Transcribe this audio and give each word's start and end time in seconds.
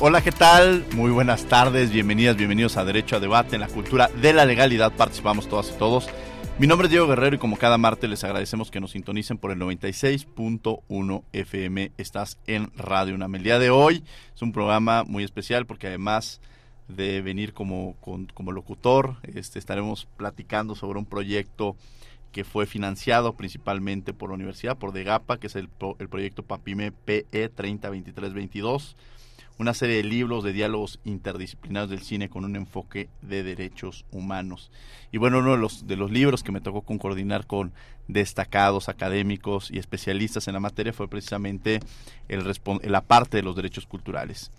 Hola, 0.00 0.22
¿qué 0.22 0.32
tal? 0.32 0.84
Muy 0.96 1.12
buenas 1.12 1.46
tardes, 1.46 1.92
bienvenidas, 1.92 2.36
bienvenidos 2.36 2.76
a 2.76 2.84
Derecho 2.84 3.14
a 3.14 3.20
Debate 3.20 3.54
en 3.54 3.60
la 3.60 3.68
cultura 3.68 4.08
de 4.08 4.32
la 4.32 4.44
legalidad. 4.44 4.92
Participamos 4.92 5.48
todas 5.48 5.70
y 5.70 5.78
todos. 5.78 6.08
Mi 6.58 6.66
nombre 6.66 6.86
es 6.86 6.90
Diego 6.90 7.06
Guerrero 7.06 7.36
y 7.36 7.38
como 7.38 7.56
cada 7.56 7.78
martes 7.78 8.10
les 8.10 8.24
agradecemos 8.24 8.72
que 8.72 8.80
nos 8.80 8.90
sintonicen 8.90 9.38
por 9.38 9.52
el 9.52 9.58
96.1 9.60 11.22
FM. 11.32 11.92
Estás 11.96 12.38
en 12.48 12.72
Radio 12.76 13.14
UNAM. 13.14 13.36
El 13.36 13.44
día 13.44 13.60
de 13.60 13.70
hoy 13.70 14.02
es 14.34 14.42
un 14.42 14.52
programa 14.52 15.04
muy 15.04 15.22
especial 15.22 15.64
porque 15.64 15.86
además 15.86 16.40
de 16.88 17.22
venir 17.22 17.52
como, 17.52 17.94
como 18.00 18.50
locutor, 18.50 19.18
este, 19.22 19.60
estaremos 19.60 20.08
platicando 20.16 20.74
sobre 20.74 20.98
un 20.98 21.06
proyecto 21.06 21.76
que 22.32 22.42
fue 22.42 22.66
financiado 22.66 23.34
principalmente 23.34 24.12
por 24.12 24.30
la 24.30 24.34
universidad, 24.34 24.76
por 24.76 24.92
DEGAPA, 24.92 25.38
que 25.38 25.46
es 25.46 25.54
el, 25.54 25.68
el 26.00 26.08
proyecto 26.08 26.42
PAPIME 26.42 26.90
PE 26.90 27.48
302322 27.48 28.96
una 29.58 29.74
serie 29.74 29.96
de 29.96 30.04
libros 30.04 30.42
de 30.42 30.52
diálogos 30.52 30.98
interdisciplinarios 31.04 31.90
del 31.90 32.02
cine 32.02 32.28
con 32.28 32.44
un 32.44 32.56
enfoque 32.56 33.08
de 33.22 33.42
derechos 33.42 34.04
humanos. 34.10 34.70
Y 35.12 35.18
bueno, 35.18 35.38
uno 35.38 35.52
de 35.52 35.58
los, 35.58 35.86
de 35.86 35.96
los 35.96 36.10
libros 36.10 36.42
que 36.42 36.52
me 36.52 36.60
tocó 36.60 36.82
con 36.82 36.98
coordinar 36.98 37.46
con 37.46 37.72
destacados 38.08 38.88
académicos 38.88 39.70
y 39.70 39.78
especialistas 39.78 40.48
en 40.48 40.54
la 40.54 40.60
materia 40.60 40.92
fue 40.92 41.08
precisamente 41.08 41.80
el, 42.28 42.44
la 42.82 43.00
parte 43.02 43.36
de 43.36 43.42
los 43.42 43.54
derechos 43.54 43.86
culturales. 43.86 44.50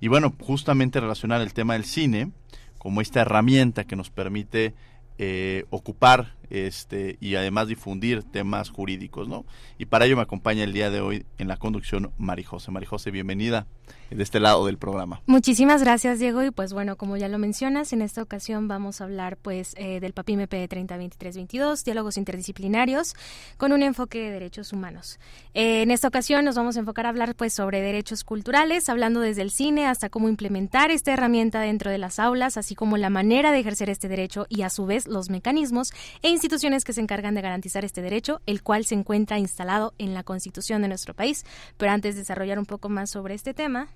Y 0.00 0.08
bueno, 0.08 0.32
justamente 0.40 1.00
relacionar 1.00 1.40
el 1.40 1.52
tema 1.52 1.74
del 1.74 1.84
cine 1.84 2.30
como 2.78 3.00
esta 3.00 3.22
herramienta 3.22 3.84
que 3.84 3.96
nos 3.96 4.10
permite 4.10 4.74
eh, 5.18 5.64
ocupar 5.70 6.34
este 6.54 7.18
y 7.20 7.34
además 7.34 7.68
difundir 7.68 8.22
temas 8.22 8.70
jurídicos, 8.70 9.28
¿no? 9.28 9.44
Y 9.78 9.86
para 9.86 10.06
ello 10.06 10.16
me 10.16 10.22
acompaña 10.22 10.64
el 10.64 10.72
día 10.72 10.90
de 10.90 11.00
hoy 11.00 11.26
en 11.38 11.48
la 11.48 11.56
conducción 11.56 12.12
Marijose. 12.18 12.70
Marijose, 12.70 13.10
bienvenida 13.10 13.66
de 14.10 14.22
este 14.22 14.40
lado 14.40 14.66
del 14.66 14.78
programa. 14.78 15.20
Muchísimas 15.26 15.82
gracias, 15.82 16.18
Diego. 16.18 16.42
Y 16.42 16.50
pues 16.50 16.72
bueno, 16.72 16.96
como 16.96 17.16
ya 17.16 17.28
lo 17.28 17.38
mencionas, 17.38 17.92
en 17.92 18.02
esta 18.02 18.22
ocasión 18.22 18.68
vamos 18.68 19.00
a 19.00 19.04
hablar 19.04 19.36
pues 19.36 19.74
eh, 19.76 20.00
del 20.00 20.12
PAPIME 20.12 20.46
P 20.46 20.68
302322, 20.68 21.84
diálogos 21.84 22.16
interdisciplinarios 22.16 23.14
con 23.56 23.72
un 23.72 23.82
enfoque 23.82 24.20
de 24.20 24.30
derechos 24.30 24.72
humanos. 24.72 25.18
Eh, 25.54 25.82
en 25.82 25.90
esta 25.90 26.08
ocasión 26.08 26.44
nos 26.44 26.54
vamos 26.54 26.76
a 26.76 26.80
enfocar 26.80 27.06
a 27.06 27.08
hablar 27.08 27.34
pues 27.34 27.52
sobre 27.52 27.80
derechos 27.80 28.24
culturales, 28.24 28.88
hablando 28.88 29.20
desde 29.20 29.42
el 29.42 29.50
cine 29.50 29.86
hasta 29.86 30.08
cómo 30.08 30.28
implementar 30.28 30.90
esta 30.90 31.12
herramienta 31.12 31.60
dentro 31.60 31.90
de 31.90 31.98
las 31.98 32.18
aulas, 32.18 32.56
así 32.56 32.74
como 32.74 32.96
la 32.96 33.10
manera 33.10 33.52
de 33.52 33.60
ejercer 33.60 33.90
este 33.90 34.08
derecho 34.08 34.46
y 34.48 34.62
a 34.62 34.70
su 34.70 34.86
vez 34.86 35.06
los 35.06 35.30
mecanismos 35.30 35.92
e 36.22 36.28
instituciones 36.44 36.84
que 36.84 36.92
se 36.92 37.00
encargan 37.00 37.34
de 37.34 37.40
garantizar 37.40 37.86
este 37.86 38.02
derecho, 38.02 38.42
el 38.44 38.62
cual 38.62 38.84
se 38.84 38.94
encuentra 38.94 39.38
instalado 39.38 39.94
en 39.96 40.12
la 40.12 40.24
Constitución 40.24 40.82
de 40.82 40.88
nuestro 40.88 41.14
país. 41.14 41.44
Pero 41.78 41.90
antes 41.90 42.14
de 42.14 42.20
desarrollar 42.20 42.58
un 42.58 42.66
poco 42.66 42.90
más 42.90 43.10
sobre 43.10 43.34
este 43.34 43.54
tema, 43.54 43.88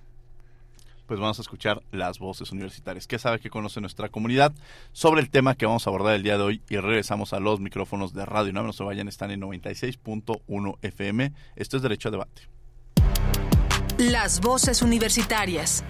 pues 1.05 1.19
vamos 1.19 1.39
a 1.39 1.41
escuchar 1.41 1.81
las 1.91 2.19
voces 2.19 2.51
universitarias. 2.51 3.07
¿Qué 3.07 3.17
sabe 3.17 3.39
que 3.39 3.49
conoce 3.49 3.81
nuestra 3.81 4.09
comunidad 4.09 4.51
sobre 4.91 5.21
el 5.21 5.29
tema 5.29 5.55
que 5.55 5.65
vamos 5.65 5.85
a 5.85 5.89
abordar 5.89 6.15
el 6.15 6.23
día 6.23 6.37
de 6.37 6.43
hoy? 6.43 6.61
Y 6.69 6.77
regresamos 6.77 7.33
a 7.33 7.39
los 7.39 7.59
micrófonos 7.59 8.13
de 8.13 8.25
radio. 8.25 8.53
No, 8.53 8.63
no 8.63 8.73
se 8.73 8.83
vayan, 8.83 9.07
están 9.07 9.31
en 9.31 9.41
96.1 9.41 10.77
FM. 10.81 11.33
Esto 11.55 11.77
es 11.77 11.83
Derecho 11.83 12.09
a 12.09 12.11
Debate. 12.11 12.41
Las 13.97 14.39
voces 14.41 14.81
universitarias. 14.81 15.83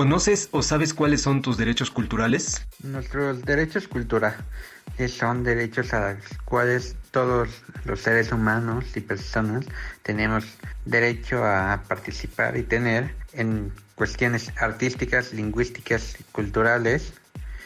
¿Conoces 0.00 0.48
o 0.52 0.62
sabes 0.62 0.94
cuáles 0.94 1.20
son 1.20 1.42
tus 1.42 1.58
derechos 1.58 1.90
culturales? 1.90 2.66
Nuestros 2.82 3.42
derechos 3.42 3.86
culturales 3.86 4.40
son 5.14 5.44
derechos 5.44 5.92
a 5.92 6.14
los 6.14 6.24
cuales 6.46 6.96
todos 7.10 7.50
los 7.84 8.00
seres 8.00 8.32
humanos 8.32 8.96
y 8.96 9.02
personas 9.02 9.66
tenemos 10.02 10.46
derecho 10.86 11.44
a 11.44 11.82
participar 11.86 12.56
y 12.56 12.62
tener 12.62 13.14
en 13.34 13.74
cuestiones 13.94 14.50
artísticas, 14.56 15.34
lingüísticas, 15.34 16.16
culturales 16.32 17.12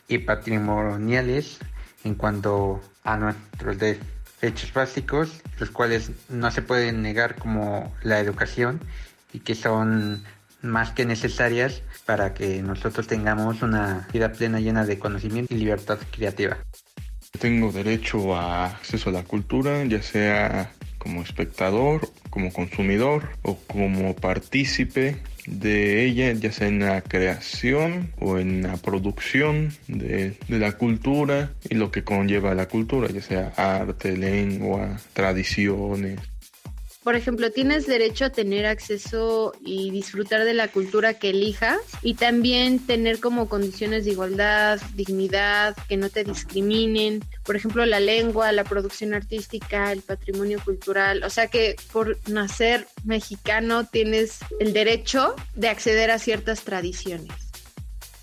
y 0.09 0.19
patrimoniales 0.19 1.61
en 2.03 2.17
cuanto 2.17 2.83
a 3.05 3.17
nuestros 3.17 3.78
derechos 3.78 4.73
básicos, 4.75 5.41
los 5.61 5.71
cuales 5.71 6.11
no 6.28 6.50
se 6.50 6.62
pueden 6.62 7.00
negar 7.00 7.37
como 7.37 7.94
la 8.03 8.19
educación 8.19 8.81
y 9.33 9.39
que 9.39 9.55
son 9.55 10.25
más 10.62 10.91
que 10.91 11.05
necesarias 11.05 11.83
para 12.06 12.34
que 12.34 12.62
nosotros 12.62 13.06
tengamos 13.06 13.62
una 13.62 14.09
vida 14.12 14.32
plena 14.32 14.60
llena 14.60 14.84
de 14.84 14.98
conocimiento 14.98 15.54
y 15.54 15.59
libertad 15.59 15.98
creativa. 16.10 16.59
Tengo 17.38 17.72
derecho 17.72 18.37
a 18.37 18.66
acceso 18.66 19.10
a 19.10 19.12
la 19.12 19.25
cultura, 19.25 19.84
ya 19.84 20.03
sea 20.03 20.70
como 20.98 21.22
espectador, 21.22 22.09
como 22.31 22.53
consumidor 22.53 23.28
o 23.43 23.59
como 23.66 24.14
partícipe 24.16 25.19
de 25.47 26.04
ella, 26.04 26.32
ya 26.32 26.50
sea 26.53 26.69
en 26.69 26.81
la 26.81 27.03
creación 27.03 28.12
o 28.19 28.38
en 28.38 28.62
la 28.62 28.76
producción 28.78 29.72
de, 29.88 30.37
de, 30.48 30.59
la 30.59 30.72
cultura 30.72 31.53
y 31.69 31.75
lo 31.75 31.91
que 31.91 32.04
conlleva 32.04 32.54
la 32.54 32.66
cultura, 32.66 33.09
ya 33.09 33.20
sea 33.20 33.53
arte, 33.56 34.16
lengua, 34.16 34.97
tradiciones. 35.12 36.19
Por 37.04 37.16
ejemplo, 37.16 37.50
tienes 37.50 37.87
derecho 37.87 38.25
a 38.25 38.31
tener 38.31 38.65
acceso 38.65 39.53
y 39.60 39.91
disfrutar 39.91 40.42
de 40.47 40.54
la 40.54 40.69
cultura 40.69 41.12
que 41.12 41.31
elijas 41.31 41.78
y 42.00 42.15
también 42.15 42.78
tener 42.78 43.20
como 43.20 43.47
condiciones 43.47 44.06
de 44.06 44.12
igualdad, 44.12 44.81
dignidad, 44.94 45.76
que 45.87 45.98
no 45.98 46.09
te 46.09 46.25
discriminen. 46.25 47.22
Por 47.44 47.56
ejemplo, 47.56 47.84
la 47.84 48.00
lengua, 48.00 48.50
la 48.53 48.64
producción 48.64 49.12
artística, 49.12 49.93
el 49.93 50.00
patrimonio 50.00 50.59
cultural. 50.64 51.22
O 51.25 51.31
sea 51.31 51.48
que 51.48 51.76
por 51.93 52.19
nacer 52.26 52.87
mexicano 53.04 53.84
tienes 53.87 54.38
el 54.59 54.72
derecho 54.72 55.37
de 55.54 55.69
acceder 55.69 56.10
a 56.10 56.19
ciertas 56.19 56.62
tradiciones. 56.62 57.34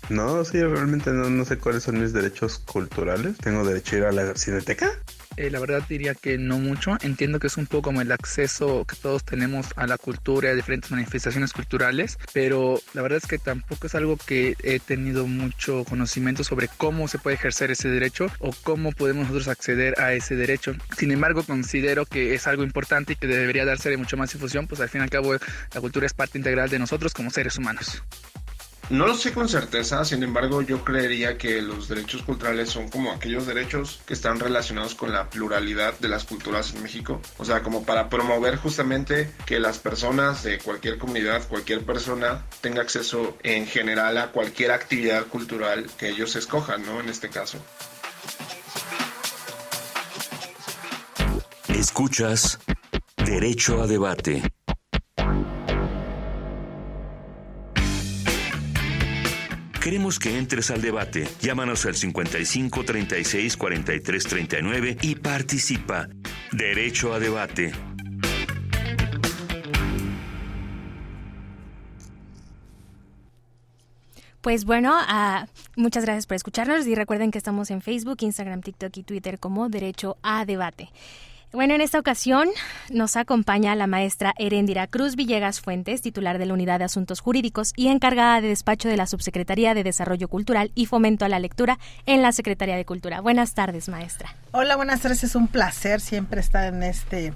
No, 0.08 0.44
sí, 0.44 0.60
realmente 0.60 1.10
no, 1.12 1.30
no 1.30 1.44
sé 1.44 1.56
cuáles 1.56 1.84
son 1.84 2.00
mis 2.00 2.12
derechos 2.12 2.58
culturales. 2.58 3.38
Tengo 3.38 3.64
derecho 3.64 3.94
a 3.94 3.98
ir 3.98 4.04
a 4.06 4.12
la 4.12 4.34
cineteca. 4.34 4.90
Eh, 5.36 5.50
la 5.50 5.60
verdad 5.60 5.82
diría 5.88 6.14
que 6.14 6.38
no 6.38 6.58
mucho. 6.58 6.96
Entiendo 7.02 7.38
que 7.38 7.46
es 7.48 7.56
un 7.56 7.66
poco 7.66 7.82
como 7.82 8.00
el 8.00 8.12
acceso 8.12 8.84
que 8.84 8.96
todos 8.96 9.24
tenemos 9.24 9.66
a 9.76 9.86
la 9.86 9.98
cultura 9.98 10.50
a 10.50 10.54
diferentes 10.54 10.90
manifestaciones 10.90 11.52
culturales, 11.52 12.18
pero 12.32 12.80
la 12.94 13.02
verdad 13.02 13.18
es 13.18 13.26
que 13.26 13.38
tampoco 13.38 13.86
es 13.88 13.94
algo 13.94 14.16
que 14.16 14.56
he 14.62 14.78
tenido 14.78 15.26
mucho 15.26 15.84
conocimiento 15.84 16.44
sobre 16.44 16.68
cómo 16.68 17.08
se 17.08 17.18
puede 17.18 17.36
ejercer 17.36 17.70
ese 17.70 17.88
derecho 17.88 18.28
o 18.38 18.52
cómo 18.62 18.92
podemos 18.92 19.24
nosotros 19.24 19.48
acceder 19.48 20.00
a 20.00 20.12
ese 20.12 20.36
derecho. 20.36 20.74
Sin 20.96 21.10
embargo, 21.10 21.42
considero 21.42 22.06
que 22.06 22.34
es 22.34 22.46
algo 22.46 22.62
importante 22.62 23.14
y 23.14 23.16
que 23.16 23.26
debería 23.26 23.64
darse 23.64 23.96
mucho 23.96 24.16
más 24.16 24.32
difusión, 24.32 24.66
pues 24.66 24.80
al 24.80 24.88
fin 24.88 25.00
y 25.00 25.04
al 25.04 25.10
cabo 25.10 25.32
la 25.32 25.80
cultura 25.80 26.06
es 26.06 26.14
parte 26.14 26.38
integral 26.38 26.70
de 26.70 26.78
nosotros 26.78 27.12
como 27.12 27.30
seres 27.30 27.58
humanos. 27.58 28.02
No 28.92 29.06
lo 29.06 29.16
sé 29.16 29.32
con 29.32 29.48
certeza, 29.48 30.04
sin 30.04 30.22
embargo 30.22 30.60
yo 30.60 30.84
creería 30.84 31.38
que 31.38 31.62
los 31.62 31.88
derechos 31.88 32.20
culturales 32.20 32.68
son 32.68 32.90
como 32.90 33.10
aquellos 33.10 33.46
derechos 33.46 34.02
que 34.04 34.12
están 34.12 34.38
relacionados 34.38 34.94
con 34.94 35.14
la 35.14 35.30
pluralidad 35.30 35.98
de 35.98 36.08
las 36.08 36.24
culturas 36.24 36.74
en 36.74 36.82
México. 36.82 37.18
O 37.38 37.46
sea, 37.46 37.62
como 37.62 37.86
para 37.86 38.10
promover 38.10 38.56
justamente 38.56 39.32
que 39.46 39.58
las 39.60 39.78
personas 39.78 40.42
de 40.42 40.58
cualquier 40.58 40.98
comunidad, 40.98 41.48
cualquier 41.48 41.86
persona 41.86 42.44
tenga 42.60 42.82
acceso 42.82 43.38
en 43.42 43.66
general 43.66 44.18
a 44.18 44.30
cualquier 44.30 44.72
actividad 44.72 45.24
cultural 45.24 45.86
que 45.96 46.10
ellos 46.10 46.36
escojan, 46.36 46.84
¿no? 46.84 47.00
En 47.00 47.08
este 47.08 47.30
caso. 47.30 47.56
Escuchas 51.68 52.58
Derecho 53.16 53.80
a 53.82 53.86
Debate. 53.86 54.42
Queremos 59.82 60.20
que 60.20 60.38
entres 60.38 60.70
al 60.70 60.80
debate. 60.80 61.26
Llámanos 61.40 61.84
al 61.86 61.96
55 61.96 62.84
36 62.84 63.56
43 63.56 64.24
39 64.24 64.96
y 65.02 65.16
participa. 65.16 66.08
Derecho 66.52 67.12
a 67.12 67.18
debate. 67.18 67.72
Pues 74.40 74.64
bueno, 74.64 74.96
uh, 74.96 75.46
muchas 75.74 76.04
gracias 76.04 76.26
por 76.26 76.36
escucharnos 76.36 76.86
y 76.86 76.94
recuerden 76.94 77.32
que 77.32 77.38
estamos 77.38 77.72
en 77.72 77.82
Facebook, 77.82 78.18
Instagram, 78.20 78.60
TikTok 78.60 78.96
y 78.96 79.02
Twitter 79.02 79.40
como 79.40 79.68
Derecho 79.68 80.16
a 80.22 80.44
Debate. 80.44 80.90
Bueno, 81.52 81.74
en 81.74 81.82
esta 81.82 81.98
ocasión 81.98 82.48
nos 82.90 83.14
acompaña 83.18 83.74
la 83.74 83.86
maestra 83.86 84.32
Erendira 84.38 84.86
Cruz 84.86 85.16
Villegas 85.16 85.60
Fuentes, 85.60 86.00
titular 86.00 86.38
de 86.38 86.46
la 86.46 86.54
Unidad 86.54 86.78
de 86.78 86.86
Asuntos 86.86 87.20
Jurídicos 87.20 87.74
y 87.76 87.88
encargada 87.88 88.40
de 88.40 88.48
despacho 88.48 88.88
de 88.88 88.96
la 88.96 89.06
Subsecretaría 89.06 89.74
de 89.74 89.84
Desarrollo 89.84 90.28
Cultural 90.28 90.72
y 90.74 90.86
Fomento 90.86 91.26
a 91.26 91.28
la 91.28 91.38
Lectura 91.38 91.78
en 92.06 92.22
la 92.22 92.32
Secretaría 92.32 92.74
de 92.76 92.86
Cultura. 92.86 93.20
Buenas 93.20 93.52
tardes, 93.52 93.90
maestra. 93.90 94.34
Hola, 94.52 94.76
buenas 94.76 95.02
tardes. 95.02 95.24
Es 95.24 95.34
un 95.34 95.46
placer 95.46 96.00
siempre 96.00 96.40
estar 96.40 96.72
en 96.72 96.82
este 96.82 97.34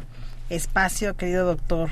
espacio, 0.48 1.14
querido 1.14 1.44
doctor 1.44 1.90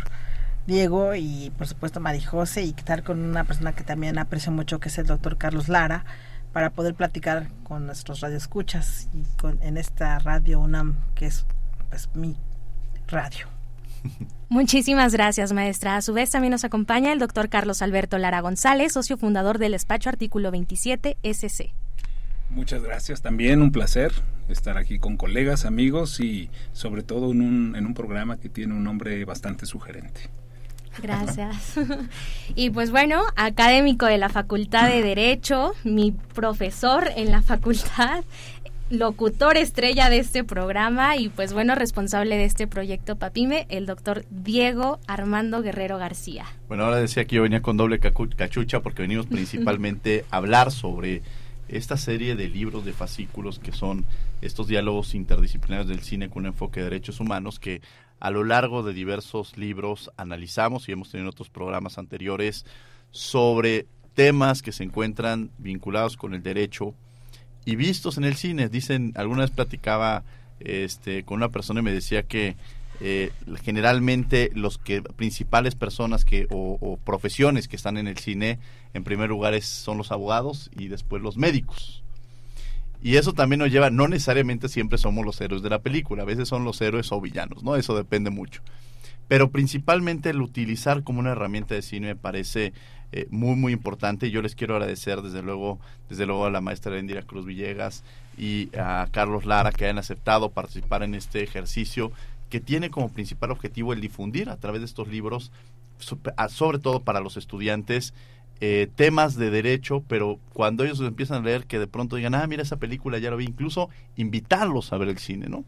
Diego 0.66 1.14
y 1.14 1.52
por 1.58 1.66
supuesto 1.66 2.00
Marijose 2.00 2.62
y 2.62 2.70
estar 2.70 3.02
con 3.02 3.22
una 3.22 3.44
persona 3.44 3.74
que 3.74 3.84
también 3.84 4.18
aprecio 4.18 4.50
mucho 4.50 4.80
que 4.80 4.88
es 4.88 4.96
el 4.96 5.04
doctor 5.04 5.36
Carlos 5.36 5.68
Lara 5.68 6.06
para 6.54 6.70
poder 6.70 6.94
platicar 6.94 7.48
con 7.64 7.84
nuestros 7.84 8.20
radioescuchas 8.20 9.08
y 9.12 9.24
con, 9.38 9.62
en 9.62 9.76
esta 9.76 10.18
radio 10.20 10.60
UNAM 10.60 10.96
que 11.14 11.26
es 11.26 11.44
pues 11.94 12.08
mi 12.16 12.36
radio. 13.06 13.46
Muchísimas 14.48 15.12
gracias, 15.12 15.52
maestra. 15.52 15.96
A 15.96 16.02
su 16.02 16.12
vez 16.12 16.30
también 16.30 16.50
nos 16.50 16.64
acompaña 16.64 17.12
el 17.12 17.20
doctor 17.20 17.48
Carlos 17.48 17.82
Alberto 17.82 18.18
Lara 18.18 18.40
González, 18.40 18.92
socio 18.92 19.16
fundador 19.16 19.58
del 19.58 19.72
despacho 19.72 20.08
Artículo 20.08 20.50
27 20.50 21.16
SC. 21.22 21.72
Muchas 22.50 22.82
gracias, 22.82 23.22
también 23.22 23.62
un 23.62 23.70
placer 23.70 24.12
estar 24.48 24.76
aquí 24.76 24.98
con 24.98 25.16
colegas, 25.16 25.64
amigos 25.64 26.18
y 26.20 26.50
sobre 26.72 27.02
todo 27.02 27.30
en 27.30 27.40
un, 27.40 27.76
en 27.76 27.86
un 27.86 27.94
programa 27.94 28.38
que 28.38 28.48
tiene 28.48 28.74
un 28.74 28.82
nombre 28.82 29.24
bastante 29.24 29.64
sugerente. 29.64 30.30
Gracias. 31.02 31.74
y 32.54 32.70
pues 32.70 32.90
bueno, 32.90 33.22
académico 33.36 34.06
de 34.06 34.18
la 34.18 34.28
Facultad 34.28 34.88
de 34.88 35.02
Derecho, 35.02 35.74
mi 35.84 36.12
profesor 36.12 37.10
en 37.16 37.30
la 37.30 37.42
facultad, 37.42 38.24
locutor 38.90 39.56
estrella 39.56 40.10
de 40.10 40.18
este 40.18 40.44
programa 40.44 41.16
y 41.16 41.28
pues 41.28 41.52
bueno, 41.52 41.74
responsable 41.74 42.36
de 42.36 42.44
este 42.44 42.66
proyecto 42.66 43.16
Papime, 43.16 43.66
el 43.70 43.86
doctor 43.86 44.24
Diego 44.30 45.00
Armando 45.06 45.62
Guerrero 45.62 45.96
García. 45.98 46.44
Bueno, 46.68 46.84
ahora 46.84 46.98
decía 46.98 47.24
que 47.24 47.36
yo 47.36 47.42
venía 47.42 47.62
con 47.62 47.76
doble 47.76 47.98
cachucha 47.98 48.80
porque 48.80 49.02
venimos 49.02 49.26
principalmente 49.26 50.24
a 50.30 50.36
hablar 50.36 50.70
sobre 50.70 51.22
esta 51.68 51.96
serie 51.96 52.36
de 52.36 52.48
libros 52.48 52.84
de 52.84 52.92
fascículos 52.92 53.58
que 53.58 53.72
son 53.72 54.04
estos 54.42 54.68
diálogos 54.68 55.14
interdisciplinarios 55.14 55.88
del 55.88 56.00
cine 56.00 56.28
con 56.28 56.42
un 56.42 56.48
enfoque 56.48 56.80
de 56.80 56.90
derechos 56.90 57.20
humanos 57.20 57.58
que 57.58 57.80
a 58.20 58.30
lo 58.30 58.44
largo 58.44 58.82
de 58.82 58.92
diversos 58.92 59.56
libros 59.56 60.10
analizamos 60.16 60.88
y 60.88 60.92
hemos 60.92 61.10
tenido 61.10 61.30
otros 61.30 61.48
programas 61.48 61.96
anteriores 61.96 62.66
sobre 63.10 63.86
temas 64.14 64.62
que 64.62 64.72
se 64.72 64.84
encuentran 64.84 65.50
vinculados 65.58 66.16
con 66.16 66.34
el 66.34 66.42
derecho 66.42 66.94
y 67.64 67.76
vistos 67.76 68.18
en 68.18 68.24
el 68.24 68.36
cine. 68.36 68.68
Dicen, 68.68 69.12
alguna 69.16 69.42
vez 69.42 69.50
platicaba 69.50 70.24
este, 70.60 71.24
con 71.24 71.36
una 71.36 71.48
persona 71.50 71.80
y 71.80 71.84
me 71.84 71.92
decía 71.92 72.22
que 72.22 72.56
eh, 73.00 73.30
generalmente 73.62 74.50
los 74.54 74.78
que 74.78 75.02
principales 75.02 75.74
personas 75.74 76.24
que 76.24 76.46
o, 76.50 76.78
o, 76.80 76.96
profesiones 76.96 77.66
que 77.66 77.76
están 77.76 77.98
en 77.98 78.06
el 78.06 78.18
cine 78.18 78.58
en 78.92 79.02
primer 79.02 79.28
lugar 79.28 79.54
es, 79.54 79.66
son 79.66 79.98
los 79.98 80.12
abogados 80.12 80.70
y 80.78 80.86
después 80.88 81.20
los 81.20 81.36
médicos 81.36 82.04
y 83.04 83.18
eso 83.18 83.34
también 83.34 83.58
nos 83.58 83.70
lleva, 83.70 83.90
no 83.90 84.08
necesariamente 84.08 84.70
siempre 84.70 84.96
somos 84.96 85.26
los 85.26 85.38
héroes 85.38 85.60
de 85.60 85.68
la 85.68 85.82
película, 85.82 86.22
a 86.22 86.24
veces 86.26 86.48
son 86.48 86.64
los 86.64 86.80
héroes 86.80 87.12
o 87.12 87.20
villanos, 87.20 87.62
¿no? 87.62 87.76
Eso 87.76 87.94
depende 87.94 88.30
mucho. 88.30 88.62
Pero 89.28 89.50
principalmente 89.50 90.30
el 90.30 90.40
utilizar 90.40 91.04
como 91.04 91.20
una 91.20 91.32
herramienta 91.32 91.74
de 91.74 91.82
cine 91.82 92.06
me 92.08 92.16
parece 92.16 92.72
eh, 93.16 93.28
muy, 93.30 93.54
muy 93.54 93.72
importante. 93.72 94.32
Yo 94.32 94.42
les 94.42 94.56
quiero 94.56 94.74
agradecer 94.74 95.22
desde 95.22 95.40
luego, 95.40 95.78
desde 96.08 96.26
luego 96.26 96.46
a 96.46 96.50
la 96.50 96.60
maestra 96.60 96.98
Indira 96.98 97.22
Cruz 97.22 97.46
Villegas 97.46 98.02
y 98.36 98.76
a 98.76 99.06
Carlos 99.12 99.46
Lara 99.46 99.70
que 99.70 99.84
hayan 99.84 99.98
aceptado 99.98 100.50
participar 100.50 101.04
en 101.04 101.14
este 101.14 101.44
ejercicio 101.44 102.10
que 102.50 102.58
tiene 102.58 102.90
como 102.90 103.12
principal 103.12 103.52
objetivo 103.52 103.92
el 103.92 104.00
difundir 104.00 104.50
a 104.50 104.56
través 104.56 104.80
de 104.80 104.86
estos 104.86 105.06
libros, 105.06 105.52
sobre 106.48 106.80
todo 106.80 107.04
para 107.04 107.20
los 107.20 107.36
estudiantes, 107.36 108.14
eh, 108.60 108.88
temas 108.96 109.36
de 109.36 109.50
derecho, 109.50 110.02
pero 110.08 110.40
cuando 110.52 110.82
ellos 110.82 110.98
empiezan 110.98 111.42
a 111.42 111.46
leer 111.46 111.66
que 111.66 111.78
de 111.78 111.86
pronto 111.86 112.16
digan, 112.16 112.34
ah, 112.34 112.44
mira 112.48 112.64
esa 112.64 112.78
película, 112.78 113.18
ya 113.18 113.30
lo 113.30 113.36
vi, 113.36 113.44
incluso 113.44 113.90
invitarlos 114.16 114.92
a 114.92 114.98
ver 114.98 115.08
el 115.08 115.18
cine, 115.18 115.46
¿no? 115.48 115.64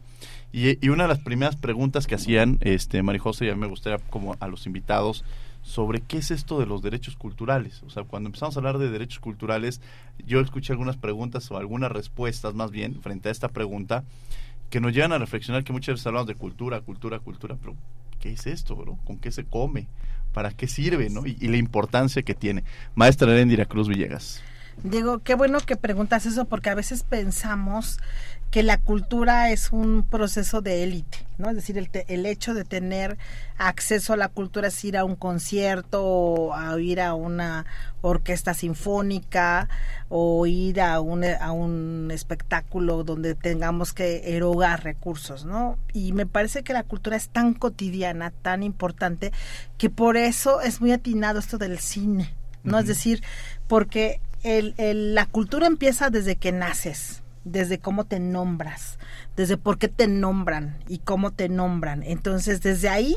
Y, 0.51 0.89
una 0.89 1.03
de 1.03 1.09
las 1.09 1.19
primeras 1.19 1.55
preguntas 1.55 2.07
que 2.07 2.15
hacían, 2.15 2.57
este, 2.59 3.01
Marijose, 3.03 3.45
y 3.45 3.49
a 3.49 3.55
mí 3.55 3.61
me 3.61 3.67
gustaría 3.67 3.99
como 4.09 4.35
a 4.37 4.47
los 4.49 4.65
invitados, 4.65 5.23
sobre 5.67 5.99
qué 5.99 6.17
es 6.17 6.31
esto 6.31 6.59
de 6.59 6.65
los 6.65 6.81
derechos 6.81 7.17
culturales. 7.17 7.83
O 7.83 7.89
sea, 7.89 8.03
cuando 8.03 8.29
empezamos 8.29 8.55
a 8.55 8.59
hablar 8.59 8.77
de 8.77 8.89
derechos 8.89 9.19
culturales, 9.19 9.81
yo 10.25 10.39
escuché 10.39 10.71
algunas 10.71 10.95
preguntas 10.95 11.51
o 11.51 11.57
algunas 11.57 11.91
respuestas 11.91 12.55
más 12.55 12.71
bien 12.71 13.01
frente 13.01 13.27
a 13.27 13.31
esta 13.33 13.49
pregunta 13.49 14.05
que 14.69 14.79
nos 14.79 14.93
llevan 14.93 15.11
a 15.11 15.17
reflexionar 15.17 15.63
que 15.63 15.73
muchas 15.73 15.95
veces 15.95 16.07
hablamos 16.07 16.27
de 16.27 16.35
cultura, 16.35 16.79
cultura, 16.81 17.19
cultura, 17.19 17.57
pero 17.59 17.75
¿qué 18.19 18.31
es 18.31 18.47
esto, 18.47 18.75
bro? 18.75 18.97
¿Con 19.05 19.17
qué 19.17 19.31
se 19.31 19.43
come? 19.43 19.87
para 20.37 20.51
qué 20.51 20.67
sirve, 20.67 21.09
¿no? 21.09 21.25
Y, 21.25 21.47
la 21.47 21.57
importancia 21.57 22.21
que 22.21 22.35
tiene. 22.35 22.63
Maestra 22.93 23.31
Erendira 23.31 23.65
Cruz 23.65 23.87
Villegas. 23.87 24.43
Diego, 24.83 25.17
qué 25.23 25.33
bueno 25.33 25.59
que 25.61 25.75
preguntas 25.75 26.27
eso 26.27 26.45
porque 26.45 26.69
a 26.69 26.75
veces 26.75 27.01
pensamos 27.01 27.99
que 28.51 28.63
la 28.63 28.77
cultura 28.77 29.51
es 29.51 29.71
un 29.71 30.03
proceso 30.03 30.61
de 30.61 30.83
élite, 30.83 31.27
¿no? 31.37 31.49
Es 31.49 31.55
decir, 31.55 31.77
el, 31.77 31.89
el, 32.07 32.25
hecho 32.25 32.53
de 32.53 32.63
tener 32.63 33.17
acceso 33.57 34.13
a 34.13 34.17
la 34.17 34.29
cultura 34.29 34.69
es 34.69 34.85
ir 34.85 34.95
a 34.95 35.03
un 35.03 35.15
concierto 35.15 36.03
o 36.05 36.53
a 36.53 36.79
ir 36.79 37.01
a 37.01 37.13
una 37.13 37.65
orquesta 38.01 38.53
sinfónica 38.53 39.67
o 40.07 40.45
ir 40.45 40.79
a 40.79 41.01
un, 41.01 41.25
a 41.25 41.51
un 41.51 42.09
espectáculo 42.11 43.03
donde 43.03 43.35
tengamos 43.35 43.93
que 43.93 44.35
erogar 44.35 44.83
recursos, 44.83 45.43
¿no? 45.43 45.77
Y 45.91 46.13
me 46.13 46.25
parece 46.25 46.63
que 46.63 46.71
la 46.71 46.83
cultura 46.83 47.17
es 47.17 47.27
tan 47.27 47.53
cotidiana, 47.53 48.31
tan 48.31 48.63
importante, 48.63 49.33
que 49.77 49.89
por 49.89 50.15
eso 50.15 50.61
es 50.61 50.79
muy 50.79 50.93
atinado 50.93 51.39
esto 51.39 51.57
del 51.57 51.79
cine, 51.79 52.33
¿no? 52.63 52.79
Es 52.79 52.87
decir, 52.87 53.21
porque 53.67 54.21
el, 54.43 54.73
el, 54.77 55.15
la 55.15 55.25
cultura 55.25 55.67
empieza 55.67 56.09
desde 56.09 56.37
que 56.37 56.53
naces, 56.53 57.23
desde 57.51 57.79
cómo 57.79 58.05
te 58.05 58.19
nombras, 58.19 58.99
desde 59.35 59.57
por 59.57 59.77
qué 59.77 59.87
te 59.87 60.07
nombran 60.07 60.77
y 60.87 60.99
cómo 60.99 61.31
te 61.31 61.49
nombran. 61.49 62.03
Entonces, 62.03 62.61
desde 62.61 62.89
ahí, 62.89 63.15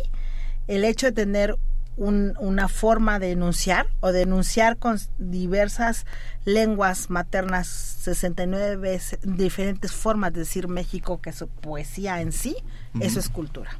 el 0.68 0.84
hecho 0.84 1.06
de 1.06 1.12
tener 1.12 1.56
un, 1.96 2.34
una 2.38 2.68
forma 2.68 3.18
de 3.18 3.32
enunciar 3.32 3.88
o 4.00 4.12
de 4.12 4.22
enunciar 4.22 4.78
con 4.78 4.98
diversas 5.18 6.06
lenguas 6.44 7.10
maternas, 7.10 7.66
69 7.66 8.76
veces, 8.76 9.18
diferentes 9.22 9.92
formas 9.92 10.32
de 10.32 10.40
decir 10.40 10.68
México, 10.68 11.20
que 11.20 11.30
es 11.30 11.44
poesía 11.60 12.20
en 12.20 12.32
sí, 12.32 12.56
eso 13.00 13.18
es 13.18 13.28
cultura 13.28 13.70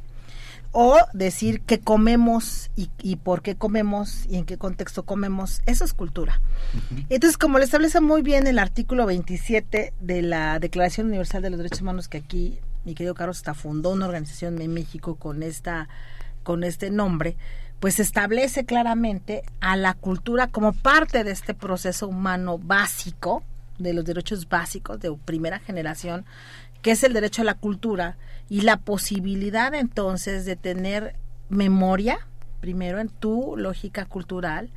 o 0.71 0.97
decir 1.13 1.61
qué 1.61 1.79
comemos 1.79 2.71
y, 2.75 2.89
y, 3.01 3.17
por 3.17 3.41
qué 3.41 3.55
comemos 3.55 4.25
y 4.29 4.37
en 4.37 4.45
qué 4.45 4.57
contexto 4.57 5.03
comemos, 5.03 5.61
eso 5.65 5.83
es 5.83 5.93
cultura. 5.93 6.41
Entonces, 7.09 7.37
como 7.37 7.59
le 7.59 7.65
establece 7.65 7.99
muy 7.99 8.21
bien 8.21 8.47
el 8.47 8.57
artículo 8.57 9.05
27 9.05 9.93
de 9.99 10.21
la 10.21 10.59
Declaración 10.59 11.07
Universal 11.07 11.41
de 11.41 11.49
los 11.49 11.57
Derechos 11.57 11.81
Humanos, 11.81 12.07
que 12.07 12.19
aquí 12.19 12.59
mi 12.85 12.95
querido 12.95 13.13
Carlos 13.13 13.37
hasta 13.37 13.53
fundó 13.53 13.91
una 13.91 14.05
organización 14.05 14.61
en 14.61 14.73
México 14.73 15.15
con, 15.15 15.43
esta, 15.43 15.89
con 16.43 16.63
este 16.63 16.89
nombre, 16.89 17.35
pues 17.79 17.99
establece 17.99 18.65
claramente 18.65 19.43
a 19.59 19.75
la 19.75 19.93
cultura 19.93 20.47
como 20.47 20.73
parte 20.73 21.23
de 21.23 21.31
este 21.31 21.53
proceso 21.53 22.07
humano 22.07 22.57
básico, 22.57 23.43
de 23.77 23.93
los 23.93 24.05
derechos 24.05 24.47
básicos 24.47 24.99
de 24.99 25.11
primera 25.25 25.59
generación, 25.59 26.25
que 26.81 26.91
es 26.91 27.03
el 27.03 27.13
derecho 27.13 27.41
a 27.41 27.45
la 27.45 27.53
cultura 27.53 28.17
y 28.49 28.61
la 28.61 28.77
posibilidad 28.77 29.73
entonces 29.73 30.45
de 30.45 30.55
tener 30.55 31.15
memoria, 31.49 32.19
primero 32.59 32.99
en 32.99 33.09
tu 33.09 33.55
lógica 33.57 34.05
cultural, 34.05 34.71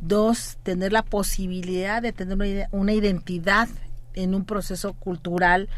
dos, 0.00 0.58
tener 0.62 0.92
la 0.92 1.02
posibilidad 1.02 2.02
de 2.02 2.12
tener 2.12 2.68
una 2.72 2.92
identidad 2.92 3.68
en 4.14 4.34
un 4.34 4.44
proceso 4.44 4.94
cultural 4.94 5.68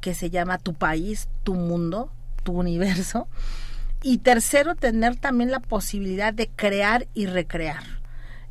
que 0.00 0.14
se 0.14 0.30
llama 0.30 0.58
tu 0.58 0.74
país, 0.74 1.28
tu 1.42 1.54
mundo, 1.54 2.12
tu 2.42 2.52
universo. 2.52 3.26
Y 4.02 4.18
tercero, 4.18 4.74
tener 4.74 5.16
también 5.16 5.50
la 5.50 5.60
posibilidad 5.60 6.34
de 6.34 6.48
crear 6.48 7.08
y 7.14 7.26
recrear. 7.26 7.82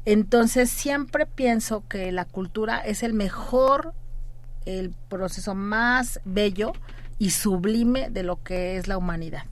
Entonces 0.05 0.69
siempre 0.69 1.25
pienso 1.25 1.87
que 1.87 2.11
la 2.11 2.25
cultura 2.25 2.79
es 2.79 3.03
el 3.03 3.13
mejor 3.13 3.93
el 4.65 4.91
proceso 5.09 5.55
más 5.55 6.19
bello 6.25 6.73
y 7.19 7.31
sublime 7.31 8.09
de 8.09 8.23
lo 8.23 8.43
que 8.43 8.77
es 8.77 8.87
la 8.87 8.97
humanidad. 8.97 9.43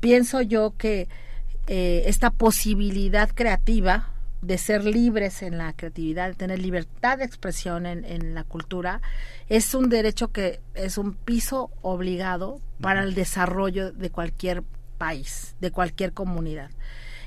Pienso 0.00 0.42
yo 0.42 0.74
que 0.76 1.08
eh, 1.66 2.04
esta 2.06 2.30
posibilidad 2.30 3.30
creativa 3.30 4.10
de 4.42 4.58
ser 4.58 4.84
libres 4.84 5.42
en 5.42 5.58
la 5.58 5.72
creatividad, 5.72 6.28
de 6.28 6.34
tener 6.34 6.58
libertad 6.58 7.18
de 7.18 7.24
expresión 7.24 7.86
en, 7.86 8.04
en, 8.04 8.34
la 8.34 8.44
cultura, 8.44 9.00
es 9.48 9.74
un 9.74 9.88
derecho 9.88 10.28
que 10.28 10.60
es 10.74 10.98
un 10.98 11.14
piso 11.14 11.70
obligado 11.82 12.60
para 12.80 13.02
el 13.02 13.14
desarrollo 13.14 13.90
de 13.92 14.10
cualquier 14.10 14.62
país, 14.98 15.56
de 15.60 15.70
cualquier 15.70 16.12
comunidad. 16.12 16.70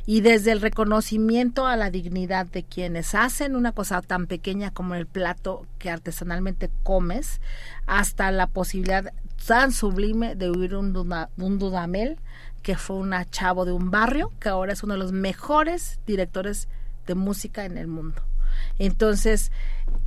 Y 0.10 0.22
desde 0.22 0.52
el 0.52 0.60
reconocimiento 0.60 1.68
a 1.68 1.78
la 1.78 1.92
dignidad 1.92 2.48
de 2.48 2.64
quienes 2.64 3.14
hacen 3.14 3.56
una 3.56 3.74
cosa 3.74 4.02
tan 4.02 4.26
pequeña 4.26 4.72
como 4.72 4.96
el 4.96 5.06
plato 5.06 5.68
que 5.78 5.92
artesanalmente 5.92 6.72
comes, 6.82 7.42
hasta 7.86 8.32
la 8.32 8.48
posibilidad 8.48 9.14
tan 9.46 9.72
sublime 9.72 10.34
de 10.34 10.50
huir 10.50 10.74
un, 10.74 10.98
un 11.38 11.60
Dudamel, 11.60 12.18
que 12.64 12.76
fue 12.76 12.96
una 12.96 13.24
chavo 13.30 13.66
de 13.66 13.72
un 13.72 13.92
barrio, 13.92 14.32
que 14.40 14.50
ahora 14.50 14.74
es 14.74 14.82
uno 14.82 14.96
de 14.96 15.00
los 15.00 15.12
mejores 15.12 16.00
directores 16.08 16.70
de 17.06 17.14
música 17.14 17.66
en 17.66 17.78
el 17.78 17.86
mundo. 17.86 18.24
Entonces, 18.80 19.52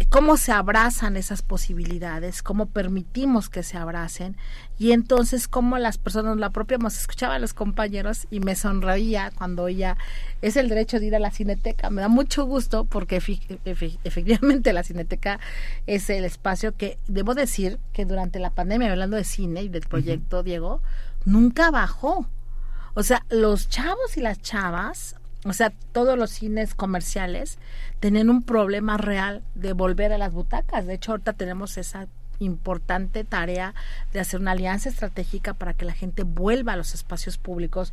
cómo 0.09 0.37
se 0.37 0.53
abrazan 0.53 1.17
esas 1.17 1.43
posibilidades, 1.43 2.43
cómo 2.43 2.67
permitimos 2.67 3.49
que 3.49 3.63
se 3.63 3.79
abracen 3.79 4.37
y 4.79 4.93
entonces 4.93 5.49
cómo 5.49 5.79
las 5.79 5.97
personas, 5.97 6.37
la 6.37 6.51
propia, 6.51 6.79
nos 6.79 6.99
escuchaba 6.99 7.37
a 7.37 7.39
los 7.39 7.55
compañeros 7.55 8.27
y 8.31 8.41
me 8.41 8.55
sonreía 8.55 9.33
cuando 9.35 9.69
ella 9.69 9.97
es 10.43 10.57
el 10.57 10.69
derecho 10.69 11.01
de 11.01 11.07
ir 11.07 11.17
a 11.17 11.19
la 11.19 11.31
cineteca. 11.31 11.89
Me 11.89 12.03
da 12.03 12.09
mucho 12.09 12.45
gusto 12.45 12.85
porque 12.85 13.17
efectivamente 14.05 14.73
la 14.73 14.83
cineteca 14.83 15.41
es 15.87 16.11
el 16.11 16.25
espacio 16.25 16.77
que, 16.77 16.99
debo 17.09 17.35
decir 17.35 17.79
que 17.93 18.05
durante 18.05 18.39
la 18.39 18.51
pandemia, 18.51 18.91
hablando 18.91 19.17
de 19.17 19.25
cine 19.25 19.63
y 19.63 19.69
del 19.69 19.87
proyecto, 19.87 20.43
Diego, 20.43 20.83
nunca 21.25 21.71
bajó. 21.71 22.27
O 22.95 23.03
sea, 23.03 23.25
los 23.31 23.69
chavos 23.71 24.17
y 24.17 24.21
las 24.21 24.43
chavas 24.43 25.17
o 25.45 25.53
sea, 25.53 25.73
todos 25.93 26.17
los 26.17 26.31
cines 26.31 26.75
comerciales 26.75 27.59
tienen 28.01 28.31
un 28.31 28.43
problema 28.43 28.97
real 28.97 29.43
de 29.55 29.73
volver 29.73 30.13
a 30.13 30.19
las 30.19 30.33
butacas. 30.33 30.87
De 30.87 30.95
hecho, 30.95 31.13
ahorita 31.13 31.33
tenemos 31.33 31.79
esa 31.79 32.07
importante 32.39 33.25
tarea 33.25 33.75
de 34.13 34.21
hacer 34.21 34.41
una 34.41 34.53
alianza 34.53 34.89
estratégica 34.89 35.55
para 35.55 35.75
que 35.75 35.85
la 35.85 35.93
gente 35.93 36.23
vuelva 36.23 36.73
a 36.73 36.77
los 36.77 36.95
espacios 36.95 37.39
públicos 37.39 37.93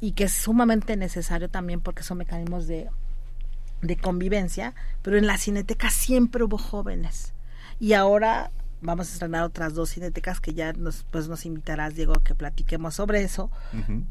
y 0.00 0.12
que 0.12 0.24
es 0.24 0.32
sumamente 0.32 0.96
necesario 0.96 1.48
también 1.48 1.80
porque 1.80 2.02
son 2.02 2.18
mecanismos 2.18 2.66
de, 2.66 2.88
de 3.82 3.96
convivencia, 3.96 4.74
pero 5.02 5.18
en 5.18 5.26
la 5.26 5.38
cineteca 5.38 5.90
siempre 5.90 6.44
hubo 6.44 6.58
jóvenes 6.58 7.32
y 7.80 7.92
ahora 7.92 8.50
vamos 8.80 9.08
a 9.08 9.12
estrenar 9.12 9.42
otras 9.44 9.74
dos 9.74 9.90
cinetecas 9.90 10.40
que 10.40 10.54
ya 10.54 10.72
nos, 10.72 11.04
pues 11.10 11.28
nos 11.28 11.44
invitarás, 11.46 11.94
Diego, 11.94 12.14
a 12.14 12.22
que 12.22 12.34
platiquemos 12.34 12.94
sobre 12.94 13.22
eso. 13.22 13.50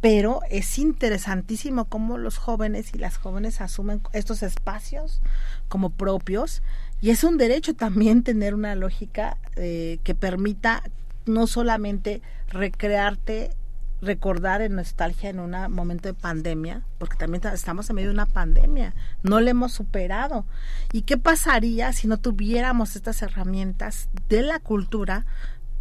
Pero 0.02 0.42
es 0.50 0.78
interesantísimo 0.78 1.86
cómo 1.86 2.18
los 2.18 2.38
jóvenes 2.38 2.94
y 2.94 2.98
las 2.98 3.18
jóvenes 3.18 3.62
asumen 3.62 4.02
estos 4.14 4.44
espacios 4.44 5.22
como 5.68 5.90
propios. 5.90 6.62
Y 7.02 7.12
es 7.12 7.24
un 7.24 7.38
derecho 7.38 7.76
también 7.76 8.24
tener 8.24 8.54
una 8.54 8.76
lógica 8.76 9.38
eh, 9.56 10.00
que 10.04 10.16
permita 10.16 10.84
no 11.26 11.48
solamente 11.48 12.22
recrearte 12.50 13.52
recordar 14.02 14.62
en 14.62 14.76
nostalgia 14.76 15.30
en 15.30 15.40
un 15.40 15.56
momento 15.72 16.08
de 16.08 16.14
pandemia, 16.14 16.84
porque 16.98 17.18
también 17.18 17.42
estamos 17.54 17.90
en 17.90 17.96
medio 17.96 18.10
de 18.10 18.14
una 18.14 18.26
pandemia, 18.26 18.94
no 19.24 19.40
le 19.40 19.52
hemos 19.52 19.74
superado. 19.74 20.46
¿Y 20.92 21.02
qué 21.02 21.18
pasaría 21.18 21.92
si 21.94 22.08
no 22.08 22.18
tuviéramos 22.18 22.96
estas 22.96 23.22
herramientas 23.22 24.10
de 24.30 24.44
la 24.44 24.60
cultura 24.60 25.26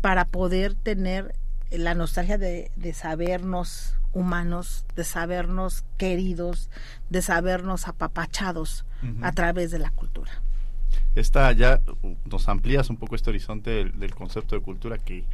para 0.01 0.25
poder 0.27 0.75
tener 0.75 1.35
la 1.71 1.95
nostalgia 1.95 2.39
de, 2.39 2.71
sabernos 2.95 3.95
humanos, 4.13 4.87
de 4.95 5.05
sabernos 5.05 5.85
queridos, 5.99 6.71
de 7.11 7.23
sabernos 7.23 7.89
apapachados 7.89 8.87
a 9.21 9.33
través 9.33 9.71
de 9.71 9.79
la 9.79 9.91
cultura? 9.91 10.33
Esta 11.15 11.51
ya 11.53 11.81
nos 12.25 12.49
amplías 12.49 12.91
un 12.91 12.97
poco 12.97 13.15
este 13.15 13.31
horizonte 13.31 13.85
del 13.85 14.15
concepto 14.15 14.55
de 14.55 14.63
cultura 14.63 14.99
que 14.99 15.25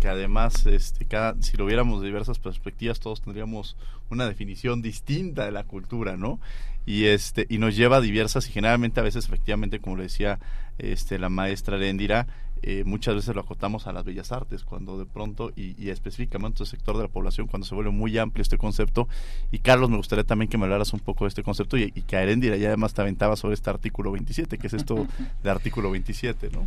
que 0.00 0.08
además 0.08 0.66
este 0.66 1.04
cada 1.04 1.40
si 1.42 1.56
lo 1.56 1.66
viéramos 1.66 2.00
de 2.00 2.06
diversas 2.06 2.38
perspectivas 2.38 3.00
todos 3.00 3.22
tendríamos 3.22 3.76
una 4.10 4.26
definición 4.26 4.82
distinta 4.82 5.44
de 5.44 5.52
la 5.52 5.64
cultura 5.64 6.16
no 6.16 6.40
y 6.86 7.06
este 7.06 7.46
y 7.48 7.58
nos 7.58 7.76
lleva 7.76 7.96
a 7.96 8.00
diversas 8.00 8.48
y 8.48 8.52
generalmente 8.52 9.00
a 9.00 9.02
veces 9.02 9.26
efectivamente 9.26 9.80
como 9.80 9.96
le 9.96 10.04
decía 10.04 10.38
este 10.78 11.18
la 11.18 11.28
maestra 11.28 11.76
Lendira 11.76 12.26
eh, 12.62 12.82
muchas 12.84 13.14
veces 13.14 13.34
lo 13.34 13.42
acotamos 13.42 13.86
a 13.86 13.92
las 13.92 14.04
bellas 14.04 14.32
artes 14.32 14.64
cuando 14.64 14.98
de 14.98 15.06
pronto 15.06 15.52
y, 15.54 15.80
y 15.82 15.90
específicamente 15.90 16.62
el 16.62 16.68
sector 16.68 16.96
de 16.96 17.04
la 17.04 17.08
población 17.08 17.46
cuando 17.46 17.66
se 17.66 17.74
vuelve 17.74 17.90
muy 17.90 18.18
amplio 18.18 18.42
este 18.42 18.58
concepto. 18.58 19.08
Y 19.52 19.60
Carlos 19.60 19.90
me 19.90 19.96
gustaría 19.96 20.24
también 20.24 20.48
que 20.48 20.58
me 20.58 20.64
hablaras 20.64 20.92
un 20.92 21.00
poco 21.00 21.24
de 21.24 21.28
este 21.28 21.42
concepto 21.42 21.76
y, 21.76 21.92
y 21.94 22.02
que 22.02 22.16
Arendira 22.16 22.56
ya 22.56 22.68
además 22.68 22.94
te 22.94 23.02
aventaba 23.02 23.36
sobre 23.36 23.54
este 23.54 23.70
artículo 23.70 24.10
27 24.12 24.58
que 24.58 24.66
es 24.66 24.74
esto 24.74 25.06
de 25.42 25.50
artículo 25.50 25.90
27 25.90 26.50
no 26.50 26.66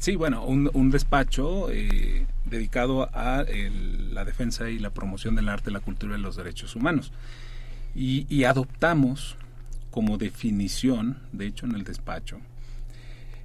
Sí, 0.00 0.16
bueno, 0.16 0.42
un, 0.46 0.90
despacho 0.90 1.70
eh, 1.70 2.26
dedicado 2.46 3.10
a 3.12 3.44
la 4.12 4.24
defensa 4.24 4.70
y 4.70 4.78
la 4.78 4.88
promoción 4.88 5.34
del 5.34 5.50
arte, 5.50 5.70
la 5.70 5.80
cultura 5.80 6.16
y 6.16 6.20
los 6.22 6.36
derechos 6.36 6.74
humanos. 6.74 7.12
Y, 7.94 8.44
adoptamos 8.44 9.36
como 9.90 10.16
definición, 10.16 11.18
de 11.32 11.48
hecho 11.48 11.66
en 11.66 11.74
el 11.74 11.84
despacho, 11.84 12.40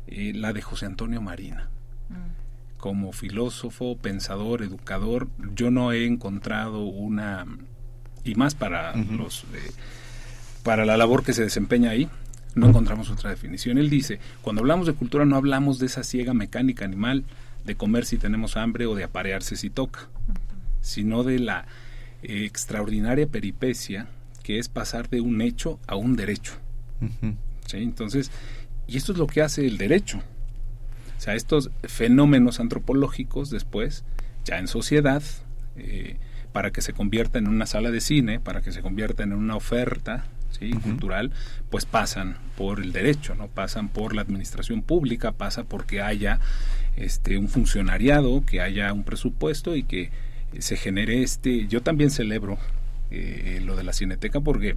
eh, 0.07 0.31
la 0.33 0.53
de 0.53 0.61
José 0.61 0.85
Antonio 0.85 1.21
Marina. 1.21 1.67
Mm. 2.07 2.77
Como 2.79 3.11
filósofo, 3.11 3.97
pensador, 3.97 4.63
educador, 4.63 5.27
yo 5.55 5.71
no 5.71 5.91
he 5.91 6.05
encontrado 6.05 6.83
una, 6.83 7.45
y 8.23 8.35
más 8.35 8.55
para 8.55 8.95
los... 8.95 9.43
Eh, 9.53 9.71
para 10.63 10.85
la 10.85 10.97
labor 10.97 11.23
que 11.23 11.33
se 11.33 11.43
desempeña 11.43 11.91
ahí, 11.91 12.09
no 12.55 12.69
encontramos 12.69 13.09
otra 13.09 13.29
definición. 13.29 13.77
Él 13.77 13.89
dice, 13.89 14.19
cuando 14.41 14.61
hablamos 14.61 14.87
de 14.87 14.93
cultura 14.93 15.25
no 15.25 15.35
hablamos 15.35 15.77
de 15.77 15.85
esa 15.85 16.03
ciega 16.03 16.33
mecánica 16.33 16.85
animal, 16.85 17.23
de 17.65 17.75
comer 17.75 18.05
si 18.05 18.17
tenemos 18.17 18.57
hambre 18.57 18.85
o 18.85 18.95
de 18.95 19.03
aparearse 19.03 19.55
si 19.55 19.69
toca, 19.69 20.07
sino 20.81 21.23
de 21.23 21.39
la 21.39 21.65
eh, 22.23 22.45
extraordinaria 22.45 23.27
peripecia 23.27 24.07
que 24.43 24.59
es 24.59 24.69
pasar 24.69 25.09
de 25.09 25.21
un 25.21 25.41
hecho 25.41 25.79
a 25.87 25.95
un 25.95 26.15
derecho. 26.15 26.53
Entonces, 27.73 28.31
y 28.87 28.95
esto 28.97 29.11
es 29.11 29.17
lo 29.17 29.27
que 29.27 29.41
hace 29.41 29.65
el 29.65 29.77
derecho. 29.77 30.19
O 31.17 31.21
sea, 31.21 31.33
estos 31.33 31.71
fenómenos 31.83 32.59
antropológicos 32.59 33.49
después, 33.49 34.03
ya 34.45 34.59
en 34.59 34.67
sociedad, 34.67 35.23
eh, 35.75 36.17
para 36.53 36.71
que 36.71 36.81
se 36.81 36.93
convierta 36.93 37.39
en 37.39 37.47
una 37.47 37.65
sala 37.65 37.89
de 37.89 37.99
cine, 38.01 38.39
para 38.39 38.61
que 38.61 38.71
se 38.71 38.81
convierta 38.81 39.23
en 39.23 39.33
una 39.33 39.55
oferta 39.55 40.25
cultural, 40.83 41.31
pues 41.69 41.85
pasan 41.85 42.37
por 42.57 42.81
el 42.81 42.91
derecho, 42.91 43.35
no 43.35 43.47
pasan 43.47 43.89
por 43.89 44.15
la 44.15 44.21
administración 44.21 44.81
pública, 44.81 45.31
pasa 45.31 45.63
porque 45.63 46.01
haya 46.01 46.39
este 46.95 47.37
un 47.37 47.49
funcionariado, 47.49 48.45
que 48.45 48.61
haya 48.61 48.91
un 48.93 49.03
presupuesto 49.03 49.75
y 49.75 49.83
que 49.83 50.11
se 50.59 50.77
genere 50.77 51.23
este. 51.23 51.67
Yo 51.67 51.81
también 51.81 52.09
celebro 52.09 52.57
eh, 53.11 53.61
lo 53.63 53.75
de 53.75 53.83
la 53.83 53.93
Cineteca 53.93 54.39
porque 54.39 54.75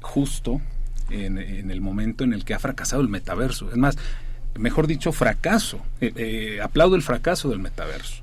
justo 0.00 0.60
en, 1.10 1.38
el 1.70 1.80
momento 1.80 2.24
en 2.24 2.32
el 2.32 2.44
que 2.44 2.54
ha 2.54 2.58
fracasado 2.58 3.02
el 3.02 3.08
metaverso, 3.08 3.70
es 3.70 3.76
más, 3.76 3.98
mejor 4.58 4.86
dicho, 4.86 5.12
fracaso. 5.12 5.80
Eh, 6.00 6.12
eh, 6.16 6.60
aplaudo 6.62 6.96
el 6.96 7.02
fracaso 7.02 7.48
del 7.50 7.58
metaverso. 7.58 8.22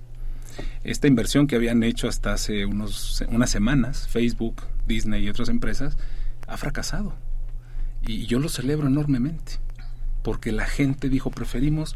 Esta 0.84 1.08
inversión 1.08 1.48
que 1.48 1.56
habían 1.56 1.84
hecho 1.84 2.08
hasta 2.08 2.34
hace 2.34 2.66
unos, 2.66 3.24
unas 3.30 3.50
semanas, 3.50 4.08
Facebook, 4.10 4.64
Disney 4.88 5.24
y 5.24 5.30
otras 5.30 5.50
empresas, 5.50 5.98
ha 6.50 6.58
fracasado. 6.58 7.14
Y 8.06 8.26
yo 8.26 8.40
lo 8.40 8.50
celebro 8.50 8.88
enormemente, 8.88 9.54
porque 10.24 10.52
la 10.52 10.66
gente 10.66 11.10
dijo, 11.10 11.32
preferimos, 11.32 11.96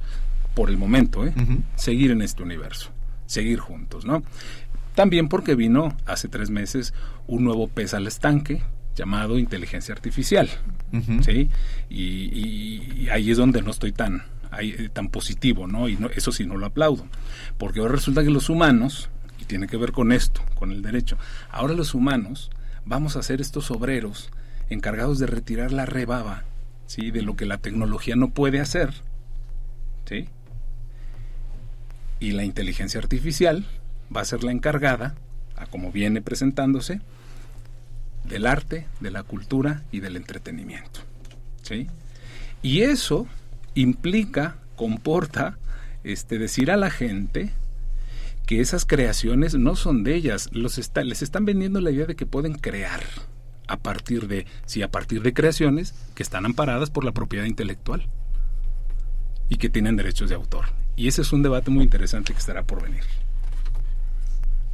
por 0.53 0.69
el 0.69 0.77
momento, 0.77 1.25
¿eh? 1.25 1.33
seguir 1.75 2.11
en 2.11 2.21
este 2.21 2.43
universo, 2.43 2.91
seguir 3.25 3.59
juntos, 3.59 4.05
¿no? 4.05 4.23
También 4.95 5.27
porque 5.27 5.55
vino 5.55 5.97
hace 6.05 6.27
tres 6.27 6.49
meses 6.49 6.93
un 7.25 7.43
nuevo 7.43 7.67
pez 7.67 7.93
al 7.93 8.05
estanque 8.05 8.61
llamado 8.95 9.39
inteligencia 9.39 9.93
artificial, 9.93 10.49
¿sí? 11.21 11.49
Y, 11.89 13.07
ahí 13.09 13.31
es 13.31 13.37
donde 13.37 13.61
no 13.63 13.71
estoy 13.71 13.91
tan, 13.91 14.23
ahí, 14.51 14.89
tan 14.93 15.09
positivo, 15.09 15.65
¿no? 15.65 15.89
Y 15.89 15.95
no, 15.95 16.09
eso 16.09 16.31
sí 16.31 16.45
no 16.45 16.57
lo 16.57 16.67
aplaudo, 16.67 17.07
porque 17.57 17.79
ahora 17.79 17.93
resulta 17.93 18.23
que 18.23 18.29
los 18.29 18.49
humanos, 18.49 19.09
y 19.39 19.45
tiene 19.45 19.65
que 19.65 19.77
ver 19.77 19.91
con 19.91 20.11
esto, 20.11 20.41
con 20.53 20.71
el 20.71 20.83
derecho, 20.83 21.17
ahora 21.49 21.73
los 21.73 21.95
humanos 21.95 22.51
vamos 22.85 23.15
a 23.15 23.23
ser 23.23 23.41
estos 23.41 23.71
obreros 23.71 24.29
encargados 24.69 25.19
de 25.19 25.27
retirar 25.27 25.71
la 25.71 25.85
rebaba 25.85 26.43
¿sí? 26.87 27.11
de 27.11 27.21
lo 27.21 27.35
que 27.35 27.45
la 27.45 27.57
tecnología 27.57 28.15
no 28.15 28.29
puede 28.29 28.59
hacer. 28.59 28.93
¿sí? 30.05 30.27
Y 32.19 32.31
la 32.31 32.43
inteligencia 32.43 32.99
artificial 32.99 33.65
va 34.15 34.21
a 34.21 34.25
ser 34.25 34.43
la 34.43 34.51
encargada, 34.51 35.15
a 35.55 35.65
como 35.65 35.91
viene 35.91 36.21
presentándose, 36.21 37.01
del 38.23 38.45
arte, 38.45 38.87
de 38.99 39.11
la 39.11 39.23
cultura 39.23 39.83
y 39.91 39.99
del 39.99 40.15
entretenimiento. 40.15 41.01
¿sí? 41.61 41.87
Y 42.61 42.81
eso 42.81 43.27
implica, 43.75 44.55
comporta, 44.75 45.57
este, 46.03 46.37
decir 46.37 46.71
a 46.71 46.77
la 46.77 46.89
gente 46.89 47.51
que 48.45 48.59
esas 48.59 48.85
creaciones 48.85 49.55
no 49.55 49.75
son 49.75 50.03
de 50.03 50.15
ellas, 50.15 50.49
los 50.51 50.77
les 50.95 51.21
están 51.21 51.45
vendiendo 51.45 51.79
la 51.79 51.91
idea 51.91 52.05
de 52.05 52.15
que 52.15 52.25
pueden 52.25 52.55
crear 52.55 53.01
a 53.73 53.77
partir 53.77 54.27
de, 54.27 54.45
sí, 54.65 54.81
a 54.81 54.89
partir 54.89 55.21
de 55.21 55.33
creaciones 55.33 55.93
que 56.15 56.23
están 56.23 56.45
amparadas 56.45 56.89
por 56.89 57.03
la 57.03 57.11
propiedad 57.11 57.45
intelectual 57.45 58.07
y 59.49 59.57
que 59.57 59.69
tienen 59.69 59.95
derechos 59.95 60.29
de 60.29 60.35
autor. 60.35 60.65
Y 60.95 61.07
ese 61.07 61.21
es 61.21 61.33
un 61.33 61.43
debate 61.43 61.71
muy 61.71 61.83
interesante 61.83 62.33
que 62.33 62.39
estará 62.39 62.63
por 62.63 62.83
venir. 62.83 63.03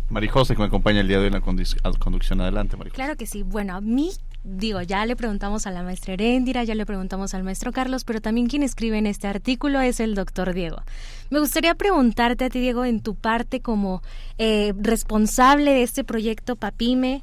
Marijose, 0.10 0.56
que 0.56 0.60
me 0.60 0.68
acompaña 0.68 1.01
el 1.01 1.08
día 1.08 1.18
de 1.18 1.24
hoy 1.24 1.27
en 1.27 1.34
la 1.34 1.98
conducción. 2.00 2.41
Adelante, 2.41 2.75
Marijose. 2.75 2.96
Claro 2.96 3.15
que 3.15 3.25
sí. 3.25 3.44
Bueno, 3.44 3.75
a 3.75 3.82
mí, 3.82 4.12
digo, 4.44 4.82
ya 4.82 5.06
le 5.06 5.15
preguntamos 5.15 5.68
a 5.68 5.72
la 5.72 5.84
maestra 5.84 6.13
Heréndira, 6.13 6.63
ya 6.63 6.75
le 6.75 6.86
preguntamos 6.86 7.34
al 7.34 7.44
maestro 7.44 7.72
Carlos, 7.72 8.03
pero 8.03 8.20
también 8.20 8.48
quien 8.48 8.63
escribe 8.63 8.98
en 8.98 9.06
este 9.06 9.27
artículo 9.27 9.79
es 9.82 10.00
el 10.00 10.15
doctor 10.15 10.53
Diego. 10.53 10.82
Me 11.29 11.39
gustaría 11.39 11.75
preguntarte 11.75 12.46
a 12.46 12.50
ti, 12.50 12.60
Diego, 12.60 12.86
en 12.86 13.01
tu 13.01 13.15
parte 13.15 13.62
como 13.62 14.01
eh, 14.39 14.74
responsable 14.77 15.72
de 15.72 15.84
este 15.84 16.03
proyecto 16.03 16.56
Papime, 16.56 17.22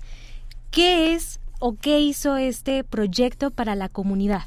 ¿qué 0.71 1.15
es 1.15 1.41
o 1.59 1.77
qué 1.77 2.01
hizo 2.01 2.37
este 2.37 2.85
proyecto 2.85 3.51
para 3.51 3.75
la 3.75 3.89
comunidad? 3.89 4.45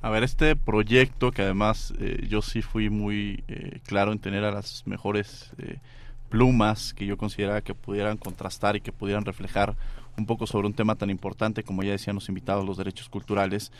A 0.00 0.10
ver, 0.10 0.22
este 0.22 0.54
proyecto, 0.54 1.32
que 1.32 1.42
además 1.42 1.92
eh, 1.98 2.26
yo 2.28 2.40
sí 2.42 2.62
fui 2.62 2.88
muy 2.88 3.42
eh, 3.48 3.80
claro 3.84 4.12
en 4.12 4.18
tener 4.18 4.44
a 4.44 4.52
las 4.52 4.86
mejores 4.86 5.50
plumas 6.28 6.94
que 6.94 7.06
yo 7.06 7.16
consideraba 7.16 7.62
que 7.62 7.74
pudieran 7.74 8.16
contrastar 8.16 8.76
y 8.76 8.80
que 8.80 8.92
pudieran 8.92 9.24
reflejar 9.24 9.76
un 10.18 10.26
poco 10.26 10.46
sobre 10.46 10.66
un 10.66 10.74
tema 10.74 10.96
tan 10.96 11.10
importante 11.10 11.62
como 11.62 11.82
ya 11.82 11.92
decían 11.92 12.16
los 12.16 12.28
invitados, 12.28 12.66
los 12.66 12.76
derechos 12.76 13.08
culturales, 13.08 13.72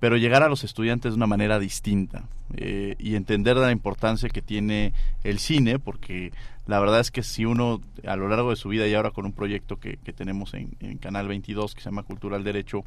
pero 0.00 0.16
llegar 0.16 0.42
a 0.42 0.48
los 0.48 0.64
estudiantes 0.64 1.12
de 1.12 1.16
una 1.16 1.26
manera 1.26 1.58
distinta 1.58 2.24
eh, 2.54 2.94
y 2.98 3.16
entender 3.16 3.56
la 3.56 3.72
importancia 3.72 4.28
que 4.28 4.42
tiene 4.42 4.92
el 5.24 5.38
cine, 5.38 5.78
porque 5.78 6.32
la 6.66 6.78
verdad 6.78 7.00
es 7.00 7.10
que 7.10 7.22
si 7.22 7.44
uno 7.44 7.80
a 8.06 8.16
lo 8.16 8.28
largo 8.28 8.50
de 8.50 8.56
su 8.56 8.68
vida 8.68 8.86
y 8.86 8.94
ahora 8.94 9.10
con 9.10 9.26
un 9.26 9.32
proyecto 9.32 9.78
que, 9.78 9.96
tenemos 10.16 10.54
en, 10.54 10.68
Canal 10.98 11.28
22 11.28 11.74
que 11.74 11.80
se 11.80 11.86
llama 11.86 12.02
Cultura 12.04 12.36
al 12.36 12.44
Derecho, 12.44 12.84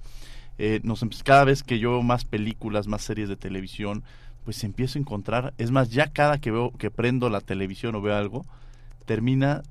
eh, 0.58 0.80
nos, 0.84 1.03
cada 1.24 1.44
vez 1.44 1.63
que 1.63 1.80
yo 1.80 1.91
veo 1.91 2.03
más 2.03 2.25
películas, 2.25 2.88
más 2.88 3.01
series 3.01 3.27
de 3.30 3.36
televisión, 3.36 4.03
pues 4.46 4.63
empiezo 4.63 4.98
a 4.98 5.01
encontrar, 5.01 5.53
es 5.58 5.72
más, 5.72 5.91
ya 5.91 6.08
cada 6.08 6.39
que 6.39 6.51
veo 6.51 6.72
que 6.72 6.91
prendo 6.91 7.30
la 7.30 7.41
televisión 7.41 7.96
o 7.96 8.01
veo 8.01 8.15
algo, 8.15 8.46
termina 9.06 9.63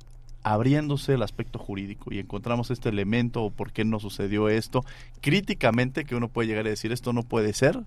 abriéndose 0.42 1.14
el 1.14 1.22
aspecto 1.22 1.58
jurídico 1.58 2.12
y 2.12 2.18
encontramos 2.18 2.70
este 2.70 2.88
elemento 2.88 3.42
o 3.42 3.50
por 3.50 3.72
qué 3.72 3.84
no 3.84 4.00
sucedió 4.00 4.48
esto, 4.48 4.84
críticamente 5.20 6.04
que 6.04 6.16
uno 6.16 6.28
puede 6.28 6.48
llegar 6.48 6.66
a 6.66 6.70
decir 6.70 6.92
esto 6.92 7.12
no 7.12 7.22
puede 7.22 7.52
ser, 7.52 7.80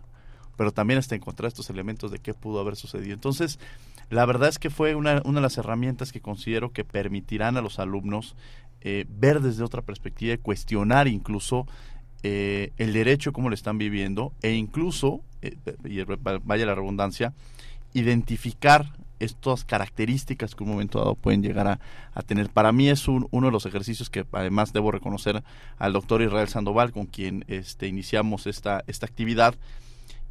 pero 0.56 0.72
también 0.72 1.00
hasta 1.00 1.16
encontrar 1.16 1.48
estos 1.48 1.70
elementos 1.70 2.12
de 2.12 2.20
qué 2.20 2.34
pudo 2.34 2.60
haber 2.60 2.76
sucedido. 2.76 3.14
Entonces, 3.14 3.60
la 4.10 4.26
verdad 4.26 4.50
es 4.50 4.60
que 4.60 4.70
fue 4.70 4.96
una, 4.96 5.22
una 5.26 5.40
de 5.40 5.44
las 5.44 5.58
herramientas 5.58 6.12
que 6.12 6.22
considero 6.22 6.72
que 6.72 6.84
permitirán 6.84 7.58
a 7.58 7.62
los 7.62 7.80
alumnos 7.80 8.36
eh, 8.82 9.06
ver 9.10 9.40
desde 9.40 9.64
otra 9.64 9.82
perspectiva 9.82 10.36
cuestionar 10.38 11.08
incluso 11.08 11.66
eh, 12.22 12.72
el 12.78 12.92
derecho 12.92 13.32
como 13.32 13.50
lo 13.50 13.56
están 13.56 13.78
viviendo 13.78 14.34
e 14.42 14.54
incluso, 14.54 15.22
eh, 15.42 15.56
y 15.86 16.04
vaya 16.04 16.66
la 16.66 16.76
redundancia, 16.76 17.34
identificar 17.94 18.92
estas 19.20 19.64
características 19.64 20.56
que 20.56 20.64
un 20.64 20.72
momento 20.72 21.00
dado 21.00 21.16
pueden 21.16 21.42
llegar 21.42 21.68
a, 21.68 22.22
tener. 22.24 22.50
Para 22.50 22.72
mí 22.72 22.90
es 22.90 23.08
uno 23.08 23.28
de 23.32 23.52
los 23.52 23.66
ejercicios 23.66 24.10
que 24.10 24.26
además 24.32 24.74
debo 24.74 24.92
reconocer 24.92 25.44
al 25.78 25.94
doctor 25.94 26.22
Israel 26.22 26.48
Sandoval, 26.48 26.92
con 26.92 27.06
quien 27.06 27.46
este, 27.48 27.88
iniciamos 27.88 28.48
esta, 28.48 28.84
esta 28.88 29.06
actividad 29.06 29.56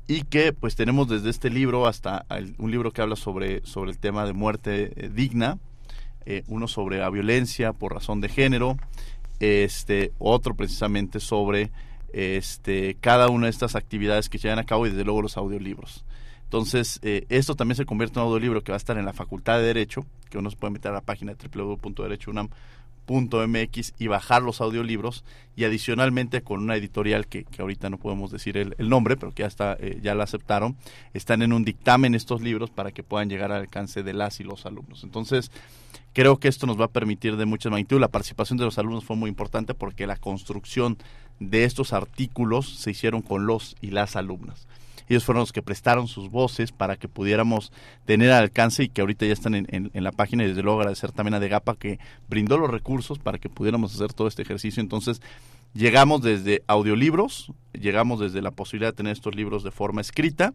y 0.06 0.22
que 0.22 0.52
pues 0.52 0.74
tenemos 0.74 1.08
desde 1.08 1.30
este 1.30 1.50
libro 1.50 1.86
hasta 1.86 2.26
un 2.58 2.70
libro 2.70 2.90
que 2.90 3.02
habla 3.02 3.16
sobre, 3.16 3.64
sobre 3.64 3.90
el 3.90 3.98
tema 3.98 4.26
de 4.26 4.32
muerte 4.32 4.92
eh, 4.96 5.08
digna, 5.08 5.58
eh, 6.26 6.42
uno 6.48 6.68
sobre 6.68 6.98
la 6.98 7.10
violencia 7.10 7.72
por 7.72 7.94
razón 7.94 8.20
de 8.20 8.28
género, 8.28 8.76
este 9.40 10.12
otro 10.18 10.54
precisamente 10.54 11.18
sobre 11.18 11.70
este 12.12 12.96
cada 13.00 13.28
una 13.28 13.46
de 13.46 13.50
estas 13.50 13.74
actividades 13.74 14.28
que 14.28 14.38
llevan 14.38 14.58
a 14.58 14.64
cabo 14.64 14.86
y 14.86 14.90
desde 14.90 15.04
luego 15.04 15.22
los 15.22 15.36
audiolibros. 15.36 16.04
Entonces, 16.52 17.00
eh, 17.02 17.24
esto 17.30 17.54
también 17.54 17.76
se 17.76 17.86
convierte 17.86 18.18
en 18.18 18.26
un 18.26 18.28
audiolibro 18.28 18.62
que 18.62 18.72
va 18.72 18.76
a 18.76 18.78
estar 18.84 18.98
en 18.98 19.06
la 19.06 19.14
Facultad 19.14 19.56
de 19.56 19.64
Derecho, 19.64 20.04
que 20.28 20.36
uno 20.36 20.50
se 20.50 20.58
puede 20.58 20.74
meter 20.74 20.90
a 20.90 20.96
la 20.96 21.00
página 21.00 21.32
www.derechounam.mx 21.32 23.94
y 23.98 24.06
bajar 24.06 24.42
los 24.42 24.60
audiolibros 24.60 25.24
y 25.56 25.64
adicionalmente 25.64 26.42
con 26.42 26.62
una 26.62 26.76
editorial 26.76 27.26
que, 27.26 27.44
que 27.44 27.62
ahorita 27.62 27.88
no 27.88 27.96
podemos 27.96 28.30
decir 28.30 28.58
el, 28.58 28.74
nombre, 28.86 29.16
pero 29.16 29.32
que 29.32 29.44
ya 29.44 29.46
está 29.46 29.78
eh, 29.80 29.98
ya 30.02 30.14
la 30.14 30.24
aceptaron, 30.24 30.76
están 31.14 31.40
en 31.40 31.54
un 31.54 31.64
dictamen 31.64 32.14
estos 32.14 32.42
libros 32.42 32.68
para 32.68 32.92
que 32.92 33.02
puedan 33.02 33.30
llegar 33.30 33.50
al 33.50 33.62
alcance 33.62 34.02
de 34.02 34.12
las 34.12 34.38
y 34.38 34.44
los 34.44 34.66
alumnos. 34.66 35.04
Entonces, 35.04 35.50
creo 36.12 36.36
que 36.36 36.48
esto 36.48 36.66
nos 36.66 36.78
va 36.78 36.84
a 36.84 36.88
permitir 36.88 37.38
de 37.38 37.46
mucha 37.46 37.70
magnitud. 37.70 37.98
La 37.98 38.08
participación 38.08 38.58
de 38.58 38.66
los 38.66 38.76
alumnos 38.76 39.06
fue 39.06 39.16
muy 39.16 39.30
importante 39.30 39.72
porque 39.72 40.06
la 40.06 40.16
construcción 40.16 40.98
de 41.40 41.64
estos 41.64 41.94
artículos 41.94 42.78
se 42.78 42.90
hicieron 42.90 43.22
con 43.22 43.46
los 43.46 43.74
y 43.80 43.92
las 43.92 44.16
alumnas. 44.16 44.66
Ellos 45.08 45.24
fueron 45.24 45.40
los 45.40 45.52
que 45.52 45.62
prestaron 45.62 46.08
sus 46.08 46.30
voces 46.30 46.72
para 46.72 46.96
que 46.96 47.08
pudiéramos 47.08 47.72
tener 48.04 48.30
alcance 48.32 48.84
y 48.84 48.88
que 48.88 49.00
ahorita 49.00 49.26
ya 49.26 49.32
están 49.32 49.54
en, 49.54 49.90
la 49.92 50.12
página 50.12 50.44
y 50.44 50.48
desde 50.48 50.62
luego 50.62 50.80
agradecer 50.80 51.12
también 51.12 51.34
a 51.34 51.40
Degapa 51.40 51.76
que 51.76 51.98
brindó 52.28 52.58
los 52.58 52.70
recursos 52.70 53.18
para 53.18 53.38
que 53.38 53.48
pudiéramos 53.48 53.94
hacer 53.94 54.12
todo 54.12 54.28
este 54.28 54.42
ejercicio. 54.42 54.80
Entonces, 54.80 55.20
llegamos 55.74 56.22
desde 56.22 56.62
audiolibros, 56.66 57.52
llegamos 57.72 58.20
desde 58.20 58.42
la 58.42 58.50
posibilidad 58.50 58.92
de 58.92 58.96
tener 58.96 59.12
estos 59.12 59.34
libros 59.34 59.64
de 59.64 59.70
forma 59.70 60.00
escrita, 60.00 60.54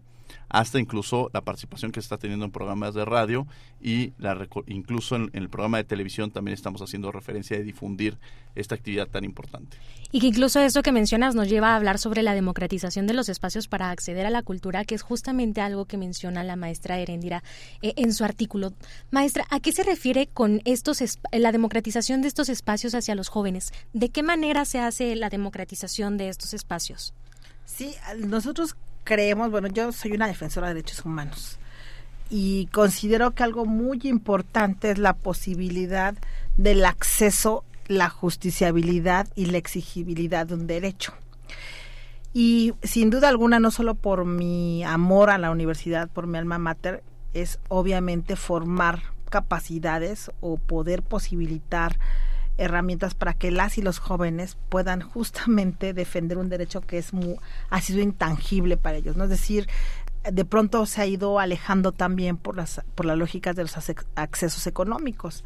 hasta 0.49 0.79
incluso 0.79 1.29
la 1.33 1.41
participación 1.41 1.91
que 1.91 2.01
se 2.01 2.05
está 2.05 2.17
teniendo 2.17 2.45
en 2.45 2.51
programas 2.51 2.93
de 2.93 3.05
radio 3.05 3.47
y 3.81 4.13
la, 4.17 4.47
incluso 4.67 5.15
en, 5.15 5.29
el 5.33 5.49
programa 5.49 5.77
de 5.77 5.83
televisión 5.83 6.31
también 6.31 6.53
estamos 6.53 6.81
haciendo 6.81 7.11
referencia 7.11 7.57
de 7.57 7.63
difundir 7.63 8.17
esta 8.55 8.75
actividad 8.75 9.07
tan 9.07 9.23
importante. 9.23 9.77
Y 10.11 10.19
que 10.19 10.27
incluso 10.27 10.59
eso 10.59 10.81
que 10.81 10.91
mencionas 10.91 11.35
nos 11.35 11.49
lleva 11.49 11.73
a 11.73 11.75
hablar 11.75 11.99
sobre 11.99 12.23
la 12.23 12.33
democratización 12.33 13.07
de 13.07 13.13
los 13.13 13.29
espacios 13.29 13.67
para 13.67 13.91
acceder 13.91 14.25
a 14.25 14.29
la 14.29 14.41
cultura, 14.41 14.85
que 14.85 14.95
es 14.95 15.01
justamente 15.01 15.61
algo 15.61 15.85
que 15.85 15.97
menciona 15.97 16.43
la 16.43 16.55
maestra 16.55 16.99
Erendira 16.99 17.43
eh, 17.81 17.93
en 17.97 18.13
su 18.13 18.23
artículo. 18.23 18.73
Maestra, 19.11 19.45
¿a 19.49 19.59
qué 19.59 19.71
se 19.71 19.83
refiere 19.83 20.27
con 20.27 20.61
estos 20.65 21.01
la 21.31 21.51
democratización 21.51 22.21
de 22.21 22.29
estos 22.29 22.49
espacios 22.49 22.95
hacia 22.95 23.15
los 23.15 23.29
jóvenes? 23.29 23.71
¿De 23.93 24.09
qué 24.09 24.23
manera 24.23 24.65
se 24.65 24.79
hace 24.79 25.15
la 25.15 25.29
democratización 25.29 26.17
de 26.17 26.29
estos 26.29 26.53
espacios? 26.53 27.13
Sí, 27.65 27.93
nosotros 28.17 28.75
creemos, 29.07 29.49
bueno, 29.49 29.69
yo 29.69 29.93
soy 29.93 30.11
una 30.11 30.27
defensora 30.27 30.67
de 30.67 30.73
derechos 30.73 31.05
humanos 31.05 31.57
y 32.29 32.67
considero 32.73 33.31
que 33.31 33.43
algo 33.43 33.65
muy 33.65 34.01
importante 34.03 34.91
es 34.91 34.97
la 34.97 35.13
posibilidad 35.13 36.13
del 36.57 36.83
acceso, 36.83 37.63
la 37.87 38.09
justiciabilidad 38.09 39.27
y 39.33 39.45
la 39.45 39.59
exigibilidad 39.59 40.45
de 40.45 40.55
un 40.55 40.67
derecho. 40.67 41.13
Y 42.33 42.73
sin 42.83 43.09
duda 43.09 43.29
alguna, 43.29 43.59
no 43.59 43.71
solo 43.71 43.95
por 43.95 44.25
mi 44.25 44.83
amor 44.83 45.29
a 45.29 45.37
la 45.37 45.51
universidad, 45.51 46.09
por 46.09 46.27
mi 46.27 46.37
alma 46.37 46.57
mater, 46.57 47.01
es 47.33 47.59
obviamente 47.69 48.35
formar 48.35 49.03
capacidades 49.29 50.31
o 50.41 50.57
poder 50.57 51.01
posibilitar 51.01 51.97
herramientas 52.57 53.13
para 53.13 53.33
que 53.33 53.51
las 53.51 53.77
y 53.77 53.81
los 53.81 53.99
jóvenes 53.99 54.57
puedan 54.69 55.01
justamente 55.01 55.93
defender 55.93 56.37
un 56.37 56.49
derecho 56.49 56.81
que 56.81 56.97
es 56.97 57.13
muy, 57.13 57.35
ha 57.69 57.81
sido 57.81 58.01
intangible 58.01 58.77
para 58.77 58.97
ellos, 58.97 59.15
¿no? 59.15 59.25
Es 59.25 59.29
decir, 59.29 59.67
de 60.31 60.45
pronto 60.45 60.85
se 60.85 61.01
ha 61.01 61.05
ido 61.05 61.39
alejando 61.39 61.91
también 61.91 62.37
por 62.37 62.57
las 62.57 62.81
por 62.95 63.05
las 63.05 63.17
lógicas 63.17 63.55
de 63.55 63.63
los 63.63 63.75
accesos 64.15 64.67
económicos. 64.67 65.43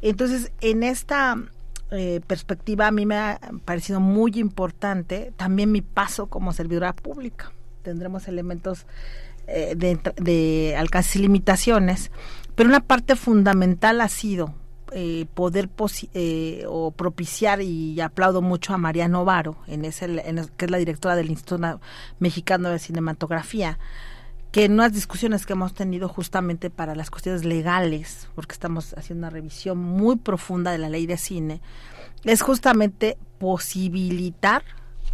Entonces, 0.00 0.52
en 0.60 0.82
esta 0.82 1.36
eh, 1.90 2.20
perspectiva 2.26 2.86
a 2.86 2.90
mí 2.90 3.06
me 3.06 3.16
ha 3.16 3.40
parecido 3.64 4.00
muy 4.00 4.32
importante 4.36 5.32
también 5.36 5.72
mi 5.72 5.82
paso 5.82 6.26
como 6.26 6.52
servidora 6.52 6.94
pública. 6.94 7.52
Tendremos 7.82 8.28
elementos 8.28 8.86
eh, 9.46 9.74
de, 9.76 10.00
de 10.16 10.74
alcance 10.76 11.18
y 11.18 11.22
limitaciones, 11.22 12.10
pero 12.54 12.68
una 12.68 12.80
parte 12.80 13.16
fundamental 13.16 14.00
ha 14.00 14.08
sido 14.08 14.54
eh, 14.96 15.26
poder 15.34 15.68
eh, 16.14 16.64
o 16.68 16.92
propiciar 16.92 17.60
y 17.60 18.00
aplaudo 18.00 18.42
mucho 18.42 18.72
a 18.74 18.78
María 18.78 19.08
Novaro, 19.08 19.56
en 19.66 19.84
ese, 19.84 20.06
que 20.56 20.64
es 20.66 20.70
la 20.70 20.78
directora 20.78 21.16
del 21.16 21.30
Instituto 21.30 21.80
Mexicano 22.20 22.68
de 22.70 22.78
Cinematografía, 22.78 23.80
que 24.52 24.66
en 24.66 24.74
unas 24.74 24.92
discusiones 24.92 25.46
que 25.46 25.54
hemos 25.54 25.74
tenido 25.74 26.08
justamente 26.08 26.70
para 26.70 26.94
las 26.94 27.10
cuestiones 27.10 27.44
legales, 27.44 28.28
porque 28.36 28.52
estamos 28.52 28.94
haciendo 28.96 29.26
una 29.26 29.30
revisión 29.30 29.78
muy 29.78 30.14
profunda 30.14 30.70
de 30.70 30.78
la 30.78 30.88
ley 30.88 31.06
de 31.06 31.16
cine, 31.16 31.60
es 32.22 32.42
justamente 32.42 33.18
posibilitar 33.40 34.62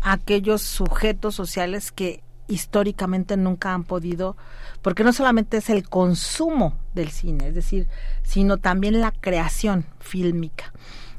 a 0.03 0.13
aquellos 0.13 0.61
sujetos 0.61 1.35
sociales 1.35 1.91
que 1.91 2.23
históricamente 2.51 3.37
nunca 3.37 3.73
han 3.73 3.85
podido, 3.85 4.37
porque 4.83 5.05
no 5.05 5.13
solamente 5.13 5.57
es 5.57 5.71
el 5.71 5.89
consumo 5.89 6.77
del 6.95 7.11
cine, 7.11 7.49
es 7.49 7.55
decir, 7.55 7.87
sino 8.23 8.59
también 8.59 9.01
la 9.01 9.13
creación 9.13 9.87
fílmica. 10.01 10.73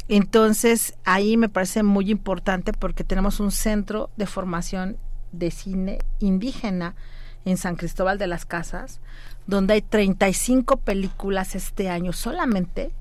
Entonces, 0.07 0.95
ahí 1.05 1.37
me 1.37 1.49
parece 1.49 1.83
muy 1.83 2.11
importante 2.11 2.73
porque 2.73 3.03
tenemos 3.03 3.39
un 3.39 3.51
centro 3.51 4.09
de 4.17 4.25
formación 4.27 4.97
de 5.31 5.51
cine 5.51 5.99
indígena 6.19 6.95
en 7.45 7.57
San 7.57 7.75
Cristóbal 7.75 8.17
de 8.17 8.27
las 8.27 8.45
Casas, 8.45 8.99
donde 9.47 9.75
hay 9.75 9.81
35 9.81 10.77
películas 10.77 11.55
este 11.55 11.89
año 11.89 12.13
solamente 12.13 12.91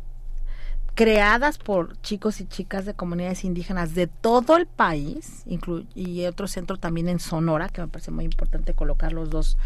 creadas 1.00 1.56
por 1.56 1.98
chicos 2.02 2.42
y 2.42 2.44
chicas 2.44 2.84
de 2.84 2.92
comunidades 2.92 3.44
indígenas 3.44 3.94
de 3.94 4.06
todo 4.06 4.58
el 4.58 4.66
país, 4.66 5.44
y 5.94 6.26
otro 6.26 6.46
centro 6.46 6.76
también 6.76 7.08
en 7.08 7.20
Sonora, 7.20 7.70
que 7.70 7.80
me 7.80 7.88
parece 7.88 8.10
muy 8.10 8.26
importante 8.26 8.74
colocar 8.74 9.14
los 9.14 9.30
dos 9.30 9.56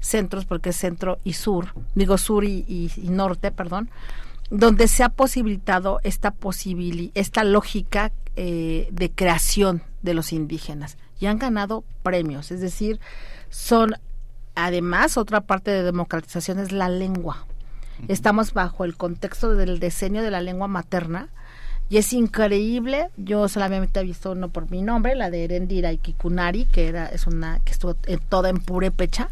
centros 0.00 0.46
porque 0.46 0.70
es 0.70 0.76
centro 0.76 1.18
y 1.24 1.34
sur, 1.34 1.74
digo 1.94 2.16
sur 2.16 2.46
y, 2.46 2.90
norte, 3.02 3.50
perdón, 3.50 3.90
donde 4.48 4.88
se 4.88 5.04
ha 5.04 5.10
posibilitado 5.10 6.00
esta 6.04 6.30
posibil 6.30 7.12
esta 7.14 7.44
lógica 7.44 8.10
eh, 8.36 8.88
de 8.90 9.10
creación 9.10 9.82
de 10.00 10.14
los 10.14 10.32
indígenas 10.32 10.96
y 11.20 11.26
han 11.26 11.38
ganado 11.38 11.84
premios, 12.02 12.50
es 12.50 12.62
decir, 12.62 12.98
son 13.50 13.94
además 14.54 15.18
otra 15.18 15.42
parte 15.42 15.70
de 15.70 15.82
democratización 15.82 16.58
es 16.58 16.72
la 16.72 16.88
lengua. 16.88 17.46
Estamos 18.06 18.52
bajo 18.52 18.84
el 18.84 18.96
contexto 18.96 19.54
del 19.54 19.80
diseño 19.80 20.22
de 20.22 20.30
la 20.30 20.40
lengua 20.40 20.68
materna 20.68 21.28
y 21.90 21.96
es 21.96 22.12
increíble. 22.12 23.08
Yo 23.16 23.48
solamente 23.48 24.00
he 24.00 24.04
visto 24.04 24.32
uno 24.32 24.48
por 24.50 24.70
mi 24.70 24.82
nombre, 24.82 25.14
la 25.14 25.30
de 25.30 25.44
Erendira 25.44 25.94
Kikunari, 25.96 26.66
que 26.66 26.86
era 26.86 27.06
es 27.06 27.26
una 27.26 27.60
que 27.60 27.72
estuvo 27.72 27.94
toda 28.28 28.50
en 28.50 28.58
purépecha. 28.58 29.30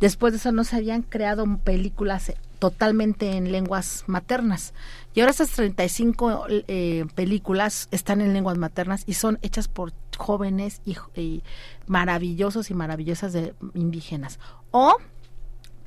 Después 0.00 0.32
de 0.32 0.38
eso 0.38 0.52
no 0.52 0.64
se 0.64 0.76
habían 0.76 1.02
creado 1.02 1.44
películas 1.58 2.32
totalmente 2.58 3.36
en 3.36 3.52
lenguas 3.52 4.04
maternas. 4.06 4.72
Y 5.14 5.20
ahora 5.20 5.32
esas 5.32 5.50
35 5.52 6.46
eh, 6.48 7.06
películas 7.14 7.88
están 7.90 8.20
en 8.20 8.32
lenguas 8.32 8.58
maternas 8.58 9.04
y 9.06 9.14
son 9.14 9.38
hechas 9.42 9.68
por 9.68 9.92
jóvenes 10.16 10.80
y, 10.84 11.42
maravillosos 11.86 12.70
y 12.70 12.74
maravillosas 12.74 13.32
de 13.32 13.54
indígenas. 13.74 14.38
O 14.70 14.96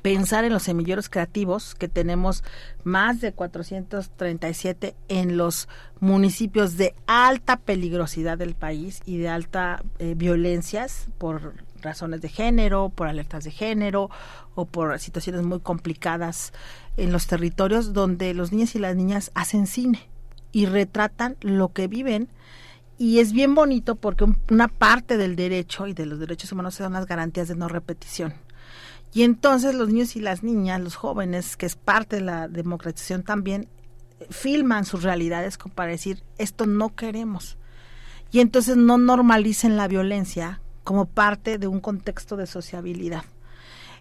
pensar 0.02 0.44
en 0.44 0.52
los 0.52 0.62
semilleros 0.62 1.08
creativos 1.08 1.74
que 1.74 1.88
tenemos 1.88 2.42
más 2.84 3.20
de 3.20 3.32
437 3.32 4.94
en 5.08 5.36
los 5.36 5.68
municipios 6.00 6.76
de 6.76 6.94
alta 7.06 7.58
peligrosidad 7.58 8.38
del 8.38 8.54
país 8.54 9.02
y 9.04 9.18
de 9.18 9.28
alta 9.28 9.82
eh, 9.98 10.14
violencias 10.16 11.08
por 11.18 11.54
razones 11.82 12.20
de 12.20 12.28
género, 12.28 12.90
por 12.90 13.08
alertas 13.08 13.44
de 13.44 13.50
género 13.50 14.10
o 14.54 14.66
por 14.66 14.98
situaciones 14.98 15.42
muy 15.42 15.60
complicadas 15.60 16.52
en 16.96 17.12
los 17.12 17.26
territorios 17.26 17.92
donde 17.92 18.34
los 18.34 18.52
niños 18.52 18.74
y 18.74 18.78
las 18.78 18.96
niñas 18.96 19.30
hacen 19.34 19.66
cine 19.66 20.08
y 20.52 20.66
retratan 20.66 21.36
lo 21.40 21.72
que 21.72 21.88
viven 21.88 22.28
y 22.98 23.20
es 23.20 23.32
bien 23.32 23.54
bonito 23.54 23.96
porque 23.96 24.26
una 24.50 24.68
parte 24.68 25.16
del 25.16 25.36
derecho 25.36 25.86
y 25.86 25.94
de 25.94 26.04
los 26.04 26.18
derechos 26.18 26.52
humanos 26.52 26.74
son 26.74 26.92
las 26.92 27.06
garantías 27.06 27.48
de 27.48 27.56
no 27.56 27.66
repetición. 27.66 28.34
Y 29.12 29.22
entonces 29.24 29.74
los 29.74 29.88
niños 29.88 30.14
y 30.16 30.20
las 30.20 30.42
niñas, 30.42 30.80
los 30.80 30.94
jóvenes, 30.94 31.56
que 31.56 31.66
es 31.66 31.76
parte 31.76 32.16
de 32.16 32.22
la 32.22 32.48
democratización 32.48 33.22
también, 33.22 33.68
filman 34.28 34.84
sus 34.84 35.02
realidades 35.02 35.58
como 35.58 35.74
para 35.74 35.90
decir, 35.90 36.22
esto 36.38 36.66
no 36.66 36.94
queremos. 36.94 37.56
Y 38.30 38.40
entonces 38.40 38.76
no 38.76 38.98
normalicen 38.98 39.76
la 39.76 39.88
violencia 39.88 40.60
como 40.84 41.06
parte 41.06 41.58
de 41.58 41.66
un 41.66 41.80
contexto 41.80 42.36
de 42.36 42.46
sociabilidad. 42.46 43.24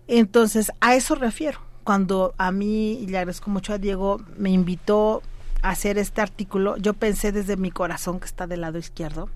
Entonces, 0.08 0.72
a 0.80 0.96
eso 0.96 1.16
refiero. 1.16 1.60
Cuando 1.84 2.36
a 2.38 2.52
mí, 2.52 2.94
y 2.94 3.08
le 3.08 3.18
agradezco 3.18 3.50
mucho 3.50 3.74
a 3.74 3.80
Diego, 3.80 4.22
me 4.38 4.52
invitó 4.52 5.24
a 5.64 5.70
hacer 5.70 5.98
este 5.98 6.22
artículo, 6.22 6.78
yo 6.78 6.94
pensé 6.94 7.32
desde 7.32 7.58
mi 7.58 7.72
corazón 7.72 8.20
que 8.20 8.26
está 8.26 8.46
del 8.46 8.62
lado 8.62 8.78
izquierdo, 8.78 9.30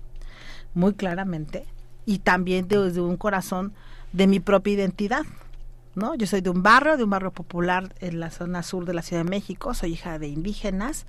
muy 0.72 0.94
claramente, 0.94 1.66
y 2.06 2.18
también 2.18 2.68
desde 2.68 3.00
un 3.00 3.16
corazón 3.16 3.72
de 4.12 4.26
mi 4.28 4.38
propia 4.38 4.74
identidad, 4.74 5.22
¿no? 5.96 6.14
Yo 6.14 6.26
soy 6.26 6.40
de 6.40 6.50
un 6.50 6.62
barrio, 6.62 6.96
de 6.96 7.04
un 7.04 7.10
barrio 7.10 7.30
popular 7.30 7.94
en 8.00 8.20
la 8.20 8.30
zona 8.30 8.62
sur 8.62 8.84
de 8.84 8.94
la 8.94 9.02
Ciudad 9.02 9.24
de 9.24 9.30
México, 9.30 9.74
soy 9.74 9.92
hija 9.92 10.18
de 10.18 10.28
indígenas 10.28 11.06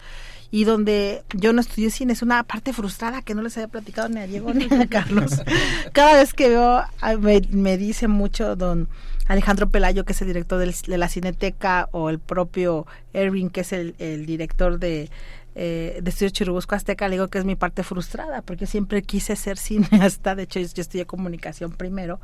y 0.51 0.63
donde 0.63 1.23
yo 1.33 1.53
no 1.53 1.61
estudié 1.61 1.89
cine, 1.89 2.13
es 2.13 2.21
una 2.21 2.43
parte 2.43 2.73
frustrada 2.73 3.21
que 3.21 3.35
no 3.35 3.41
les 3.41 3.57
había 3.57 3.67
platicado 3.67 4.09
ni 4.09 4.19
a 4.19 4.27
Diego 4.27 4.53
ni 4.53 4.65
a 4.65 4.87
Carlos. 4.87 5.41
Cada 5.93 6.15
vez 6.15 6.33
que 6.33 6.49
veo, 6.49 6.83
me, 7.19 7.77
dice 7.77 8.07
mucho 8.07 8.55
don 8.55 8.87
Alejandro 9.27 9.69
Pelayo, 9.69 10.05
que 10.05 10.13
es 10.13 10.21
el 10.21 10.27
director 10.27 10.59
de 10.59 10.97
la 10.97 11.09
Cineteca, 11.09 11.89
o 11.91 12.09
el 12.09 12.19
propio 12.19 12.85
Erwin, 13.13 13.49
que 13.49 13.61
es 13.61 13.73
el, 13.73 14.25
director 14.25 14.79
de 14.79 15.09
eh, 15.57 15.99
de 16.03 16.09
Estudio 16.09 16.31
Chirubusco 16.31 16.75
Azteca, 16.75 17.07
le 17.07 17.15
digo 17.15 17.29
que 17.29 17.37
es 17.37 17.45
mi 17.45 17.55
parte 17.55 17.81
frustrada, 17.83 18.41
porque 18.41 18.67
siempre 18.67 19.01
quise 19.01 19.35
ser 19.37 19.57
cineasta, 19.57 20.35
de 20.35 20.43
hecho 20.43 20.59
yo 20.59 20.81
estudié 20.81 21.05
comunicación 21.05 21.71
primero, 21.71 22.19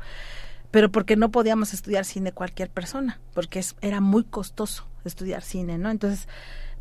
pero 0.72 0.90
porque 0.90 1.14
no 1.14 1.30
podíamos 1.30 1.72
estudiar 1.74 2.04
cine 2.04 2.32
cualquier 2.32 2.70
persona, 2.70 3.20
porque 3.34 3.60
es, 3.60 3.76
era 3.80 4.00
muy 4.00 4.24
costoso 4.24 4.88
estudiar 5.04 5.42
cine, 5.42 5.78
¿no? 5.78 5.90
Entonces, 5.90 6.26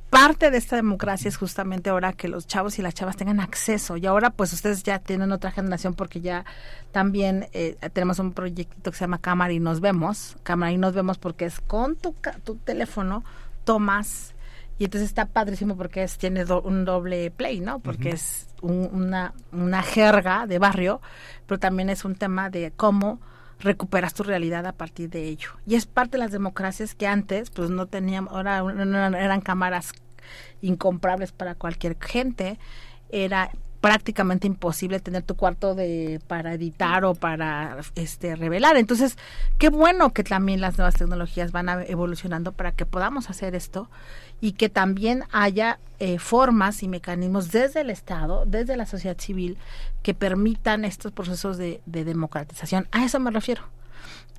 parte 0.10 0.50
de 0.50 0.58
esta 0.58 0.78
democracia 0.78 1.30
es 1.30 1.38
justamente 1.38 1.90
ahora 1.90 2.14
que 2.14 2.28
los 2.28 2.48
chavos 2.48 2.80
y 2.80 2.82
las 2.82 2.94
chavas 2.94 3.18
tengan 3.18 3.40
acceso 3.40 3.98
y 3.98 4.06
ahora 4.06 4.30
pues 4.30 4.54
ustedes 4.54 4.84
ya 4.84 5.00
tienen 5.00 5.32
otra 5.32 5.52
generación 5.52 5.94
porque 5.94 6.20
ya 6.20 6.46
también 6.92 7.48
eh, 7.54 7.78
tenemos 7.94 8.20
un 8.20 8.34
proyecto 8.34 8.92
que 8.92 8.98
se 8.98 9.06
llama 9.06 9.20
Cámara 9.20 9.54
y 9.54 9.60
nos 9.60 9.80
vemos, 9.80 10.38
Cámara 10.44 10.72
y 10.72 10.78
nos 10.78 10.94
vemos 10.94 11.18
porque 11.18 11.46
es 11.46 11.60
con 11.62 11.96
tu, 11.96 12.16
tu 12.44 12.56
teléfono 12.56 13.24
tomas 13.64 14.36
y 14.78 14.86
entonces 14.86 15.10
está 15.10 15.26
padrísimo 15.28 15.78
porque 15.78 16.04
es 16.04 16.18
tiene 16.18 16.44
un 16.46 16.86
doble 16.86 17.32
play, 17.32 17.60
¿no? 17.60 17.80
Porque 17.80 18.10
es 18.10 18.48
una, 18.62 19.34
una 19.52 19.84
jerga 19.84 20.48
de 20.48 20.60
barrio, 20.60 21.02
pero 21.46 21.60
también 21.60 21.90
es 21.90 22.04
un 22.04 22.16
tema 22.16 22.50
de 22.50 22.72
cómo 22.76 23.20
recuperas 23.62 24.14
tu 24.14 24.24
realidad 24.24 24.66
a 24.66 24.74
partir 24.74 25.10
de 25.10 25.28
ello. 25.28 25.50
Y 25.66 25.76
es 25.76 25.86
parte 25.86 26.18
de 26.18 26.24
las 26.24 26.32
democracias 26.32 26.96
que 26.96 27.08
antes 27.08 27.50
pues 27.50 27.70
no 27.70 27.86
teníamos, 27.86 28.34
ahora 28.34 28.64
eran 29.20 29.42
cámaras 29.42 29.94
incomprables 30.62 31.32
para 31.32 31.56
cualquier 31.56 31.98
gente, 32.00 32.60
era 33.10 33.52
prácticamente 33.82 34.46
imposible 34.46 35.00
tener 35.00 35.24
tu 35.24 35.36
cuarto 35.36 35.74
de 35.74 36.22
para 36.28 36.54
editar 36.54 37.04
o 37.04 37.16
para 37.16 37.78
este 37.96 38.36
revelar. 38.36 38.78
Entonces, 38.78 39.18
qué 39.58 39.70
bueno 39.70 40.14
que 40.14 40.24
también 40.24 40.62
las 40.62 40.78
nuevas 40.78 40.96
tecnologías 40.96 41.52
van 41.52 41.68
evolucionando 41.88 42.52
para 42.52 42.72
que 42.72 42.86
podamos 42.86 43.30
hacer 43.32 43.56
esto 43.56 43.90
y 44.40 44.54
que 44.54 44.70
también 44.70 45.24
haya 45.32 45.80
eh, 46.00 46.20
formas 46.20 46.84
y 46.84 46.88
mecanismos 46.88 47.52
desde 47.52 47.82
el 47.82 47.90
Estado, 47.90 48.46
desde 48.46 48.78
la 48.78 48.86
sociedad 48.86 49.18
civil, 49.20 49.58
que 50.04 50.14
permitan 50.14 50.86
estos 50.86 51.12
procesos 51.12 51.58
de, 51.58 51.82
de 51.88 52.06
democratización. 52.06 52.88
A 52.92 53.04
eso 53.04 53.20
me 53.20 53.32
refiero. 53.32 53.64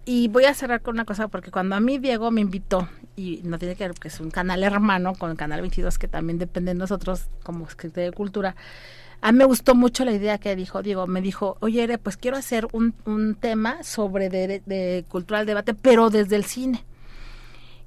Y 0.04 0.26
voy 0.28 0.44
a 0.44 0.54
cerrar 0.54 0.82
con 0.82 0.94
una 0.94 1.04
cosa, 1.04 1.28
porque 1.28 1.52
cuando 1.52 1.76
a 1.76 1.80
mí 1.80 1.98
Diego 1.98 2.32
me 2.32 2.40
invitó, 2.40 2.88
y 3.14 3.40
no 3.44 3.58
tiene 3.58 3.76
que 3.76 3.84
ver, 3.84 3.92
porque 3.92 4.08
es 4.08 4.18
un 4.18 4.32
canal 4.32 4.64
hermano 4.64 5.14
con 5.14 5.30
el 5.30 5.36
Canal 5.36 5.60
22, 5.60 5.96
que 5.98 6.08
también 6.08 6.38
depende 6.38 6.72
de 6.72 6.78
nosotros 6.78 7.28
como 7.44 7.66
escritor 7.66 8.04
de 8.04 8.12
cultura, 8.12 8.56
a 9.22 9.30
mí 9.30 9.38
me 9.38 9.44
gustó 9.44 9.76
mucho 9.76 10.04
la 10.04 10.12
idea 10.12 10.38
que 10.38 10.56
dijo 10.56 10.82
Diego. 10.82 11.06
Me 11.06 11.22
dijo, 11.22 11.56
oye, 11.60 11.96
pues 11.98 12.16
quiero 12.16 12.36
hacer 12.36 12.66
un, 12.72 12.92
un 13.04 13.36
tema 13.36 13.82
sobre 13.84 14.28
de, 14.28 14.62
de 14.66 15.04
cultural 15.08 15.46
debate, 15.46 15.74
pero 15.74 16.10
desde 16.10 16.36
el 16.36 16.44
cine. 16.44 16.84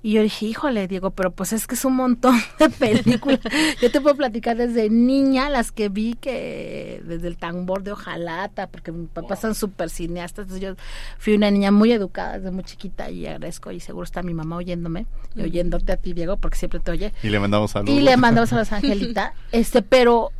Y 0.02 0.12
yo 0.12 0.22
dije, 0.22 0.46
híjole, 0.46 0.88
Diego, 0.88 1.10
pero 1.10 1.32
pues 1.32 1.52
es 1.52 1.66
que 1.66 1.74
es 1.74 1.84
un 1.84 1.96
montón 1.96 2.36
de 2.60 2.70
películas. 2.70 3.40
yo 3.82 3.92
te 3.92 4.00
puedo 4.00 4.16
platicar 4.16 4.56
desde 4.56 4.90
niña 4.90 5.50
las 5.50 5.74
que 5.74 5.90
vi 5.90 6.14
que 6.14 7.02
desde 7.06 7.28
el 7.28 7.38
tambor 7.38 7.84
de 7.84 7.92
Ojalata, 7.92 8.68
porque 8.68 8.94
mis 8.94 9.10
papás 9.10 9.42
son 9.42 9.56
súper 9.56 9.90
cineastas. 9.90 10.44
Entonces 10.44 10.62
yo 10.62 10.76
fui 11.18 11.34
una 11.34 11.52
niña 11.52 11.72
muy 11.72 11.92
educada 11.92 12.38
desde 12.38 12.52
muy 12.52 12.64
chiquita 12.64 13.10
y 13.10 13.26
agradezco 13.26 13.72
y 13.72 13.82
seguro 13.82 14.06
está 14.06 14.22
mi 14.24 14.34
mamá 14.34 14.56
oyéndome 14.56 15.06
y 15.36 15.42
oyéndote 15.42 15.92
a 15.92 15.98
ti, 15.98 16.14
Diego, 16.14 16.38
porque 16.38 16.60
siempre 16.60 16.80
te 16.80 16.92
oye. 16.92 17.12
Y 17.24 17.30
le 17.30 17.40
mandamos 17.40 17.72
saludos. 17.72 17.94
Y 17.94 18.02
le 18.02 18.16
mandamos 18.16 18.54
a 18.54 18.58
los 18.58 18.72
Angelita. 18.72 19.34
este, 19.52 19.82
pero 19.82 20.32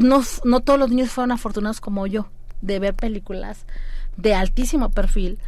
no, 0.00 0.22
no 0.44 0.60
todos 0.60 0.78
los 0.78 0.90
niños 0.90 1.10
fueron 1.10 1.32
afortunados 1.32 1.80
como 1.80 2.06
yo 2.06 2.28
de 2.60 2.78
ver 2.78 2.94
películas 2.94 3.66
de 4.16 4.34
altísimo 4.34 4.90
perfil. 4.90 5.38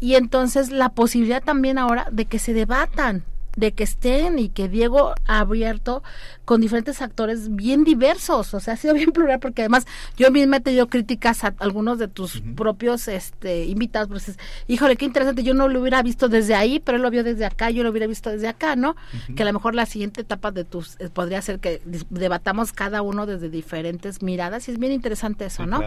Y 0.00 0.14
entonces 0.14 0.70
la 0.70 0.90
posibilidad 0.90 1.42
también 1.42 1.78
ahora 1.78 2.08
de 2.10 2.26
que 2.26 2.38
se 2.38 2.52
debatan 2.52 3.24
de 3.58 3.72
que 3.72 3.82
estén 3.82 4.38
y 4.38 4.50
que 4.50 4.68
Diego 4.68 5.14
ha 5.26 5.40
abierto 5.40 6.02
con 6.44 6.60
diferentes 6.60 7.02
actores 7.02 7.54
bien 7.54 7.82
diversos, 7.82 8.54
o 8.54 8.60
sea, 8.60 8.74
ha 8.74 8.76
sido 8.76 8.94
bien 8.94 9.10
plural 9.10 9.40
porque 9.40 9.62
además 9.62 9.84
yo 10.16 10.30
misma 10.30 10.58
he 10.58 10.60
tenido 10.60 10.86
críticas 10.86 11.42
a 11.42 11.54
algunos 11.58 11.98
de 11.98 12.06
tus 12.06 12.40
propios 12.56 13.08
este 13.08 13.64
invitados, 13.64 14.08
pues 14.08 14.38
híjole, 14.68 14.96
qué 14.96 15.04
interesante, 15.04 15.42
yo 15.42 15.54
no 15.54 15.68
lo 15.68 15.80
hubiera 15.80 16.02
visto 16.02 16.28
desde 16.28 16.54
ahí, 16.54 16.78
pero 16.78 16.96
él 16.96 17.02
lo 17.02 17.10
vio 17.10 17.24
desde 17.24 17.44
acá, 17.44 17.70
yo 17.70 17.82
lo 17.82 17.90
hubiera 17.90 18.06
visto 18.06 18.30
desde 18.30 18.46
acá, 18.46 18.76
¿no? 18.76 18.94
Que 19.34 19.42
a 19.42 19.46
lo 19.46 19.52
mejor 19.52 19.74
la 19.74 19.86
siguiente 19.86 20.20
etapa 20.20 20.52
de 20.52 20.64
tus 20.64 20.96
eh, 21.00 21.08
podría 21.12 21.42
ser 21.42 21.58
que 21.58 21.82
debatamos 22.10 22.72
cada 22.72 23.02
uno 23.02 23.26
desde 23.26 23.48
diferentes 23.50 24.22
miradas 24.22 24.68
y 24.68 24.72
es 24.72 24.78
bien 24.78 24.92
interesante 24.92 25.46
eso, 25.46 25.66
¿no? 25.66 25.82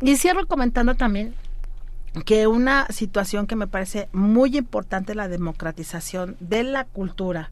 Y 0.00 0.16
cierro 0.16 0.46
comentando 0.46 0.94
también 0.94 1.34
que 2.24 2.46
una 2.46 2.86
situación 2.88 3.46
que 3.46 3.56
me 3.56 3.66
parece 3.66 4.08
muy 4.12 4.56
importante 4.56 5.14
la 5.14 5.28
democratización 5.28 6.36
de 6.40 6.64
la 6.64 6.84
cultura, 6.84 7.50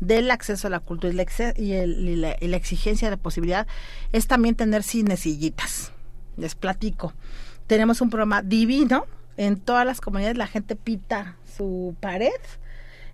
del 0.00 0.30
acceso 0.30 0.66
a 0.66 0.70
la 0.70 0.80
cultura 0.80 1.12
y, 1.56 2.16
la, 2.16 2.32
exigencia 2.32 3.10
de 3.10 3.16
posibilidad 3.16 3.66
es 4.12 4.26
también 4.26 4.56
tener 4.56 4.82
cinecillitas. 4.82 5.92
Les 6.36 6.54
platico. 6.54 7.12
Tenemos 7.66 8.00
un 8.00 8.10
programa 8.10 8.42
divino. 8.42 9.06
En 9.36 9.58
todas 9.58 9.86
las 9.86 10.00
comunidades 10.00 10.36
la 10.36 10.46
gente 10.46 10.76
pita 10.76 11.36
su 11.56 11.94
pared 12.00 12.28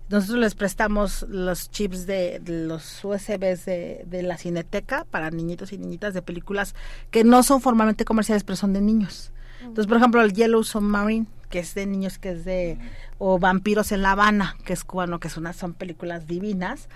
Nosotros 0.09 0.39
les 0.39 0.55
prestamos 0.55 1.25
los 1.29 1.71
chips 1.71 2.07
de, 2.07 2.41
de 2.41 2.67
los 2.67 3.05
USBs 3.05 3.65
de, 3.65 4.05
de, 4.07 4.23
la 4.23 4.37
Cineteca 4.39 5.05
para 5.11 5.31
niñitos 5.31 5.73
y 5.73 5.79
niñitas 5.79 6.15
de 6.15 6.23
películas 6.23 6.75
que 7.11 7.23
no 7.23 7.43
son 7.43 7.61
formalmente 7.61 8.05
comerciales, 8.05 8.45
pero 8.45 8.57
son 8.57 8.73
de 8.73 8.81
niños. 8.81 9.31
Entonces, 9.67 9.87
por 9.87 9.99
ejemplo, 9.99 10.23
el 10.23 10.33
Yellow 10.33 10.63
Submarine, 10.65 11.27
que 11.51 11.61
es 11.61 11.75
de 11.75 11.87
niños, 11.87 12.19
que 12.19 12.31
es 12.31 12.45
de... 12.45 12.79
o 13.19 13.39
Vampiros 13.39 13.93
en 13.93 14.03
La 14.03 14.13
Habana, 14.13 14.57
que 14.65 14.73
es 14.73 14.85
cubano, 14.85 15.21
que 15.21 15.29
una, 15.37 15.53
son 15.53 15.75
películas 15.75 16.27
divinas 16.27 16.89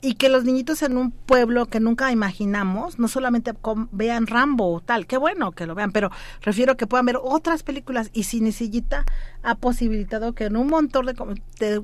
y 0.00 0.14
que 0.14 0.28
los 0.28 0.44
niñitos 0.44 0.82
en 0.82 0.96
un 0.96 1.10
pueblo 1.10 1.66
que 1.66 1.80
nunca 1.80 2.12
imaginamos, 2.12 2.98
no 2.98 3.08
solamente 3.08 3.52
vean 3.92 4.26
Rambo 4.26 4.74
o 4.74 4.80
tal, 4.80 5.06
qué 5.06 5.16
bueno 5.16 5.52
que 5.52 5.66
lo 5.66 5.74
vean, 5.74 5.90
pero 5.90 6.10
refiero 6.42 6.76
que 6.76 6.86
puedan 6.86 7.06
ver 7.06 7.18
otras 7.20 7.62
películas 7.62 8.10
y 8.12 8.24
Cinesillita 8.24 9.04
ha 9.42 9.54
posibilitado 9.54 10.34
que 10.34 10.44
en 10.44 10.56
un 10.56 10.68
montón 10.68 11.06
de 11.06 11.14
te, 11.58 11.80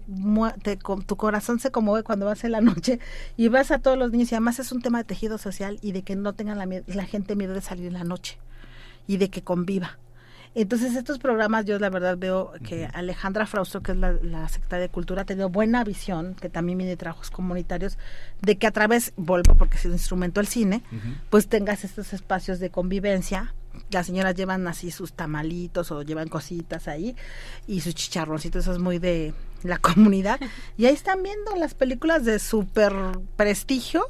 te, 0.63 0.77
tu 0.77 1.17
corazón 1.17 1.59
se 1.59 1.71
conmueve 1.71 2.05
cuando 2.05 2.27
vas 2.27 2.45
en 2.45 2.53
la 2.53 2.61
noche 2.61 3.01
y 3.37 3.49
vas 3.49 3.71
a 3.71 3.79
todos 3.79 3.99
los 3.99 4.13
niños 4.13 4.31
y 4.31 4.35
además 4.35 4.59
es 4.59 4.73
un 4.73 4.83
tema 4.83 4.99
de 4.99 5.05
tejido 5.05 5.39
social 5.39 5.79
y 5.83 5.93
de 5.93 6.03
que 6.03 6.15
no 6.15 6.35
tengan 6.35 6.59
la 6.87 7.05
gente 7.05 7.35
miedo 7.35 7.55
de 7.55 7.63
salir 7.63 7.87
en 7.87 7.95
la 7.95 8.05
noche 8.05 8.39
y 9.07 9.17
de 9.17 9.31
que 9.31 9.43
conviva. 9.43 9.99
Entonces 10.55 10.95
estos 10.97 11.19
programas 11.19 11.65
yo 11.65 11.79
la 11.79 11.89
verdad 11.89 12.19
veo 12.19 12.53
que 12.67 12.87
Alejandra 12.93 13.47
Frausto, 13.47 13.83
que 13.83 13.93
es 13.93 13.99
la, 13.99 14.49
secretaria 14.49 14.87
de 14.87 14.89
Cultura, 14.91 15.23
ha 15.23 15.25
tenido 15.25 15.49
buena 15.49 15.83
visión, 15.83 16.35
que 16.35 16.51
también 16.51 16.79
viene 16.79 16.91
de 16.91 16.97
trabajos 16.99 17.31
comunitarios, 17.31 17.97
de 18.43 18.59
que 18.59 18.67
a 18.67 18.71
través, 18.71 19.15
vuelvo 19.17 19.55
porque 19.55 19.79
es 19.79 19.85
un 19.87 19.93
instrumento 19.93 20.41
el 20.41 20.47
cine, 20.47 20.83
pues 21.31 21.49
tengas 21.49 21.85
estos 21.85 22.13
espacios 22.13 22.59
de 22.59 22.71
convivencia. 22.71 23.55
Las 23.91 24.07
señoras 24.07 24.35
llevan 24.35 24.69
así 24.69 24.91
sus 24.91 25.15
tamalitos 25.15 25.91
o 25.91 26.03
llevan 26.03 26.29
cositas 26.29 26.89
ahí 26.89 27.17
y 27.67 27.81
sus 27.81 27.95
chicharroncitos, 27.95 28.65
eso 28.65 28.73
es 28.73 28.79
muy 28.79 28.99
de 28.99 29.33
la 29.63 29.79
comunidad. 29.79 30.39
Y 30.77 30.85
ahí 30.85 30.95
están 30.95 31.23
viendo 31.23 31.57
las 31.57 31.73
películas 31.73 32.27
de 32.27 32.39
super 32.39 32.93
prestigio 33.37 34.07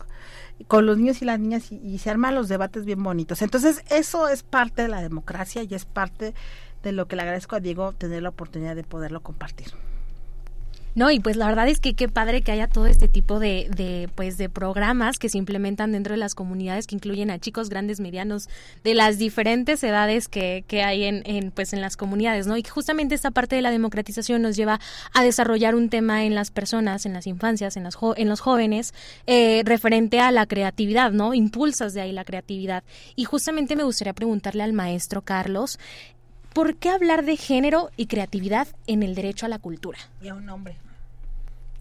con 0.68 0.86
los 0.86 0.98
niños 0.98 1.22
y 1.22 1.24
las 1.24 1.38
niñas 1.38 1.70
y, 1.70 1.98
se 1.98 2.10
arman 2.10 2.34
los 2.34 2.48
debates 2.48 2.84
bien 2.84 3.02
bonitos. 3.02 3.42
Entonces, 3.42 3.82
eso 3.90 4.28
es 4.28 4.42
parte 4.42 4.82
de 4.82 4.88
la 4.88 5.02
democracia 5.02 5.62
y 5.62 5.74
es 5.74 5.84
parte 5.84 6.34
de 6.82 6.92
lo 6.92 7.06
que 7.06 7.16
le 7.16 7.22
agradezco 7.22 7.56
a 7.56 7.60
Diego 7.60 7.92
tener 7.92 8.22
la 8.22 8.30
oportunidad 8.30 8.74
de 8.76 8.84
poderlo 8.84 9.20
compartir. 9.20 9.68
No, 10.94 11.10
y 11.10 11.20
pues 11.20 11.36
la 11.36 11.46
verdad 11.46 11.68
es 11.68 11.80
que 11.80 11.94
qué 11.94 12.08
padre 12.08 12.42
que 12.42 12.52
haya 12.52 12.68
todo 12.68 12.86
este 12.86 13.08
tipo 13.08 13.38
de, 13.38 13.68
de, 13.74 14.10
pues 14.14 14.36
de 14.36 14.50
programas 14.50 15.18
que 15.18 15.30
se 15.30 15.38
implementan 15.38 15.92
dentro 15.92 16.12
de 16.12 16.18
las 16.18 16.34
comunidades 16.34 16.86
que 16.86 16.94
incluyen 16.94 17.30
a 17.30 17.38
chicos 17.38 17.70
grandes, 17.70 17.98
medianos, 17.98 18.50
de 18.84 18.94
las 18.94 19.16
diferentes 19.16 19.82
edades 19.84 20.28
que, 20.28 20.64
que 20.68 20.82
hay 20.82 21.04
en, 21.04 21.22
en, 21.24 21.50
pues 21.50 21.72
en 21.72 21.80
las 21.80 21.96
comunidades, 21.96 22.46
¿no? 22.46 22.58
Y 22.58 22.62
justamente 22.62 23.14
esta 23.14 23.30
parte 23.30 23.56
de 23.56 23.62
la 23.62 23.70
democratización 23.70 24.42
nos 24.42 24.54
lleva 24.54 24.80
a 25.14 25.24
desarrollar 25.24 25.74
un 25.74 25.88
tema 25.88 26.24
en 26.24 26.34
las 26.34 26.50
personas, 26.50 27.06
en 27.06 27.14
las 27.14 27.26
infancias, 27.26 27.76
en, 27.78 27.84
las 27.84 27.96
en 28.16 28.28
los 28.28 28.40
jóvenes, 28.40 28.92
eh, 29.26 29.62
referente 29.64 30.20
a 30.20 30.30
la 30.30 30.44
creatividad, 30.44 31.12
¿no? 31.12 31.32
Impulsas 31.32 31.94
de 31.94 32.02
ahí 32.02 32.12
la 32.12 32.24
creatividad. 32.24 32.84
Y 33.16 33.24
justamente 33.24 33.76
me 33.76 33.84
gustaría 33.84 34.12
preguntarle 34.12 34.62
al 34.62 34.74
maestro 34.74 35.22
Carlos, 35.22 35.78
¿Por 36.54 36.76
qué 36.76 36.90
hablar 36.90 37.24
de 37.24 37.36
género 37.36 37.90
y 37.96 38.06
creatividad 38.06 38.68
en 38.86 39.02
el 39.02 39.14
derecho 39.14 39.46
a 39.46 39.48
la 39.48 39.58
cultura? 39.58 39.98
Y 40.20 40.28
a 40.28 40.34
un 40.34 40.48
hombre. 40.48 40.76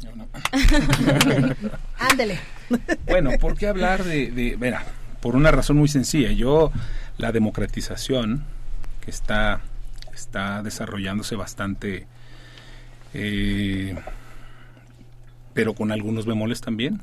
Ándele. 2.00 2.40
bueno, 3.06 3.32
¿por 3.40 3.56
qué 3.56 3.68
hablar 3.68 4.04
de, 4.04 4.32
de 4.32 4.56
por 5.22 5.36
una 5.36 5.52
razón 5.52 5.78
muy 5.78 5.88
sencilla. 5.88 6.32
Yo, 6.32 6.72
la 7.18 7.32
democratización 7.32 8.44
que 9.02 9.12
está, 9.12 9.62
está 10.14 10.64
desarrollándose 10.64 11.36
bastante, 11.36 12.08
eh, 13.14 13.96
pero 15.54 15.74
con 15.74 15.92
algunos 15.92 16.26
bemoles 16.26 16.62
también, 16.62 17.02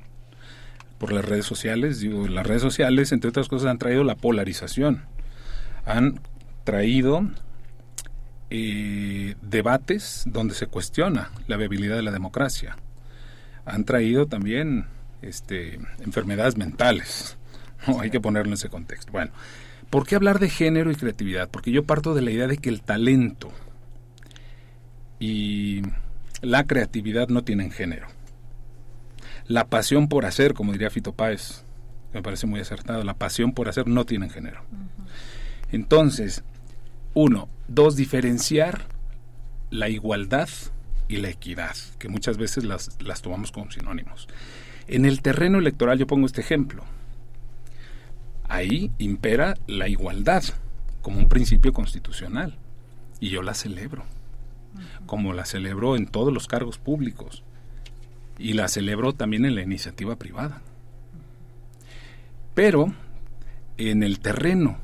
por 0.98 1.12
las 1.12 1.24
redes 1.24 1.46
sociales. 1.46 2.00
Digo, 2.00 2.26
las 2.26 2.46
redes 2.46 2.62
sociales, 2.62 3.12
entre 3.12 3.30
otras 3.30 3.48
cosas, 3.48 3.70
han 3.70 3.78
traído 3.78 4.02
la 4.04 4.16
polarización. 4.16 5.04
Han 5.86 6.20
traído 6.64 7.22
eh, 8.50 9.34
debates 9.42 10.24
donde 10.26 10.54
se 10.54 10.66
cuestiona 10.66 11.30
la 11.46 11.56
viabilidad 11.56 11.96
de 11.96 12.02
la 12.02 12.10
democracia. 12.10 12.76
Han 13.64 13.84
traído 13.84 14.26
también 14.26 14.86
este, 15.22 15.78
enfermedades 16.00 16.56
mentales. 16.56 17.36
¿no? 17.86 18.00
Hay 18.00 18.10
que 18.10 18.20
ponerlo 18.20 18.48
en 18.48 18.54
ese 18.54 18.68
contexto. 18.68 19.12
Bueno, 19.12 19.32
¿por 19.90 20.06
qué 20.06 20.14
hablar 20.14 20.38
de 20.38 20.48
género 20.48 20.90
y 20.90 20.96
creatividad? 20.96 21.48
Porque 21.50 21.70
yo 21.70 21.84
parto 21.84 22.14
de 22.14 22.22
la 22.22 22.30
idea 22.30 22.46
de 22.46 22.58
que 22.58 22.70
el 22.70 22.82
talento 22.82 23.52
y 25.20 25.82
la 26.40 26.66
creatividad 26.66 27.28
no 27.28 27.42
tienen 27.42 27.70
género. 27.70 28.06
La 29.46 29.66
pasión 29.66 30.08
por 30.08 30.26
hacer, 30.26 30.54
como 30.54 30.72
diría 30.72 30.90
Fito 30.90 31.12
Páez, 31.12 31.64
me 32.12 32.22
parece 32.22 32.46
muy 32.46 32.60
acertado, 32.60 33.02
la 33.04 33.14
pasión 33.14 33.52
por 33.52 33.68
hacer 33.68 33.86
no 33.86 34.04
tienen 34.04 34.30
género. 34.30 34.62
Entonces, 35.70 36.44
uno, 37.14 37.48
dos, 37.68 37.96
diferenciar 37.96 38.86
la 39.70 39.88
igualdad 39.88 40.48
y 41.06 41.18
la 41.18 41.28
equidad, 41.28 41.76
que 41.98 42.08
muchas 42.08 42.36
veces 42.36 42.64
las, 42.64 43.00
las 43.02 43.22
tomamos 43.22 43.52
como 43.52 43.70
sinónimos. 43.70 44.28
En 44.86 45.04
el 45.04 45.22
terreno 45.22 45.58
electoral 45.58 45.98
yo 45.98 46.06
pongo 46.06 46.26
este 46.26 46.40
ejemplo. 46.40 46.84
Ahí 48.48 48.90
impera 48.98 49.54
la 49.66 49.88
igualdad 49.88 50.42
como 51.02 51.18
un 51.18 51.28
principio 51.28 51.72
constitucional 51.72 52.56
y 53.20 53.30
yo 53.30 53.42
la 53.42 53.54
celebro, 53.54 54.04
como 55.06 55.32
la 55.32 55.44
celebro 55.44 55.96
en 55.96 56.06
todos 56.06 56.32
los 56.32 56.46
cargos 56.46 56.78
públicos 56.78 57.44
y 58.38 58.54
la 58.54 58.68
celebro 58.68 59.12
también 59.12 59.44
en 59.44 59.54
la 59.54 59.62
iniciativa 59.62 60.16
privada. 60.16 60.62
Pero 62.54 62.92
en 63.76 64.02
el 64.02 64.20
terreno 64.20 64.78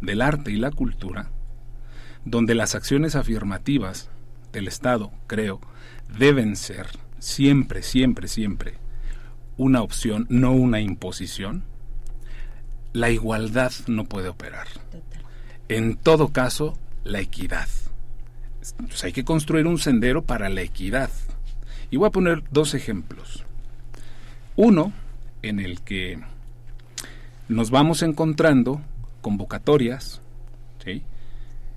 del 0.00 0.22
arte 0.22 0.50
y 0.50 0.56
la 0.56 0.70
cultura, 0.70 1.30
donde 2.24 2.54
las 2.54 2.74
acciones 2.74 3.14
afirmativas 3.16 4.10
del 4.52 4.68
Estado, 4.68 5.12
creo, 5.26 5.60
deben 6.18 6.56
ser 6.56 6.86
siempre, 7.18 7.82
siempre, 7.82 8.28
siempre 8.28 8.84
una 9.56 9.82
opción, 9.82 10.26
no 10.28 10.52
una 10.52 10.80
imposición, 10.80 11.64
la 12.92 13.10
igualdad 13.10 13.72
no 13.86 14.04
puede 14.04 14.28
operar. 14.28 14.66
En 15.68 15.96
todo 15.96 16.32
caso, 16.32 16.78
la 17.04 17.20
equidad. 17.20 17.68
hay 19.02 19.12
que 19.12 19.24
construir 19.24 19.66
un 19.66 19.78
sendero 19.78 20.22
para 20.22 20.48
la 20.48 20.62
equidad. 20.62 21.10
Y 21.90 21.96
voy 21.96 22.08
a 22.08 22.12
poner 22.12 22.42
dos 22.50 22.74
ejemplos. 22.74 23.44
Uno, 24.56 24.92
en 25.42 25.60
el 25.60 25.80
que 25.82 26.18
nos 27.48 27.70
vamos 27.70 28.02
encontrando 28.02 28.80
convocatorias, 29.20 30.20
¿sí? 30.84 31.02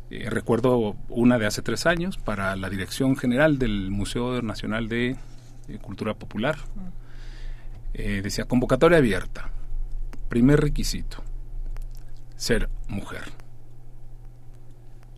Eh, 0.10 0.30
recuerdo 0.30 0.96
una 1.10 1.38
de 1.38 1.46
hace 1.46 1.62
tres 1.62 1.86
años 1.86 2.18
para 2.18 2.56
la 2.56 2.70
dirección 2.70 3.18
general 3.18 3.60
del 3.60 3.92
Museo 3.92 4.42
Nacional 4.42 4.88
de, 4.88 5.18
Cultura 5.82 6.14
Popular. 6.14 6.58
Eh, 7.94 8.22
decía 8.24 8.46
convocatoria 8.46 9.00
abierta. 9.00 9.50
Primer 10.30 10.62
requisito, 10.62 11.24
ser 12.38 12.70
mujer. 12.88 13.24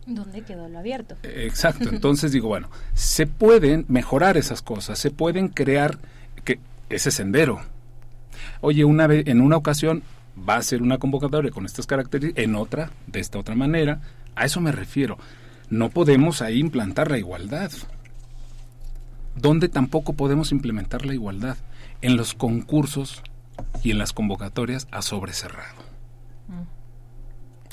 ¿Dónde 0.06 0.42
quedó 0.42 0.68
lo 0.68 0.78
abierto? 0.78 1.16
Eh, 1.22 1.44
exacto, 1.46 1.88
entonces 1.88 2.32
digo, 2.32 2.48
bueno, 2.48 2.68
se 2.94 3.28
pueden 3.28 3.84
mejorar 3.88 4.36
esas 4.36 4.60
cosas, 4.60 4.98
se 4.98 5.10
pueden 5.12 5.48
crear 5.48 5.98
que 6.44 6.58
ese 6.88 7.12
sendero. 7.12 7.60
Oye, 8.60 8.84
una 8.84 9.06
vez, 9.06 9.26
en 9.28 9.40
una 9.40 9.56
ocasión 9.56 10.02
va 10.48 10.56
a 10.56 10.62
ser 10.62 10.82
una 10.82 10.98
convocatoria 10.98 11.52
con 11.52 11.64
estas 11.64 11.86
características, 11.86 12.44
en 12.44 12.56
otra, 12.56 12.90
de 13.06 13.20
esta 13.20 13.38
otra 13.38 13.54
manera, 13.54 14.00
a 14.40 14.46
eso 14.46 14.62
me 14.62 14.72
refiero. 14.72 15.18
No 15.68 15.90
podemos 15.90 16.40
ahí 16.40 16.58
implantar 16.58 17.10
la 17.10 17.18
igualdad. 17.18 17.70
¿Dónde 19.36 19.68
tampoco 19.68 20.14
podemos 20.14 20.50
implementar 20.50 21.04
la 21.04 21.12
igualdad? 21.12 21.58
En 22.00 22.16
los 22.16 22.32
concursos 22.32 23.22
y 23.82 23.90
en 23.90 23.98
las 23.98 24.14
convocatorias 24.14 24.88
a 24.92 25.02
sobrecerrado. 25.02 25.82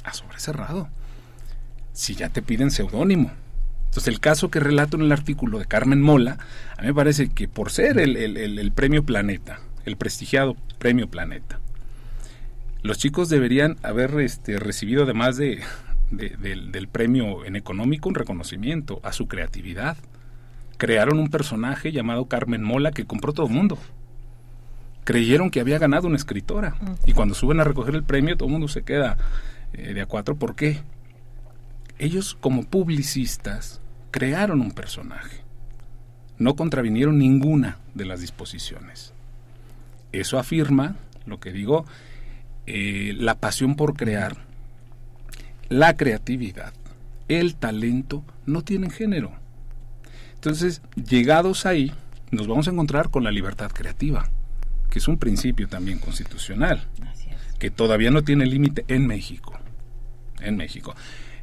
A 0.03 0.13
sobrecerrado. 0.13 0.89
Si 1.93 2.15
ya 2.15 2.29
te 2.29 2.41
piden 2.41 2.69
seudónimo. 2.69 3.31
Entonces, 3.85 4.09
el 4.09 4.19
caso 4.19 4.51
que 4.51 4.59
relato 4.59 4.97
en 4.97 5.03
el 5.03 5.11
artículo 5.13 5.59
de 5.59 5.65
Carmen 5.65 6.01
Mola, 6.01 6.37
a 6.77 6.81
mí 6.81 6.87
me 6.87 6.93
parece 6.93 7.29
que 7.29 7.47
por 7.47 7.71
ser 7.71 7.97
el, 7.97 8.71
premio 8.73 9.05
Planeta, 9.05 9.61
el 9.85 9.95
prestigiado 9.95 10.57
premio 10.77 11.09
Planeta, 11.09 11.61
los 12.83 12.97
chicos 12.97 13.29
deberían 13.29 13.77
haber 13.83 14.19
este, 14.19 14.59
recibido, 14.59 15.03
además 15.03 15.37
de, 15.37 15.63
del, 16.11 16.87
premio 16.87 17.45
en 17.45 17.55
económico, 17.55 18.09
un 18.09 18.15
reconocimiento 18.15 18.99
a 19.03 19.11
su 19.11 19.27
creatividad. 19.27 19.97
Crearon 20.77 21.19
un 21.19 21.29
personaje 21.29 21.91
llamado 21.91 22.25
Carmen 22.25 22.63
Mola 22.63 22.91
que 22.91 23.05
compró 23.05 23.33
todo 23.33 23.47
el 23.47 23.53
mundo. 23.53 23.77
Creyeron 25.03 25.49
que 25.49 25.59
había 25.59 25.79
ganado 25.79 26.07
una 26.07 26.17
escritora. 26.17 26.75
Y 27.05 27.13
cuando 27.13 27.33
suben 27.33 27.59
a 27.59 27.63
recoger 27.63 27.95
el 27.95 28.03
premio, 28.03 28.37
todo 28.37 28.47
el 28.47 28.53
mundo 28.53 28.67
se 28.67 28.83
queda 28.83 29.17
eh, 29.73 29.93
de 29.93 30.01
a 30.01 30.05
cuatro. 30.05 30.35
¿Por 30.35 30.55
qué? 30.55 30.81
Ellos, 31.97 32.37
como 32.39 32.63
publicistas, 32.63 33.81
crearon 34.11 34.61
un 34.61 34.71
personaje. 34.71 35.43
no 36.37 36.55
contravinieron 36.55 37.17
ninguna 37.17 37.79
de 37.95 38.05
las 38.05 38.21
disposiciones. 38.21 39.11
Eso 40.11 40.37
afirma, 40.37 40.95
lo 41.25 41.39
que 41.39 41.51
digo, 41.51 41.85
eh, 42.67 43.15
la 43.17 43.39
pasión 43.39 43.75
por 43.75 43.95
crear, 43.95 44.46
la 45.69 45.95
creatividad, 45.95 46.73
el 47.27 47.55
talento, 47.55 48.23
no 48.45 48.61
tienen 48.63 48.91
género. 48.91 49.31
Entonces, 50.35 50.81
llegados 50.95 51.65
ahí, 51.65 51.91
nos 52.31 52.47
vamos 52.47 52.67
a 52.67 52.71
encontrar 52.71 53.09
con 53.09 53.23
la 53.23 53.31
libertad 53.31 53.71
creativa, 53.71 54.29
que 54.89 54.99
es 54.99 55.07
un 55.07 55.17
principio 55.17 55.67
también 55.67 55.99
constitucional, 55.99 56.85
que 57.59 57.71
todavía 57.71 58.11
no 58.11 58.23
tiene 58.23 58.45
límite 58.45 58.85
en 58.87 59.07
México. 59.07 59.57
En 60.39 60.57
México. 60.57 60.95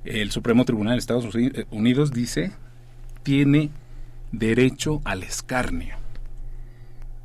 El 0.05 0.31
Supremo 0.31 0.65
Tribunal 0.65 0.95
de 0.95 1.01
Estados 1.01 1.35
Unidos 1.71 2.13
dice, 2.13 2.53
tiene 3.23 3.71
derecho 4.33 5.01
al 5.05 5.23
escarnio. 5.23 5.97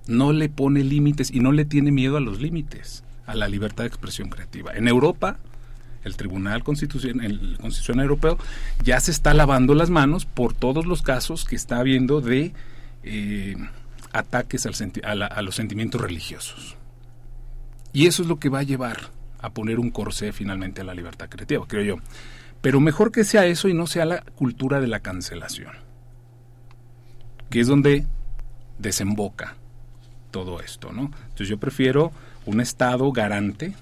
No 0.08 0.34
le 0.34 0.50
pone 0.50 0.84
límites 0.84 1.30
y 1.32 1.40
no 1.40 1.52
le 1.52 1.66
tiene 1.66 1.92
miedo 1.92 2.18
a 2.18 2.22
los 2.22 2.42
límites, 2.42 3.04
a 3.26 3.36
la 3.36 3.48
libertad 3.48 3.84
de 3.84 3.90
expresión 3.90 4.30
creativa. 4.30 4.74
En 4.74 4.88
Europa, 4.88 5.38
el 6.04 6.16
Tribunal 6.16 6.64
Constitucional, 6.64 7.58
Europeo 8.00 8.38
ya 8.84 9.00
se 9.00 9.12
está 9.12 9.34
lavando 9.34 9.76
las 9.76 9.90
manos 9.90 10.26
por 10.26 10.54
todos 10.54 10.86
los 10.86 11.02
casos 11.02 11.46
que 11.46 11.56
está 11.56 11.80
habiendo 11.80 12.22
de 12.22 12.54
eh, 13.04 13.56
ataques 14.12 14.66
a, 14.66 15.42
los 15.42 15.56
sentimientos 15.56 16.02
religiosos. 16.02 16.78
Y 17.92 18.08
eso 18.08 18.22
es 18.22 18.30
lo 18.30 18.40
que 18.40 18.50
va 18.50 18.60
a 18.60 18.64
llevar 18.64 19.10
a 19.40 19.52
poner 19.52 19.80
un 19.80 19.90
corsé 19.90 20.32
finalmente 20.32 20.82
a 20.82 20.84
la 20.84 20.94
libertad 20.94 21.30
creativa, 21.30 21.66
creo 21.68 21.84
yo. 21.84 22.04
Pero 22.62 22.80
mejor 22.80 23.12
que 23.12 23.24
sea 23.24 23.46
eso 23.46 23.68
y 23.70 23.74
no 23.74 23.88
sea 23.88 24.06
la 24.06 24.22
cultura 24.22 24.82
de 24.82 24.88
la 24.88 25.00
cancelación, 25.00 25.72
que 27.50 27.62
es 27.62 27.68
donde 27.68 28.06
desemboca 28.78 29.56
todo 30.32 30.60
esto, 30.60 30.92
¿no? 30.92 31.12
Entonces 31.24 31.48
yo 31.48 31.58
prefiero 31.58 32.12
un 32.46 32.62
Estado 32.62 33.12
garante 33.12 33.74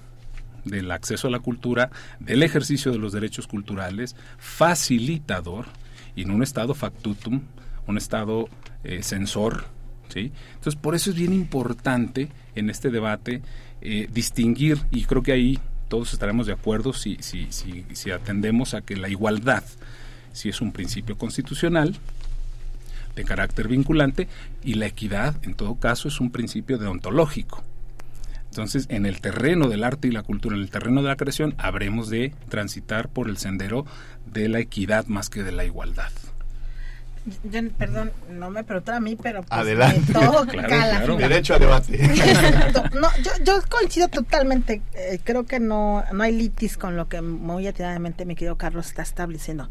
del 0.68 0.90
acceso 0.90 1.28
a 1.28 1.30
la 1.30 1.40
cultura, 1.40 1.90
del 2.20 2.42
ejercicio 2.42 2.92
de 2.92 2.98
los 2.98 3.12
derechos 3.12 3.46
culturales, 3.46 4.16
facilitador, 4.38 5.66
y 6.14 6.22
en 6.22 6.30
un 6.30 6.42
Estado 6.42 6.74
factutum, 6.74 7.42
un 7.86 7.98
Estado 7.98 8.48
eh, 8.84 9.02
censor, 9.02 9.64
¿sí? 10.08 10.32
Entonces 10.54 10.76
por 10.76 10.94
eso 10.94 11.10
es 11.10 11.16
bien 11.16 11.32
importante 11.32 12.28
en 12.54 12.70
este 12.70 12.90
debate 12.90 13.42
eh, 13.80 14.08
distinguir, 14.12 14.78
y 14.90 15.04
creo 15.04 15.22
que 15.22 15.32
ahí 15.32 15.58
todos 15.88 16.12
estaremos 16.12 16.46
de 16.46 16.52
acuerdo 16.52 16.92
si, 16.92 17.16
si, 17.20 17.46
si, 17.50 17.84
si 17.92 18.10
atendemos 18.10 18.74
a 18.74 18.82
que 18.82 18.96
la 18.96 19.08
igualdad, 19.08 19.64
si 20.32 20.48
es 20.48 20.60
un 20.60 20.72
principio 20.72 21.16
constitucional, 21.16 21.96
de 23.18 23.24
carácter 23.24 23.68
vinculante 23.68 24.28
y 24.62 24.74
la 24.74 24.86
equidad, 24.86 25.36
en 25.44 25.54
todo 25.54 25.74
caso, 25.74 26.08
es 26.08 26.20
un 26.20 26.30
principio 26.30 26.78
deontológico. 26.78 27.64
Entonces, 28.58 28.86
en 28.88 29.06
el 29.06 29.20
terreno 29.20 29.68
del 29.68 29.84
arte 29.84 30.08
y 30.08 30.10
la 30.10 30.24
cultura, 30.24 30.56
en 30.56 30.62
el 30.62 30.70
terreno 30.70 31.00
de 31.00 31.06
la 31.06 31.16
creación, 31.16 31.54
habremos 31.58 32.10
de 32.10 32.34
transitar 32.48 33.08
por 33.08 33.28
el 33.28 33.36
sendero 33.36 33.86
de 34.26 34.48
la 34.48 34.58
equidad 34.58 35.06
más 35.06 35.30
que 35.30 35.44
de 35.44 35.52
la 35.52 35.64
igualdad 35.64 36.10
perdón, 37.76 38.12
no 38.30 38.50
me 38.50 38.64
preguntan 38.64 38.96
a 38.96 39.00
mí, 39.00 39.16
pero 39.16 39.42
pues 39.42 39.60
Adelante. 39.60 40.12
todo 40.12 40.44
Derecho 41.16 41.54
a 41.54 41.58
debate. 41.58 41.98
no, 42.94 43.08
yo, 43.44 43.60
coincido 43.68 44.08
totalmente. 44.08 44.82
Eh, 44.94 45.20
creo 45.22 45.44
que 45.44 45.60
no, 45.60 46.04
no 46.12 46.22
hay 46.22 46.32
litis 46.32 46.76
con 46.76 46.96
lo 46.96 47.08
que 47.08 47.20
muy 47.20 47.66
atentamente 47.66 48.24
mi 48.24 48.34
querido 48.34 48.56
Carlos 48.56 48.86
está 48.86 49.02
estableciendo. 49.02 49.68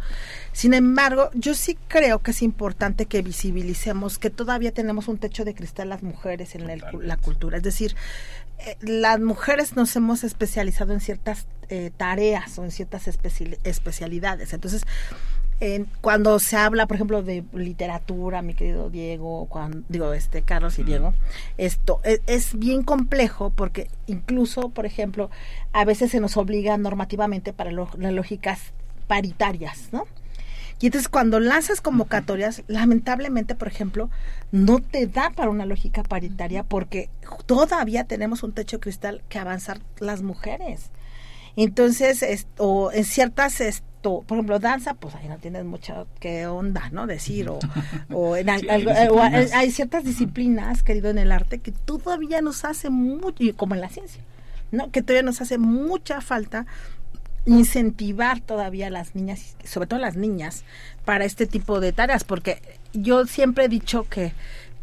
Sin 0.52 0.74
embargo, 0.74 1.30
yo 1.34 1.54
sí 1.54 1.78
creo 1.88 2.20
que 2.20 2.32
es 2.32 2.42
importante 2.42 3.06
que 3.06 3.22
visibilicemos 3.22 4.20
que 4.20 4.30
todavía 4.30 4.72
tenemos 4.72 5.08
un 5.08 5.18
techo 5.18 5.46
de 5.46 5.54
cristal 5.54 5.90
las 5.90 6.04
mujeres 6.04 6.56
en 6.56 6.68
la 6.68 7.18
cultura. 7.18 7.58
Es 7.58 7.64
decir, 7.64 7.96
las 8.82 9.20
mujeres 9.20 9.76
nos 9.76 9.96
hemos 9.96 10.24
especializado 10.24 10.94
en 10.94 11.00
ciertas 11.00 11.48
eh, 11.70 11.92
tareas 11.96 12.58
o 12.60 12.64
en 12.64 12.72
ciertas 12.72 13.08
especialidades. 13.08 14.54
Entonces, 14.54 14.84
cuando 16.02 16.38
se 16.38 16.56
habla, 16.56 16.86
por 16.86 16.96
ejemplo, 16.96 17.24
de 17.24 17.44
literatura, 17.54 18.42
mi 18.42 18.54
querido 18.54 18.90
Diego, 18.90 19.48
cuando, 19.48 19.84
digo, 19.90 20.14
este 20.14 20.44
Carlos 20.44 20.78
y 20.78 20.84
Diego, 20.84 21.14
esto 21.58 22.00
e, 22.04 22.22
es, 22.28 22.58
bien 22.58 22.84
complejo 22.84 23.50
porque 23.50 23.90
incluso, 24.06 24.70
por 24.70 24.86
ejemplo, 24.86 25.32
a 25.74 25.84
veces 25.84 26.12
se 26.12 26.20
nos 26.20 26.38
obliga 26.38 26.78
normativamente 26.78 27.54
para 27.54 27.72
las 27.72 28.14
lógicas 28.14 28.60
paritarias, 29.08 29.90
¿no? 29.92 30.06
Y 30.80 30.88
entonces 30.88 31.10
cuando 31.10 31.40
lanzas 31.40 31.82
convocatorias, 31.82 32.64
lamentablemente, 32.68 33.56
por 33.56 33.68
ejemplo, 33.68 34.10
no 34.52 34.80
te 34.80 35.08
da 35.08 35.32
para 35.32 35.50
una 35.50 35.66
lógica 35.66 36.04
paritaria 36.04 36.64
porque 36.64 37.10
todavía 37.46 38.04
tenemos 38.04 38.44
un 38.44 38.54
techo 38.54 38.80
cristal 38.80 39.24
que 39.30 39.40
avanzar 39.40 39.80
las 40.00 40.22
mujeres. 40.22 40.92
Entonces, 41.56 42.22
esto, 42.22 42.92
en 42.92 43.04
ciertas 43.04 43.62
por 44.02 44.38
ejemplo, 44.38 44.60
danza, 44.60 44.94
pues 44.94 45.16
ahí 45.16 45.28
no 45.28 45.38
tienes 45.38 45.66
mucha 45.66 46.06
que 46.20 46.48
onda, 46.48 46.90
¿no? 46.92 47.08
Decir, 47.08 47.50
o, 47.50 47.60
en 48.38 48.50
hay, 48.50 49.72
ciertas 49.72 50.04
disciplinas, 50.04 50.84
querido, 50.84 51.10
en 51.10 51.18
el 51.18 51.32
arte, 51.32 51.60
que 51.60 51.72
todavía 51.72 52.42
nos 52.42 52.64
hace 52.64 52.90
mucho, 52.90 53.44
y 53.44 53.54
como 53.54 53.76
en 53.76 53.82
la 53.82 53.90
ciencia, 53.90 54.22
¿no? 54.72 54.92
Que 54.92 55.02
todavía 55.02 55.24
nos 55.24 55.42
hace 55.42 55.58
mucha 55.58 56.22
falta 56.22 56.66
incentivar 57.48 58.42
todavía 58.42 58.88
a 58.88 58.90
las 58.92 59.16
niñas, 59.16 59.56
sobre 59.64 59.88
todo 59.88 59.98
a 59.98 60.02
las 60.02 60.18
niñas, 60.18 60.64
para 61.06 61.26
este 61.26 61.48
tipo 61.48 61.80
de 61.80 61.94
tareas, 61.94 62.24
porque 62.24 62.62
yo 62.94 63.26
siempre 63.26 63.66
he 63.66 63.70
dicho 63.70 64.06
que, 64.10 64.34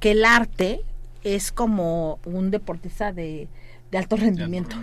que 0.01 0.13
el 0.13 0.25
arte 0.25 0.81
es 1.23 1.53
como 1.53 2.19
un 2.25 2.51
deportista 2.51 3.13
de, 3.13 3.49
alto 3.93 4.17
rendimiento. 4.17 4.77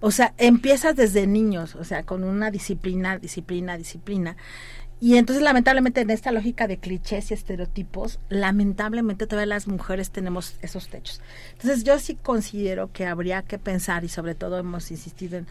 O 0.00 0.12
sea, 0.12 0.34
empiezas 0.38 0.94
desde 0.94 1.26
niños, 1.26 1.74
o 1.74 1.82
sea, 1.82 2.04
con 2.04 2.22
una 2.22 2.50
disciplina, 2.52 3.18
disciplina, 3.18 3.76
disciplina. 3.76 4.36
Y 5.00 5.16
entonces, 5.16 5.42
lamentablemente, 5.42 6.00
en 6.00 6.10
esta 6.10 6.32
lógica 6.32 6.66
de 6.66 6.78
clichés 6.78 7.30
y 7.30 7.34
estereotipos, 7.34 8.18
lamentablemente 8.28 9.26
todavía 9.26 9.54
las 9.54 9.68
mujeres 9.68 10.10
tenemos 10.10 10.56
esos 10.62 10.88
techos. 10.88 11.20
Entonces, 11.52 11.84
yo 11.84 11.98
sí 11.98 12.14
considero 12.14 12.90
que 12.92 13.04
habría 13.04 13.42
que 13.42 13.58
pensar, 13.58 14.04
y 14.04 14.08
sobre 14.08 14.34
todo 14.34 14.58
hemos 14.58 14.90
insistido 14.90 15.38
en, 15.38 15.46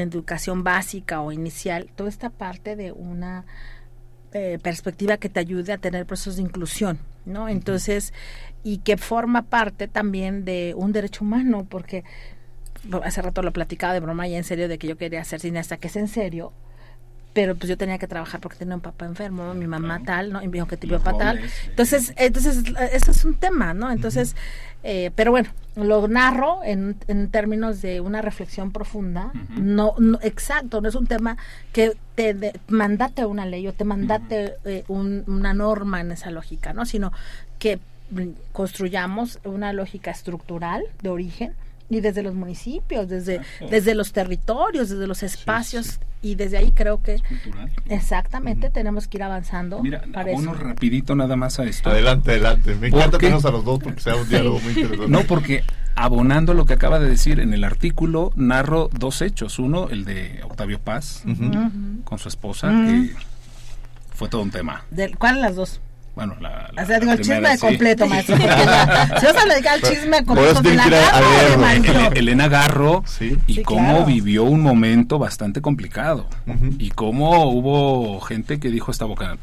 educación 0.00 0.64
básica 0.64 1.20
o 1.20 1.32
inicial, 1.32 1.90
toda 1.94 2.08
esta 2.08 2.30
parte 2.30 2.76
de 2.76 2.92
una 2.92 3.44
eh, 4.32 4.58
perspectiva 4.62 5.18
que 5.18 5.28
te 5.28 5.40
ayude 5.40 5.72
a 5.72 5.78
tener 5.78 6.06
procesos 6.06 6.36
de 6.36 6.42
inclusión, 6.42 6.98
¿no? 7.26 7.48
Entonces, 7.48 8.14
y 8.64 8.78
que 8.78 8.96
forma 8.96 9.42
parte 9.42 9.88
también 9.88 10.44
de 10.46 10.74
un 10.74 10.92
derecho 10.92 11.24
humano, 11.24 11.66
porque 11.68 12.04
hace 13.02 13.22
rato 13.22 13.42
lo 13.42 13.52
platicaba 13.52 13.92
de 13.92 14.00
broma 14.00 14.26
y 14.26 14.34
en 14.34 14.44
serio 14.44 14.68
de 14.68 14.78
que 14.78 14.88
yo 14.88 14.96
quería 14.96 15.22
ser 15.24 15.40
cineasta, 15.40 15.76
que 15.76 15.88
es 15.88 15.96
en 15.96 16.08
serio, 16.08 16.52
pero 17.32 17.54
pues 17.54 17.68
yo 17.68 17.78
tenía 17.78 17.98
que 17.98 18.06
trabajar 18.06 18.40
porque 18.40 18.58
tenía 18.58 18.74
un 18.74 18.80
papá 18.80 19.06
enfermo, 19.06 19.54
mi 19.54 19.66
mamá 19.66 20.02
tal, 20.04 20.32
¿no? 20.32 20.42
Y 20.42 20.48
mi 20.48 20.60
objetivo 20.60 20.98
papá 20.98 21.16
tal. 21.16 21.40
Entonces, 21.66 22.12
entonces, 22.16 22.62
eso 22.92 23.10
es 23.10 23.24
un 23.24 23.34
tema, 23.34 23.72
¿no? 23.72 23.90
Entonces, 23.90 24.36
eh, 24.82 25.10
pero 25.14 25.30
bueno, 25.30 25.48
lo 25.76 26.06
narro 26.08 26.60
en, 26.62 26.96
en, 27.06 27.30
términos 27.30 27.80
de 27.80 28.00
una 28.00 28.20
reflexión 28.20 28.70
profunda, 28.70 29.32
no, 29.56 29.94
no, 29.98 30.18
exacto, 30.22 30.80
no 30.80 30.88
es 30.88 30.94
un 30.94 31.06
tema 31.06 31.38
que 31.72 31.96
te 32.16 32.52
mandate 32.68 33.24
una 33.24 33.46
ley 33.46 33.66
o 33.66 33.72
te 33.72 33.84
mandate 33.84 34.54
eh, 34.64 34.84
una 34.88 35.54
norma 35.54 36.00
en 36.00 36.12
esa 36.12 36.30
lógica, 36.30 36.74
¿no? 36.74 36.84
Sino 36.84 37.12
que 37.58 37.78
construyamos 38.52 39.38
una 39.44 39.72
lógica 39.72 40.10
estructural 40.10 40.84
de 41.00 41.08
origen 41.08 41.54
y 41.88 42.00
desde 42.00 42.22
los 42.22 42.34
municipios, 42.34 43.08
desde, 43.08 43.40
desde 43.70 43.94
los 43.94 44.12
territorios, 44.12 44.90
desde 44.90 45.06
los 45.06 45.22
espacios 45.22 45.98
y 46.22 46.36
desde 46.36 46.56
ahí 46.56 46.70
creo 46.72 47.02
que 47.02 47.20
exactamente 47.88 48.70
tenemos 48.70 49.08
que 49.08 49.18
ir 49.18 49.24
avanzando. 49.24 49.82
Mira, 49.82 50.02
para 50.12 50.32
uno 50.32 50.54
rapidito 50.54 51.14
nada 51.14 51.36
más 51.36 51.58
a 51.58 51.64
esto. 51.64 51.90
Adelante, 51.90 52.30
adelante. 52.30 52.76
Me 52.76 52.88
encanta 52.88 53.18
tenernos 53.18 53.44
a 53.44 53.50
los 53.50 53.64
dos 53.64 53.80
porque 53.82 54.00
sea 54.00 54.14
un 54.14 54.28
diálogo 54.28 54.60
muy 54.60 54.72
interesante. 54.72 55.08
No, 55.08 55.24
porque 55.24 55.64
abonando 55.96 56.54
lo 56.54 56.64
que 56.64 56.74
acaba 56.74 56.98
de 57.00 57.08
decir 57.08 57.40
en 57.40 57.52
el 57.52 57.64
artículo 57.64 58.32
narro 58.36 58.88
dos 58.92 59.20
hechos. 59.20 59.58
Uno, 59.58 59.88
el 59.90 60.04
de 60.04 60.40
Octavio 60.44 60.78
Paz 60.78 61.24
con 62.04 62.18
su 62.18 62.28
esposa, 62.28 62.68
que 62.70 63.12
fue 64.14 64.28
todo 64.28 64.42
un 64.42 64.50
tema. 64.50 64.84
¿Cuál 64.94 65.16
¿Cuáles 65.18 65.40
las 65.42 65.56
dos? 65.56 65.80
Bueno, 66.14 66.36
la, 66.40 66.70
o 66.80 66.86
sea, 66.86 67.00
digo, 67.00 67.12
el 67.12 67.20
chisme 67.20 67.58
completo, 67.58 68.06
maestro. 68.06 68.36
si 68.36 68.44
vas 68.44 69.36
a 69.36 69.46
dedicar 69.48 69.76
el 69.76 69.82
chisme 69.82 70.24
completo, 70.24 70.60
de 70.60 70.74
la 70.74 70.88
Garro, 70.88 72.12
Elena 72.14 72.48
Garro 72.48 73.02
y 73.46 73.62
cómo 73.62 74.04
vivió 74.04 74.44
un 74.44 74.60
momento 74.60 75.18
bastante 75.18 75.62
complicado. 75.62 76.28
Y 76.78 76.90
cómo 76.90 77.46
hubo 77.50 78.20
gente 78.20 78.60
que 78.60 78.68
dijo, 78.68 78.90
esta 78.90 79.06
boca 79.06 79.38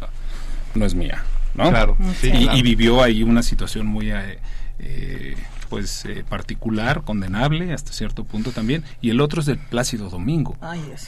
no 0.75 0.85
es 0.85 0.93
mía, 0.93 1.23
¿no? 1.55 1.69
Claro. 1.69 1.97
y, 2.21 2.61
vivió 2.61 3.01
ahí 3.01 3.23
una 3.23 3.41
situación 3.41 3.87
muy... 3.87 4.11
Eh, 4.11 4.39
eh, 4.79 5.35
pues 5.69 6.03
eh, 6.05 6.25
particular, 6.27 7.03
condenable 7.03 7.73
hasta 7.73 7.93
cierto 7.93 8.23
punto 8.23 8.51
también, 8.51 8.83
y 9.01 9.11
el 9.11 9.21
otro 9.21 9.41
es 9.41 9.45
del 9.45 9.59
Plácido 9.59 10.09
Domingo. 10.09 10.57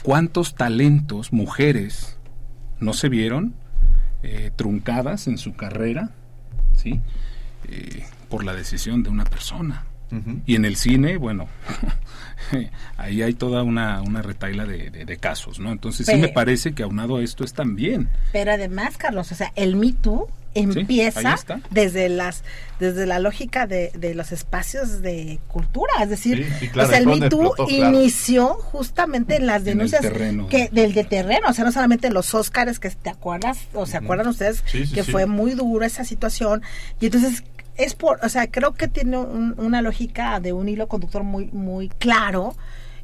¿Cuántos 0.04 0.54
talentos, 0.54 1.32
mujeres, 1.32 2.16
no 2.78 2.92
se 2.92 3.08
vieron 3.08 3.54
eh, 4.22 4.50
truncadas 4.54 5.26
en 5.28 5.38
su 5.38 5.54
carrera, 5.54 6.10
¿sí? 6.74 7.00
eh, 7.68 8.04
por 8.28 8.44
la 8.44 8.54
decisión 8.54 9.02
de 9.02 9.10
una 9.10 9.24
persona. 9.24 9.84
Y 10.44 10.56
en 10.56 10.66
el 10.66 10.76
cine, 10.76 11.16
bueno, 11.16 11.46
ahí 12.98 13.22
hay 13.22 13.32
toda 13.32 13.62
una, 13.62 14.02
una 14.02 14.20
retaila 14.20 14.66
de, 14.66 14.90
de, 14.90 15.16
casos, 15.16 15.58
¿no? 15.58 15.72
Entonces 15.72 16.06
sí 16.06 16.16
me 16.16 16.28
parece 16.28 16.74
que 16.74 16.82
aunado 16.82 17.16
a 17.16 17.22
esto 17.22 17.44
es 17.44 17.54
también. 17.54 18.10
Pero 18.30 18.52
además, 18.52 18.98
Carlos, 18.98 19.32
o 19.32 19.34
sea, 19.34 19.52
el 19.56 19.74
Me 19.74 19.94
Too 19.94 20.28
empieza 20.54 21.36
desde 21.70 22.08
las 22.08 22.44
desde 22.78 23.06
la 23.06 23.20
lógica 23.20 23.66
de, 23.66 23.92
de, 23.94 24.14
los 24.14 24.32
espacios 24.32 25.02
de 25.02 25.38
cultura 25.48 25.92
es 26.02 26.10
decir 26.10 26.46
o 26.74 26.86
sea, 26.86 26.98
el 26.98 27.06
Me 27.06 27.28
Too 27.28 27.54
inició 27.68 28.54
justamente 28.54 29.36
en 29.36 29.46
las 29.46 29.64
denuncias 29.64 30.04
que 30.50 30.68
del 30.72 30.92
de 30.92 31.04
terreno 31.04 31.48
o 31.48 31.52
sea 31.52 31.64
no 31.64 31.72
solamente 31.72 32.08
en 32.08 32.14
los 32.14 32.34
Óscares 32.34 32.78
que 32.78 32.90
te 32.90 33.10
acuerdas 33.10 33.60
o 33.72 33.86
se 33.86 33.96
acuerdan 33.96 34.28
ustedes 34.28 34.62
que 34.62 35.04
fue 35.04 35.26
muy 35.26 35.52
dura 35.54 35.86
esa 35.86 36.04
situación 36.04 36.62
y 37.00 37.06
entonces 37.06 37.44
es 37.76 37.94
por, 37.94 38.24
o 38.24 38.28
sea, 38.28 38.50
creo 38.50 38.74
que 38.74 38.88
tiene 38.88 39.18
una 39.18 39.82
lógica 39.82 40.40
de 40.40 40.52
un 40.52 40.68
hilo 40.68 40.88
conductor 40.88 41.22
muy, 41.22 41.46
muy 41.46 41.88
claro 41.88 42.54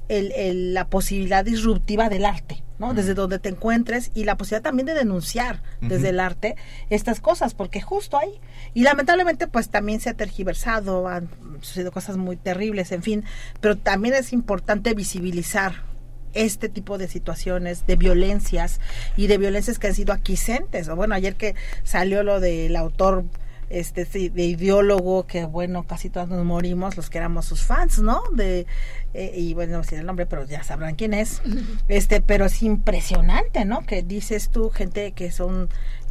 el, 0.09 0.74
la 0.74 0.88
posibilidad 0.88 1.44
disruptiva 1.44 2.09
del 2.09 2.24
arte, 2.24 2.62
¿no? 2.78 2.94
Desde 2.94 3.14
donde 3.14 3.38
te 3.38 3.48
encuentres 3.48 4.10
y 4.14 4.24
la 4.24 4.36
posibilidad 4.36 4.62
también 4.62 4.86
de 4.86 4.94
denunciar 4.94 5.62
desde 5.80 6.10
el 6.10 6.20
arte 6.20 6.56
estas 6.90 7.20
cosas, 7.20 7.54
porque 7.54 7.80
justo 7.80 8.18
ahí, 8.18 8.40
y 8.74 8.82
lamentablemente 8.82 9.46
pues 9.46 9.68
también 9.68 10.00
se 10.00 10.10
ha 10.10 10.14
tergiversado, 10.14 11.08
han 11.08 11.28
sucedido 11.60 11.92
cosas 11.92 12.16
muy 12.16 12.36
terribles, 12.36 12.92
en 12.92 13.02
fin, 13.02 13.24
pero 13.60 13.76
también 13.76 14.14
es 14.14 14.32
importante 14.32 14.94
visibilizar 14.94 15.88
este 16.34 16.68
tipo 16.68 16.98
de 16.98 17.08
situaciones, 17.08 17.86
de 17.86 17.96
violencias 17.96 18.80
y 19.16 19.26
de 19.26 19.38
violencias 19.38 19.78
que 19.78 19.88
han 19.88 19.94
sido 19.94 20.12
aquicentes. 20.12 20.88
O 20.88 20.96
bueno, 20.96 21.14
ayer 21.14 21.36
que 21.36 21.54
salió 21.84 22.22
lo 22.22 22.38
del 22.40 22.76
autor 22.76 23.24
este 23.70 24.04
de 24.04 24.44
ideólogo 24.44 25.26
que 25.26 25.44
bueno 25.44 25.84
casi 25.84 26.10
todos 26.10 26.28
nos 26.28 26.44
morimos 26.44 26.96
los 26.96 27.10
que 27.10 27.18
éramos 27.18 27.44
sus 27.44 27.62
fans 27.62 27.98
no 27.98 28.22
de 28.32 28.66
eh, 29.14 29.32
y 29.36 29.54
bueno 29.54 29.78
no 29.78 29.84
sé 29.84 29.98
el 29.98 30.06
nombre 30.06 30.26
pero 30.26 30.44
ya 30.46 30.62
sabrán 30.62 30.94
quién 30.94 31.14
es. 31.14 31.42
Este 31.88 32.20
pero 32.20 32.46
es 32.46 32.62
impresionante 32.62 33.64
no 33.64 33.80
que 33.84 34.02
dices 34.02 34.50
tú 34.50 34.70
gente 34.70 35.12
que 35.12 35.30
son 35.30 35.68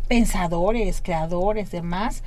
pensadores 0.08 1.02
creadores 1.02 1.72
demás 1.72 2.24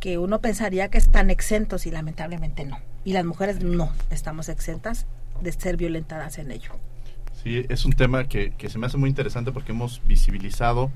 que 0.00 0.18
uno 0.18 0.40
pensaría 0.40 0.90
que 0.90 0.98
están 0.98 1.30
exentos 1.30 1.86
y 1.86 1.90
lamentablemente 1.90 2.66
no. 2.66 2.78
Y 3.04 3.14
las 3.14 3.24
mujeres 3.24 3.62
no 3.62 3.90
estamos 4.10 4.50
exentas 4.50 5.06
de 5.40 5.50
ser 5.50 5.78
violentadas 5.78 6.36
en 6.36 6.50
ello. 6.50 6.72
Sí 7.42 7.64
es 7.70 7.86
un 7.86 7.92
tema 7.94 8.28
que, 8.28 8.50
que 8.50 8.68
se 8.68 8.78
me 8.78 8.86
hace 8.86 8.98
muy 8.98 9.08
interesante 9.08 9.50
porque 9.50 9.72
hemos 9.72 10.02
visibilizado 10.06 10.90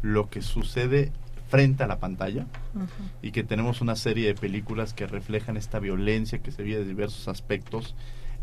lo 0.00 0.30
que 0.30 0.42
sucede 0.42 1.10
frente 1.52 1.84
a 1.84 1.86
la 1.86 2.00
pantalla 2.00 2.46
y 3.20 3.30
que 3.30 3.44
tenemos 3.44 3.82
una 3.82 3.94
serie 3.94 4.26
de 4.26 4.34
películas 4.34 4.94
que 4.94 5.06
reflejan 5.06 5.58
esta 5.58 5.80
violencia 5.80 6.38
que 6.38 6.50
se 6.50 6.62
vive 6.62 6.78
de 6.78 6.86
diversos 6.86 7.28
aspectos, 7.28 7.94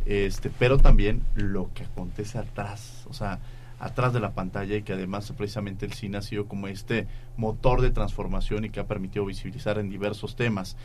este, 0.06 0.52
pero 0.60 0.78
también 0.78 1.24
lo 1.34 1.72
que 1.74 1.86
acontece 1.86 2.38
atrás, 2.38 3.08
o 3.10 3.14
sea, 3.14 3.40
atrás 3.80 4.14
de 4.14 4.20
la 4.20 4.34
pantalla 4.36 4.76
y 4.76 4.84
que 4.84 4.94
además 4.94 5.34
precisamente 5.36 5.88
el 5.88 5.94
cine 5.94 6.20
ha 6.20 6.22
sido 6.22 6.46
como 6.46 6.68
este 6.68 7.08
motor 7.36 7.82
de 7.82 7.90
transformación 7.90 8.66
y 8.66 8.70
que 8.70 8.80
ha 8.80 8.86
permitido 8.86 9.26
visibilizar 9.26 9.80
en 9.80 9.90
diversos 9.90 10.36
temas. 10.36 10.78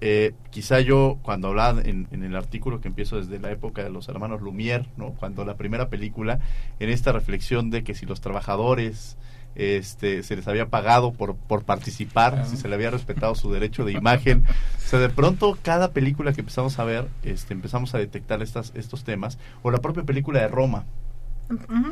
Eh, 0.00 0.32
quizá 0.48 0.80
yo 0.80 1.18
cuando 1.20 1.48
hablaba 1.48 1.82
en, 1.82 2.08
en, 2.10 2.24
el 2.24 2.36
artículo 2.36 2.80
que 2.80 2.88
empiezo 2.88 3.18
desde 3.18 3.38
la 3.38 3.50
época 3.50 3.84
de 3.84 3.90
los 3.90 4.08
hermanos 4.08 4.40
Lumière, 4.40 4.86
¿no? 4.96 5.10
cuando 5.10 5.44
la 5.44 5.58
primera 5.58 5.90
película, 5.90 6.40
en 6.78 6.88
esta 6.88 7.12
reflexión 7.12 7.68
de 7.68 7.84
que 7.84 7.94
si 7.94 8.06
los 8.06 8.22
trabajadores 8.22 9.18
este, 9.54 10.22
se 10.22 10.36
les 10.36 10.46
había 10.48 10.66
pagado 10.66 11.12
por, 11.12 11.36
por 11.36 11.64
participar, 11.64 12.46
si 12.46 12.56
se 12.56 12.68
le 12.68 12.74
había 12.74 12.90
respetado 12.90 13.34
su 13.34 13.52
derecho 13.52 13.84
de 13.84 13.92
imagen. 13.92 14.44
O 14.80 14.90
sea, 14.90 14.98
de 14.98 15.08
pronto 15.08 15.56
cada 15.62 15.92
película 15.92 16.32
que 16.32 16.40
empezamos 16.40 16.80
a 16.80 16.84
ver, 16.84 17.06
este, 17.22 17.54
empezamos 17.54 17.94
a 17.94 17.98
detectar 17.98 18.42
estas, 18.42 18.72
estos 18.74 19.04
temas, 19.04 19.38
o 19.62 19.70
la 19.70 19.78
propia 19.78 20.02
película 20.02 20.40
de 20.40 20.48
Roma, 20.48 20.84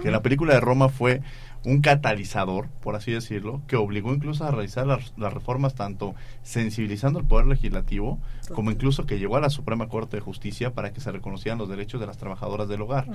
que 0.03 0.11
la 0.11 0.23
película 0.23 0.55
de 0.55 0.61
Roma 0.61 0.89
fue 0.89 1.21
un 1.65 1.81
catalizador, 1.81 2.69
por 2.81 2.95
así 2.95 3.13
decirlo, 3.13 3.63
que 3.67 3.77
obligó 3.77 4.15
incluso 4.15 4.45
a 4.45 4.51
realizar 4.51 4.87
las, 4.87 5.13
reformas 5.17 5.75
tanto 5.75 6.15
sensibilizando 6.43 7.19
al 7.19 7.27
poder 7.27 7.47
legislativo 7.47 8.19
como 8.55 8.71
incluso 8.71 9.07
que 9.07 9.19
llegó 9.19 9.37
a 9.37 9.41
la 9.41 9.51
Suprema 9.51 9.89
Corte 9.89 10.17
de 10.17 10.21
Justicia 10.21 10.73
para 10.73 10.93
que 10.93 11.01
se 11.01 11.13
reconocieran 11.13 11.59
los 11.59 11.69
derechos 11.69 12.01
de 12.01 12.07
las 12.07 12.17
trabajadoras 12.17 12.69
del 12.69 12.83
hogar. 12.83 13.07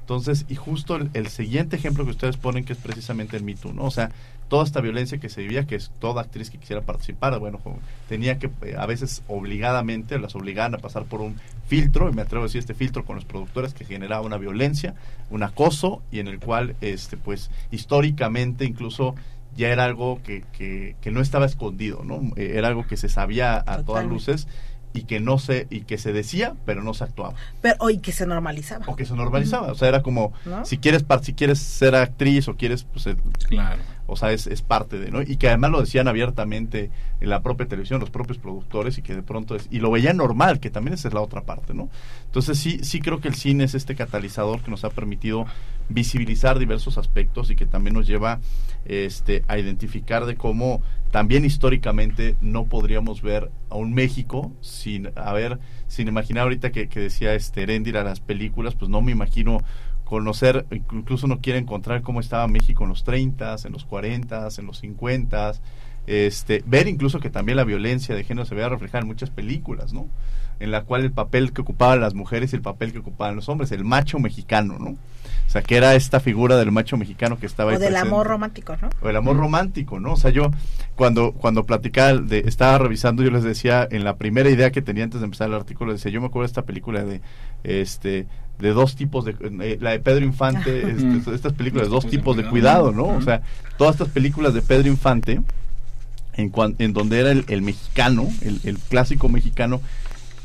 Entonces, 0.00 0.44
y 0.48 0.54
justo 0.54 0.96
el, 0.96 1.26
siguiente 1.28 1.76
ejemplo 1.76 2.04
que 2.04 2.10
ustedes 2.10 2.36
ponen, 2.36 2.64
que 2.64 2.74
es 2.74 2.78
precisamente 2.78 3.36
el 3.36 3.44
Me 3.44 3.54
¿no? 3.72 3.84
O 3.84 3.90
sea, 3.90 4.10
toda 4.52 4.64
esta 4.64 4.82
violencia 4.82 5.16
que 5.16 5.30
se 5.30 5.40
vivía, 5.40 5.66
que 5.66 5.76
es 5.76 5.90
toda 5.98 6.20
actriz 6.20 6.50
que 6.50 6.58
quisiera 6.58 6.82
participar, 6.82 7.38
bueno, 7.38 7.58
tenía 8.06 8.38
que 8.38 8.50
eh, 8.60 8.74
a 8.78 8.84
veces 8.84 9.22
obligadamente, 9.26 10.18
las 10.18 10.36
obligaban 10.36 10.74
a 10.74 10.78
pasar 10.78 11.04
por 11.04 11.22
un 11.22 11.36
filtro, 11.68 12.10
y 12.10 12.12
me 12.12 12.20
atrevo 12.20 12.44
a 12.44 12.48
decir 12.48 12.58
este 12.58 12.74
filtro 12.74 13.06
con 13.06 13.16
los 13.16 13.24
productores 13.24 13.72
que 13.72 13.86
generaba 13.86 14.20
una 14.20 14.36
violencia, 14.36 14.94
un 15.30 15.42
acoso, 15.42 16.02
y 16.10 16.18
en 16.18 16.28
el 16.28 16.38
cual, 16.38 16.76
este, 16.82 17.16
pues, 17.16 17.50
históricamente 17.70 18.66
incluso 18.66 19.14
ya 19.56 19.70
era 19.70 19.84
algo 19.84 20.20
que, 20.22 20.44
que, 20.52 20.96
que 21.00 21.10
no 21.10 21.22
estaba 21.22 21.46
escondido, 21.46 22.04
¿no? 22.04 22.20
Eh, 22.36 22.52
era 22.56 22.68
algo 22.68 22.86
que 22.86 22.98
se 22.98 23.08
sabía 23.08 23.56
a 23.56 23.82
todas 23.84 24.04
luces 24.04 24.48
y 24.92 25.04
que 25.04 25.20
no 25.20 25.38
se 25.38 25.66
y 25.70 25.82
que 25.82 25.96
se 25.96 26.12
decía 26.12 26.54
pero 26.66 26.82
no 26.82 26.92
se 26.92 27.04
actuaba. 27.04 27.32
Pero 27.62 27.76
hoy 27.78 27.98
que 27.98 28.12
se 28.12 28.26
normalizaba. 28.26 28.84
O 28.86 28.96
que 28.96 29.06
se 29.06 29.14
normalizaba 29.14 29.72
o 29.72 29.74
sea 29.74 29.88
era 29.88 30.02
como 30.02 30.34
si 30.64 30.76
quieres 30.76 31.06
si 31.22 31.32
quieres 31.32 31.58
ser 31.60 31.94
actriz 31.94 32.48
o 32.48 32.56
quieres 32.56 32.84
pues 32.84 33.08
claro 33.48 33.82
o 34.12 34.16
sea, 34.16 34.32
es, 34.32 34.46
es 34.46 34.62
parte 34.62 34.98
de, 34.98 35.10
¿no? 35.10 35.22
Y 35.22 35.36
que 35.36 35.48
además 35.48 35.70
lo 35.70 35.80
decían 35.80 36.08
abiertamente 36.08 36.90
en 37.20 37.28
la 37.30 37.42
propia 37.42 37.66
televisión, 37.66 38.00
los 38.00 38.10
propios 38.10 38.38
productores, 38.38 38.98
y 38.98 39.02
que 39.02 39.14
de 39.14 39.22
pronto 39.22 39.56
es, 39.56 39.68
y 39.70 39.78
lo 39.78 39.90
veían 39.90 40.16
normal, 40.16 40.60
que 40.60 40.70
también 40.70 40.94
esa 40.94 41.08
es 41.08 41.14
la 41.14 41.20
otra 41.20 41.42
parte, 41.42 41.74
¿no? 41.74 41.88
Entonces 42.26 42.58
sí, 42.58 42.80
sí 42.82 43.00
creo 43.00 43.20
que 43.20 43.28
el 43.28 43.34
cine 43.34 43.64
es 43.64 43.74
este 43.74 43.94
catalizador 43.94 44.62
que 44.62 44.70
nos 44.70 44.84
ha 44.84 44.90
permitido 44.90 45.46
visibilizar 45.88 46.58
diversos 46.58 46.98
aspectos 46.98 47.50
y 47.50 47.56
que 47.56 47.66
también 47.66 47.94
nos 47.94 48.06
lleva 48.06 48.40
este, 48.84 49.44
a 49.48 49.58
identificar 49.58 50.26
de 50.26 50.36
cómo 50.36 50.82
también 51.10 51.44
históricamente 51.44 52.36
no 52.40 52.64
podríamos 52.64 53.20
ver 53.20 53.50
a 53.68 53.76
un 53.76 53.92
México 53.92 54.50
sin 54.62 55.10
haber, 55.14 55.58
sin 55.86 56.08
imaginar 56.08 56.44
ahorita 56.44 56.72
que, 56.72 56.88
que 56.88 57.00
decía 57.00 57.34
este 57.34 57.62
a 57.62 58.02
las 58.02 58.20
películas, 58.20 58.74
pues 58.74 58.90
no 58.90 59.02
me 59.02 59.12
imagino 59.12 59.62
conocer, 60.04 60.66
incluso 60.70 61.26
uno 61.26 61.40
quiere 61.40 61.58
encontrar 61.58 62.02
cómo 62.02 62.20
estaba 62.20 62.46
México 62.46 62.84
en 62.84 62.90
los 62.90 63.04
30, 63.04 63.56
en 63.64 63.72
los 63.72 63.84
40, 63.84 64.48
en 64.58 64.66
los 64.66 64.78
50, 64.78 65.52
este, 66.06 66.62
ver 66.66 66.88
incluso 66.88 67.20
que 67.20 67.30
también 67.30 67.56
la 67.56 67.64
violencia 67.64 68.14
de 68.14 68.24
género 68.24 68.44
se 68.44 68.54
vea 68.54 68.68
reflejada 68.68 69.02
en 69.02 69.08
muchas 69.08 69.30
películas, 69.30 69.92
¿no? 69.92 70.08
En 70.62 70.70
la 70.70 70.82
cual 70.82 71.02
el 71.02 71.12
papel 71.12 71.52
que 71.52 71.60
ocupaban 71.60 72.00
las 72.00 72.14
mujeres 72.14 72.52
y 72.52 72.56
el 72.56 72.62
papel 72.62 72.92
que 72.92 72.98
ocupaban 72.98 73.36
los 73.36 73.48
hombres, 73.48 73.72
el 73.72 73.84
macho 73.84 74.18
mexicano, 74.18 74.78
¿no? 74.78 74.90
O 74.90 75.50
sea, 75.52 75.62
que 75.62 75.76
era 75.76 75.94
esta 75.94 76.20
figura 76.20 76.56
del 76.56 76.72
macho 76.72 76.96
mexicano 76.96 77.38
que 77.38 77.46
estaba 77.46 77.72
ahí. 77.72 77.76
O 77.76 77.80
del 77.80 77.96
amor 77.96 78.26
romántico, 78.26 78.76
¿no? 78.80 78.88
O 79.02 79.08
el 79.08 79.16
amor 79.16 79.36
romántico, 79.36 80.00
¿no? 80.00 80.12
O 80.14 80.16
sea, 80.16 80.30
yo 80.30 80.50
cuando, 80.94 81.32
cuando 81.32 81.66
platicaba, 81.66 82.14
de, 82.14 82.38
estaba 82.46 82.78
revisando, 82.78 83.22
yo 83.22 83.30
les 83.30 83.42
decía, 83.42 83.86
en 83.90 84.04
la 84.04 84.16
primera 84.16 84.48
idea 84.48 84.70
que 84.70 84.80
tenía 84.80 85.04
antes 85.04 85.20
de 85.20 85.26
empezar 85.26 85.48
el 85.48 85.54
artículo, 85.54 85.92
decía, 85.92 86.10
yo 86.10 86.20
me 86.20 86.28
acuerdo 86.28 86.44
de 86.44 86.50
esta 86.52 86.62
película 86.62 87.04
de, 87.04 87.20
este, 87.64 88.26
de 88.58 88.70
dos 88.70 88.96
tipos 88.96 89.24
de 89.24 89.34
eh, 89.60 89.78
la 89.80 89.90
de 89.90 90.00
Pedro 90.00 90.24
Infante 90.24 90.90
este, 90.90 91.34
estas 91.34 91.52
películas 91.52 91.88
de 91.88 91.90
dos 91.90 92.06
tipos 92.06 92.36
de 92.36 92.44
cuidado 92.44 92.92
no 92.92 93.06
o 93.06 93.20
sea 93.20 93.42
todas 93.76 93.96
estas 93.96 94.08
películas 94.08 94.54
de 94.54 94.62
Pedro 94.62 94.88
Infante 94.88 95.40
en, 96.34 96.52
en 96.78 96.92
donde 96.92 97.20
era 97.20 97.30
el, 97.30 97.62
mexicano 97.62 98.28
el, 98.40 98.78
clásico 98.88 99.28
mexicano 99.28 99.80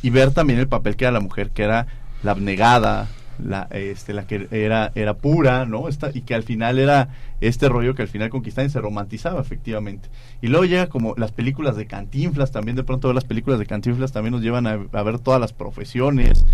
y 0.01 0.09
ver 0.09 0.31
también 0.31 0.59
el 0.59 0.67
papel 0.67 0.95
que 0.95 1.05
era 1.05 1.11
la 1.11 1.19
mujer 1.19 1.51
que 1.51 1.63
era 1.63 1.87
la 2.23 2.31
abnegada 2.31 3.07
la 3.43 3.67
este 3.71 4.13
la 4.13 4.25
que 4.25 4.47
era 4.49 4.91
era 4.95 5.13
pura 5.15 5.65
no 5.65 5.87
Esta, 5.87 6.09
y 6.11 6.21
que 6.21 6.33
al 6.33 6.43
final 6.43 6.79
era 6.79 7.09
este 7.39 7.69
rollo 7.69 7.93
que 7.93 8.01
al 8.01 8.07
final 8.07 8.29
conquistaba 8.29 8.65
y 8.65 8.71
se 8.71 8.81
romantizaba 8.81 9.39
efectivamente 9.39 10.09
y 10.41 10.47
luego 10.47 10.65
llega 10.65 10.87
como 10.87 11.13
las 11.17 11.31
películas 11.31 11.75
de 11.75 11.85
Cantinflas 11.85 12.51
también 12.51 12.75
de 12.75 12.83
pronto 12.83 13.13
las 13.13 13.25
películas 13.25 13.59
de 13.59 13.67
Cantinflas 13.67 14.11
también 14.11 14.33
nos 14.33 14.41
llevan 14.41 14.65
a, 14.65 14.79
a 14.91 15.03
ver 15.03 15.19
todas 15.19 15.39
las 15.39 15.53
profesiones 15.53 16.45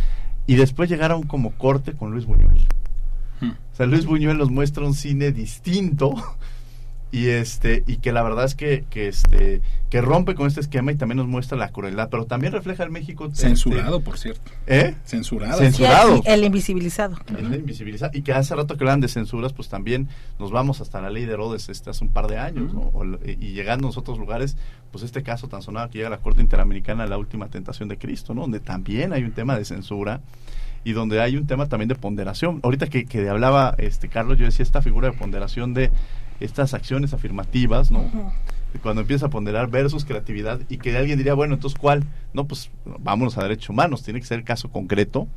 y 0.45 0.55
después 0.55 0.89
llegaron 0.89 1.23
como 1.23 1.51
corte 1.51 1.93
con 1.93 2.11
Luis 2.11 2.25
Buñuel. 2.25 2.59
Hmm. 3.39 3.51
O 3.51 3.75
sea, 3.75 3.85
Luis 3.85 4.05
Buñuel 4.05 4.37
nos 4.37 4.49
muestra 4.49 4.85
un 4.85 4.93
cine 4.93 5.31
distinto 5.31 6.13
y 7.13 7.27
este 7.27 7.83
y 7.85 7.97
que 7.97 8.11
la 8.11 8.23
verdad 8.23 8.43
es 8.43 8.55
que, 8.55 8.85
que 8.89 9.07
este 9.07 9.61
que 9.91 10.01
rompe 10.01 10.33
con 10.33 10.47
este 10.47 10.61
esquema 10.61 10.91
y 10.91 10.95
también 10.95 11.17
nos 11.17 11.27
muestra 11.27 11.55
la 11.55 11.69
crueldad 11.69 12.09
pero 12.09 12.25
también 12.25 12.51
refleja 12.53 12.83
el 12.83 12.89
México 12.89 13.27
este, 13.27 13.49
censurado 13.49 14.01
por 14.01 14.17
cierto. 14.17 14.51
¿Eh? 14.65 14.95
censurado. 15.05 15.59
Censurado. 15.59 16.23
El, 16.25 16.43
invisibilizado. 16.43 17.15
El 17.37 17.53
invisibilizado. 17.53 18.11
Y 18.15 18.23
que 18.23 18.33
hace 18.33 18.55
rato 18.55 18.75
que 18.75 18.83
hablan 18.83 18.99
de 18.99 19.09
censuras 19.09 19.53
pues 19.53 19.69
también 19.69 20.09
nos 20.39 20.49
vamos 20.49 20.81
hasta 20.81 21.01
la 21.01 21.11
ley 21.11 21.25
de 21.25 21.33
Herodes 21.33 21.69
este 21.69 21.91
hace 21.91 22.03
un 22.03 22.09
par 22.09 22.25
de 22.25 22.39
años 22.39 22.73
¿no? 22.73 22.91
y 23.23 23.53
llegando 23.53 23.87
a 23.87 23.91
otros 23.91 24.17
lugares 24.17 24.57
pues 24.91 25.03
este 25.03 25.21
caso 25.21 25.47
tan 25.47 25.61
sonado 25.61 25.91
que 25.91 25.99
llega 25.99 26.07
a 26.07 26.11
la 26.11 26.17
Corte 26.17 26.41
Interamericana 26.41 27.05
la 27.05 27.19
última 27.19 27.47
tentación 27.49 27.89
de 27.89 27.99
Cristo 27.99 28.33
no 28.33 28.41
donde 28.41 28.59
también 28.59 29.13
hay 29.13 29.23
un 29.23 29.33
tema 29.33 29.55
de 29.55 29.65
censura 29.65 30.21
y 30.83 30.93
donde 30.93 31.21
hay 31.21 31.37
un 31.37 31.47
tema 31.47 31.69
también 31.69 31.87
de 31.87 31.95
ponderación. 31.95 32.59
Ahorita 32.61 32.87
que, 32.87 33.05
que 33.05 33.29
hablaba 33.29 33.75
este 33.77 34.09
Carlos 34.09 34.39
yo 34.39 34.45
decía 34.45 34.63
esta 34.63 34.81
figura 34.81 35.11
de 35.11 35.17
ponderación 35.17 35.75
de 35.75 35.91
estas 36.43 36.73
acciones 36.73 37.13
afirmativas, 37.13 37.91
¿no? 37.91 38.05
cuando 38.81 39.01
empieza 39.01 39.27
a 39.27 39.29
ponderar 39.29 39.69
versus 39.69 40.03
creatividad 40.03 40.59
y 40.67 40.77
que 40.77 40.97
alguien 40.97 41.17
diría, 41.17 41.35
bueno, 41.35 41.53
entonces 41.53 41.77
¿cuál? 41.79 42.03
No, 42.33 42.45
pues 42.45 42.71
vámonos 42.85 43.37
a 43.37 43.43
derechos 43.43 43.69
humanos, 43.69 44.03
tiene 44.03 44.19
que 44.19 44.25
ser 44.25 44.39
el 44.39 44.45
caso 44.45 44.69
concreto 44.69 45.27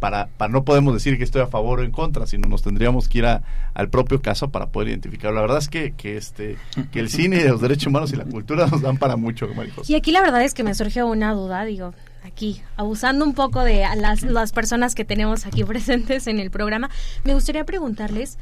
para, 0.00 0.28
para 0.36 0.52
no 0.52 0.64
podemos 0.64 0.94
decir 0.94 1.18
que 1.18 1.24
estoy 1.24 1.42
a 1.42 1.48
favor 1.48 1.80
o 1.80 1.82
en 1.82 1.90
contra, 1.90 2.26
sino 2.26 2.48
nos 2.48 2.62
tendríamos 2.62 3.08
que 3.08 3.18
ir 3.18 3.26
al 3.26 3.88
propio 3.90 4.22
caso 4.22 4.50
para 4.50 4.68
poder 4.68 4.88
identificarlo. 4.88 5.34
La 5.36 5.42
verdad 5.42 5.58
es 5.58 5.68
que, 5.68 5.92
que, 5.92 6.16
este, 6.16 6.56
que 6.92 7.00
el 7.00 7.10
cine, 7.10 7.44
los 7.44 7.60
derechos 7.60 7.88
humanos 7.88 8.12
y 8.12 8.16
la 8.16 8.24
cultura 8.24 8.66
nos 8.66 8.80
dan 8.80 8.96
para 8.96 9.16
mucho, 9.16 9.48
Y 9.86 9.94
aquí 9.94 10.12
la 10.12 10.22
verdad 10.22 10.42
es 10.42 10.54
que 10.54 10.62
me 10.62 10.74
surgió 10.74 11.06
una 11.06 11.32
duda, 11.34 11.64
digo, 11.64 11.94
aquí, 12.24 12.62
abusando 12.76 13.24
un 13.24 13.34
poco 13.34 13.64
de 13.64 13.84
las, 13.96 14.22
las 14.22 14.52
personas 14.52 14.94
que 14.94 15.04
tenemos 15.04 15.46
aquí 15.46 15.64
presentes 15.64 16.26
en 16.26 16.38
el 16.38 16.50
programa, 16.50 16.90
me 17.24 17.34
gustaría 17.34 17.64
preguntarles 17.64 18.38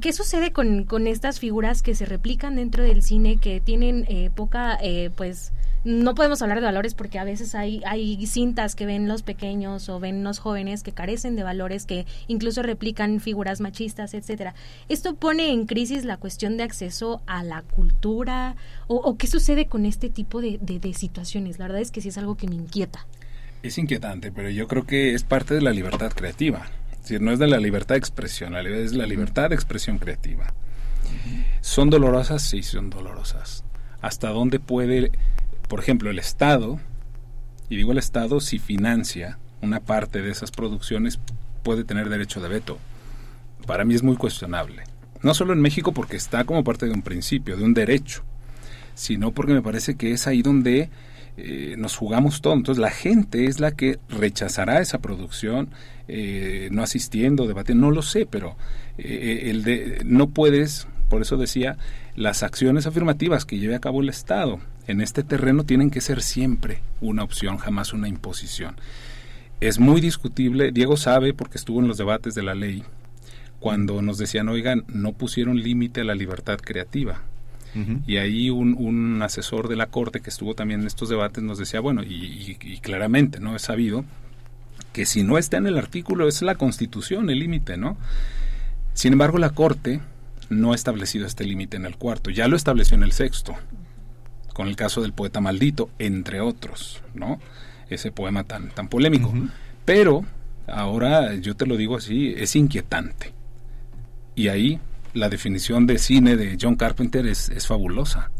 ¿Qué, 0.00 0.12
sucede 0.12 0.52
con, 0.52 0.84
con, 0.84 1.06
estas 1.06 1.40
figuras 1.40 1.82
que 1.82 1.94
se 1.94 2.06
replican 2.06 2.56
dentro 2.56 2.84
del 2.84 3.02
cine, 3.02 3.38
que 3.38 3.60
tienen 3.60 4.04
eh, 4.08 4.30
poca, 4.32 4.78
eh, 4.80 5.10
pues, 5.16 5.52
no 5.84 6.14
podemos 6.14 6.40
hablar 6.42 6.60
de 6.60 6.66
valores 6.66 6.94
porque 6.94 7.18
a 7.18 7.24
veces 7.24 7.54
hay, 7.54 7.82
hay 7.84 8.24
cintas 8.26 8.74
que 8.74 8.86
ven 8.86 9.08
los 9.08 9.22
pequeños 9.22 9.88
o 9.88 9.98
ven 10.00 10.22
los 10.22 10.38
jóvenes 10.38 10.82
que 10.82 10.92
carecen 10.92 11.34
de 11.34 11.42
valores, 11.42 11.86
que 11.86 12.06
incluso 12.28 12.62
replican 12.62 13.20
figuras 13.20 13.60
machistas, 13.60 14.14
etcétera. 14.14 14.54
¿Esto 14.88 15.14
pone 15.14 15.50
en 15.50 15.66
crisis 15.66 16.04
la 16.04 16.16
cuestión 16.18 16.56
de 16.56 16.62
acceso 16.62 17.20
a 17.26 17.42
la 17.42 17.62
cultura? 17.62 18.56
¿O, 18.86 19.16
qué 19.16 19.26
sucede 19.26 19.66
con 19.66 19.86
este 19.86 20.08
tipo 20.08 20.40
de, 20.40 20.58
de 20.60 20.94
situaciones? 20.94 21.58
La 21.58 21.66
verdad 21.66 21.82
es 21.82 21.90
que 21.90 22.00
sí 22.00 22.08
es 22.10 22.18
algo 22.18 22.36
que 22.36 22.46
me 22.46 22.54
inquieta. 22.54 23.06
Es 23.62 23.76
inquietante, 23.78 24.30
pero 24.30 24.50
yo 24.50 24.68
creo 24.68 24.86
que 24.86 25.14
es 25.14 25.24
parte 25.24 25.54
de 25.54 25.62
la 25.62 25.72
libertad 25.72 26.12
creativa 26.12 26.66
decir, 27.04 27.20
no 27.20 27.32
es 27.32 27.38
de 27.38 27.46
la 27.46 27.58
libertad 27.58 27.94
de 27.94 28.00
expresión, 28.00 28.56
es 28.56 28.92
la 28.92 29.06
libertad 29.06 29.50
de 29.50 29.54
expresión 29.54 29.98
creativa. 29.98 30.52
¿Son 31.60 31.90
dolorosas? 31.90 32.42
Sí, 32.42 32.62
son 32.62 32.90
dolorosas. 32.90 33.64
¿Hasta 34.00 34.30
dónde 34.30 34.60
puede, 34.60 35.12
por 35.68 35.80
ejemplo, 35.80 36.10
el 36.10 36.18
Estado, 36.18 36.80
y 37.68 37.76
digo 37.76 37.92
el 37.92 37.98
Estado 37.98 38.40
si 38.40 38.58
financia 38.58 39.38
una 39.62 39.80
parte 39.80 40.20
de 40.20 40.30
esas 40.30 40.50
producciones, 40.50 41.18
puede 41.62 41.84
tener 41.84 42.08
derecho 42.08 42.40
de 42.40 42.48
veto? 42.48 42.78
Para 43.66 43.84
mí 43.84 43.94
es 43.94 44.02
muy 44.02 44.16
cuestionable. 44.16 44.82
No 45.22 45.32
solo 45.32 45.54
en 45.54 45.60
México 45.60 45.92
porque 45.92 46.16
está 46.16 46.44
como 46.44 46.64
parte 46.64 46.86
de 46.86 46.92
un 46.92 47.02
principio, 47.02 47.56
de 47.56 47.64
un 47.64 47.72
derecho, 47.72 48.22
sino 48.94 49.32
porque 49.32 49.54
me 49.54 49.62
parece 49.62 49.96
que 49.96 50.12
es 50.12 50.26
ahí 50.26 50.42
donde 50.42 50.90
eh, 51.36 51.74
nos 51.78 51.96
jugamos 51.96 52.40
todo. 52.42 52.54
Entonces 52.54 52.80
la 52.80 52.90
gente 52.90 53.46
es 53.46 53.58
la 53.58 53.72
que 53.72 53.98
rechazará 54.08 54.80
esa 54.80 54.98
producción, 54.98 55.70
eh, 56.06 56.68
no 56.70 56.82
asistiendo, 56.82 57.46
debatiendo, 57.46 57.86
no 57.86 57.90
lo 57.90 58.02
sé, 58.02 58.26
pero 58.26 58.56
eh, 58.98 59.44
el 59.46 59.64
de, 59.64 60.02
no 60.04 60.28
puedes, 60.28 60.86
por 61.08 61.22
eso 61.22 61.36
decía, 61.36 61.78
las 62.14 62.42
acciones 62.42 62.86
afirmativas 62.86 63.44
que 63.46 63.58
lleve 63.58 63.74
a 63.74 63.80
cabo 63.80 64.02
el 64.02 64.10
Estado 64.10 64.60
en 64.86 65.00
este 65.00 65.22
terreno 65.22 65.64
tienen 65.64 65.90
que 65.90 66.02
ser 66.02 66.20
siempre 66.20 66.82
una 67.00 67.22
opción, 67.22 67.56
jamás 67.56 67.94
una 67.94 68.08
imposición. 68.08 68.76
Es 69.60 69.78
muy 69.78 70.02
discutible, 70.02 70.72
Diego 70.72 70.98
sabe 70.98 71.32
porque 71.32 71.56
estuvo 71.56 71.80
en 71.80 71.88
los 71.88 71.96
debates 71.96 72.34
de 72.34 72.42
la 72.42 72.54
ley, 72.54 72.82
cuando 73.58 74.02
nos 74.02 74.18
decían, 74.18 74.50
oigan, 74.50 74.84
no 74.88 75.12
pusieron 75.12 75.56
límite 75.56 76.02
a 76.02 76.04
la 76.04 76.14
libertad 76.14 76.58
creativa. 76.58 77.22
Y 78.06 78.18
ahí 78.18 78.50
un, 78.50 79.20
asesor 79.20 79.66
de 79.66 79.74
la 79.74 79.86
Corte 79.86 80.20
que 80.20 80.30
estuvo 80.30 80.54
también 80.54 80.82
en 80.82 80.86
estos 80.86 81.08
debates 81.08 81.42
nos 81.42 81.58
decía, 81.58 81.80
bueno, 81.80 82.04
y, 82.04 82.56
y 82.60 82.78
claramente, 82.78 83.40
¿no? 83.40 83.56
Es 83.56 83.62
sabido 83.62 84.04
que 84.94 85.06
si 85.06 85.24
no 85.24 85.38
está 85.38 85.56
en 85.56 85.66
el 85.66 85.76
artículo 85.76 86.28
es 86.28 86.40
la 86.40 86.54
Constitución 86.54 87.28
el 87.28 87.40
límite, 87.40 87.76
¿no? 87.76 87.98
Sin 88.94 89.12
embargo, 89.12 89.38
la 89.38 89.50
Corte 89.50 90.00
no 90.48 90.70
ha 90.70 90.76
establecido 90.76 91.26
este 91.26 91.44
límite 91.44 91.76
en 91.76 91.84
el 91.84 91.96
cuarto, 91.96 92.30
ya 92.30 92.46
lo 92.46 92.56
estableció 92.56 92.96
en 92.96 93.02
el 93.02 93.10
sexto, 93.10 93.56
con 94.54 94.68
el 94.68 94.76
caso 94.76 95.02
del 95.02 95.12
poeta 95.12 95.40
maldito, 95.40 95.90
entre 95.98 96.40
otros, 96.40 97.02
¿no? 97.12 97.40
Ese 97.90 98.12
poema 98.12 98.44
tan, 98.44 98.70
tan 98.70 98.88
polémico. 98.88 99.34
Pero 99.84 100.24
ahora, 100.68 101.34
yo 101.34 101.56
te 101.56 101.66
lo 101.66 101.76
digo 101.76 101.96
así, 101.96 102.32
es 102.36 102.54
inquietante. 102.54 103.34
Y 104.36 104.46
ahí 104.46 104.78
la 105.12 105.28
definición 105.28 105.88
de 105.88 105.98
cine 105.98 106.36
de 106.36 106.56
John 106.60 106.76
Carpenter 106.76 107.26
es, 107.26 107.48
es 107.48 107.66
fabulosa. 107.66 108.30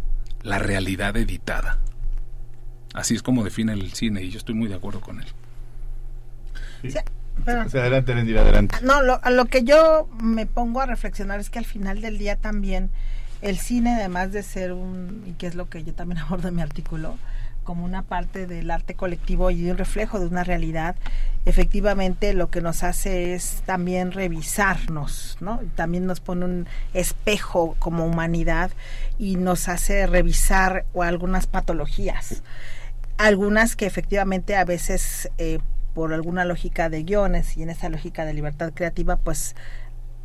La 0.44 0.60
realidad 0.60 1.16
editada. 1.16 1.80
Así 2.94 3.16
es 3.16 3.24
como 3.24 3.42
define 3.42 3.72
el 3.72 3.92
cine 3.92 4.22
y 4.22 4.30
yo 4.30 4.38
estoy 4.38 4.54
muy 4.54 4.68
de 4.68 4.76
acuerdo 4.76 5.00
con 5.00 5.20
él 5.20 5.26
adelante, 7.46 8.12
adelante. 8.12 8.76
No, 8.82 9.02
lo, 9.02 9.20
a 9.22 9.30
lo 9.30 9.46
que 9.46 9.64
yo 9.64 10.08
me 10.20 10.46
pongo 10.46 10.80
a 10.80 10.86
reflexionar 10.86 11.40
es 11.40 11.50
que 11.50 11.58
al 11.58 11.64
final 11.64 12.00
del 12.00 12.18
día 12.18 12.36
también 12.36 12.90
el 13.42 13.58
cine, 13.58 13.94
además 13.94 14.32
de 14.32 14.42
ser 14.42 14.72
un, 14.72 15.22
y 15.26 15.32
que 15.32 15.46
es 15.46 15.54
lo 15.54 15.68
que 15.68 15.84
yo 15.84 15.94
también 15.94 16.18
abordo 16.22 16.48
en 16.48 16.56
mi 16.56 16.62
artículo, 16.62 17.16
como 17.62 17.84
una 17.84 18.02
parte 18.02 18.46
del 18.46 18.70
arte 18.70 18.94
colectivo 18.94 19.50
y 19.50 19.70
un 19.70 19.78
reflejo 19.78 20.20
de 20.20 20.26
una 20.26 20.44
realidad, 20.44 20.96
efectivamente 21.46 22.34
lo 22.34 22.50
que 22.50 22.60
nos 22.60 22.82
hace 22.82 23.34
es 23.34 23.62
también 23.64 24.12
revisarnos, 24.12 25.38
¿no? 25.40 25.60
También 25.74 26.04
nos 26.04 26.20
pone 26.20 26.44
un 26.44 26.66
espejo 26.92 27.74
como 27.78 28.04
humanidad 28.04 28.70
y 29.18 29.36
nos 29.36 29.68
hace 29.68 30.06
revisar 30.06 30.84
algunas 30.94 31.46
patologías 31.46 32.42
algunas 33.16 33.76
que 33.76 33.86
efectivamente 33.86 34.56
a 34.56 34.64
veces 34.64 35.30
eh, 35.38 35.60
por 35.94 36.12
alguna 36.12 36.44
lógica 36.44 36.88
de 36.88 37.04
guiones 37.04 37.56
y 37.56 37.62
en 37.62 37.70
esa 37.70 37.88
lógica 37.88 38.24
de 38.24 38.34
libertad 38.34 38.72
creativa, 38.74 39.16
pues 39.16 39.54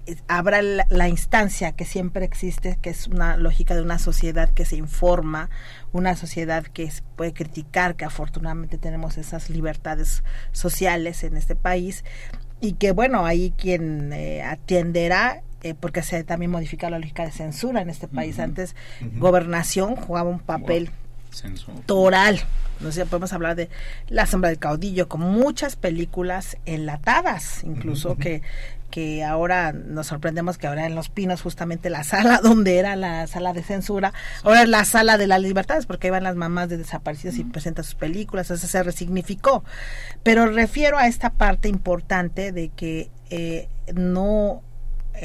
eh, 0.05 0.15
habrá 0.27 0.61
la, 0.61 1.07
instancia 1.07 1.71
que 1.73 1.85
siempre 1.85 2.25
existe, 2.25 2.77
que 2.81 2.89
es 2.89 3.07
una 3.07 3.37
lógica 3.37 3.75
de 3.75 3.81
una 3.81 3.99
sociedad 3.99 4.49
que 4.49 4.65
se 4.65 4.75
informa, 4.75 5.49
una 5.93 6.15
sociedad 6.15 6.63
que 6.63 6.91
puede 7.15 7.33
criticar, 7.33 7.95
que 7.95 8.05
afortunadamente 8.05 8.77
tenemos 8.77 9.17
esas 9.17 9.49
libertades 9.49 10.23
sociales 10.51 11.23
en 11.23 11.37
este 11.37 11.55
país 11.55 12.03
y 12.59 12.73
que 12.73 12.91
bueno, 12.91 13.25
ahí 13.25 13.53
quien 13.57 14.11
eh, 14.11 14.41
atenderá 14.43 15.43
eh, 15.61 15.75
porque 15.79 16.01
se 16.03 16.23
también 16.23 16.51
modifica 16.51 16.89
la 16.89 16.99
lógica 16.99 17.25
de 17.25 17.31
censura 17.31 17.81
en 17.81 17.89
este 17.89 18.07
país. 18.07 18.39
Antes, 18.39 18.75
gobernación 19.17 19.95
jugaba 19.95 20.29
un 20.29 20.39
papel 20.39 20.89
toral. 21.85 22.41
No 22.79 22.93
sé, 22.93 23.05
podemos 23.05 23.33
hablar 23.33 23.57
de 23.57 23.69
La 24.07 24.25
sombra 24.25 24.49
del 24.49 24.59
caudillo, 24.59 25.09
con 25.09 25.19
muchas 25.19 25.75
películas 25.75 26.57
enlatadas, 26.65 27.63
incluso 27.65 28.15
que 28.15 28.41
que 28.89 29.23
ahora 29.23 29.71
nos 29.71 30.07
sorprendemos 30.07 30.57
que 30.57 30.67
ahora 30.67 30.85
en 30.85 30.95
Los 30.95 31.09
Pinos 31.09 31.41
justamente 31.41 31.89
la 31.89 32.03
sala 32.03 32.39
donde 32.43 32.77
era 32.77 32.95
la 32.95 33.27
sala 33.27 33.53
de 33.53 33.63
censura, 33.63 34.13
ahora 34.43 34.63
es 34.63 34.69
la 34.69 34.85
sala 34.85 35.17
de 35.17 35.27
las 35.27 35.41
libertades 35.41 35.85
porque 35.85 36.07
iban 36.07 36.23
las 36.23 36.35
mamás 36.35 36.69
de 36.69 36.77
desaparecidos 36.77 37.37
y 37.37 37.43
presentan 37.43 37.85
sus 37.85 37.95
películas, 37.95 38.51
eso 38.51 38.67
se 38.67 38.83
resignificó. 38.83 39.63
Pero 40.23 40.47
refiero 40.47 40.97
a 40.97 41.07
esta 41.07 41.29
parte 41.31 41.69
importante 41.69 42.51
de 42.51 42.69
que 42.69 43.09
eh, 43.29 43.69
no 43.93 44.63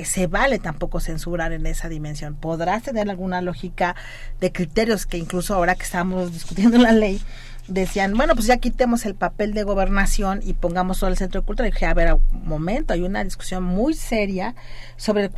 se 0.05 0.27
vale 0.27 0.59
tampoco 0.59 1.01
censurar 1.01 1.53
en 1.53 1.67
esa 1.67 1.89
dimensión. 1.89 2.35
Podrás 2.35 2.83
tener 2.83 3.09
alguna 3.09 3.41
lógica 3.41 3.97
de 4.41 4.53
criterios 4.53 5.07
que 5.07 5.19
incluso 5.19 5.55
ahora 5.55 5.75
que 5.75 5.85
estamos 5.85 6.33
discutiendo 6.33 6.79
la 6.79 6.93
ley, 6.93 7.21
decían, 7.69 8.15
bueno, 8.15 8.35
pues 8.35 8.47
ya 8.47 8.59
quitemos 8.59 9.07
el 9.07 9.15
papel 9.15 9.55
de 9.55 9.63
gobernación 9.63 10.41
y 10.45 10.53
pongamos 10.53 10.99
solo 10.99 11.13
el 11.13 11.19
centro 11.19 11.41
de 11.41 11.47
cultura. 11.47 11.69
Y 11.69 11.73
dije, 11.73 11.87
a 11.87 11.95
ver, 11.95 12.15
un 12.15 12.47
momento, 12.47 12.93
hay 12.93 13.03
una 13.03 13.25
discusión 13.25 13.63
muy 13.63 13.95
seria 13.95 14.55
sobre 14.97 15.31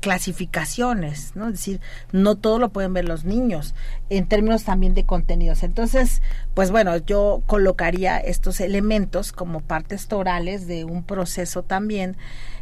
clasificaciones, 0.00 1.32
¿no? 1.34 1.46
Es 1.46 1.52
decir, 1.52 1.80
no 2.12 2.36
todo 2.36 2.58
lo 2.58 2.70
pueden 2.70 2.92
ver 2.92 3.06
los 3.06 3.24
niños, 3.24 3.74
en 4.10 4.26
términos 4.26 4.64
también 4.64 4.94
de 4.94 5.04
contenidos. 5.04 5.62
Entonces, 5.62 6.22
pues 6.54 6.70
bueno, 6.70 6.96
yo 6.98 7.42
colocaría 7.46 8.18
estos 8.18 8.60
elementos 8.60 9.32
como 9.32 9.60
partes 9.60 10.06
torales 10.06 10.66
de 10.66 10.84
un 10.84 11.02
proceso 11.02 11.62
también 11.62 12.16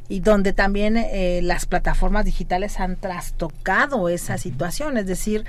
y 0.09 0.21
donde 0.21 0.53
también 0.53 0.97
eh, 0.97 1.41
las 1.43 1.67
plataformas 1.67 2.25
digitales 2.25 2.81
han 2.81 2.97
trastocado 2.97 4.09
esa 4.09 4.39
situación, 4.39 4.97
es 4.97 5.07
decir, 5.07 5.45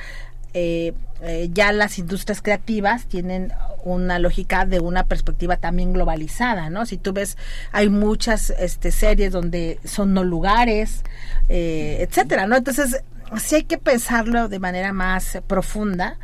eh, 0.54 0.94
eh, 1.22 1.50
ya 1.54 1.72
las 1.72 2.00
industrias 2.00 2.42
creativas 2.42 3.06
tienen 3.06 3.54
una 3.84 4.20
lógica 4.20 4.66
de 4.66 4.80
una 4.80 5.06
perspectiva 5.06 5.58
también 5.58 5.94
globalizada, 5.94 6.70
¿no? 6.70 6.86
Si 6.86 6.98
tú 6.98 7.14
ves, 7.14 7.38
hay 7.72 7.90
muchas 7.90 8.50
este, 8.50 8.92
series 8.92 9.32
donde 9.32 9.80
son 9.86 10.14
no 10.14 10.24
lugares, 10.24 11.04
etcétera, 11.48 12.48
¿no? 12.48 12.56
Entonces, 12.58 13.04
sí 13.40 13.56
hay 13.56 13.64
que 13.64 13.78
pensarlo 13.78 14.50
de 14.50 14.60
manera 14.60 14.92
más 14.92 15.40
profunda 15.48 16.18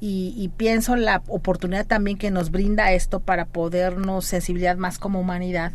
y, 0.00 0.50
pienso 0.56 0.94
la 0.94 1.22
oportunidad 1.26 1.86
también 1.86 2.18
que 2.18 2.30
nos 2.30 2.52
brinda 2.52 2.92
esto 2.92 3.18
para 3.18 3.46
podernos 3.46 4.26
sensibilidad 4.26 4.76
más 4.76 4.98
como 4.98 5.20
humanidad. 5.20 5.72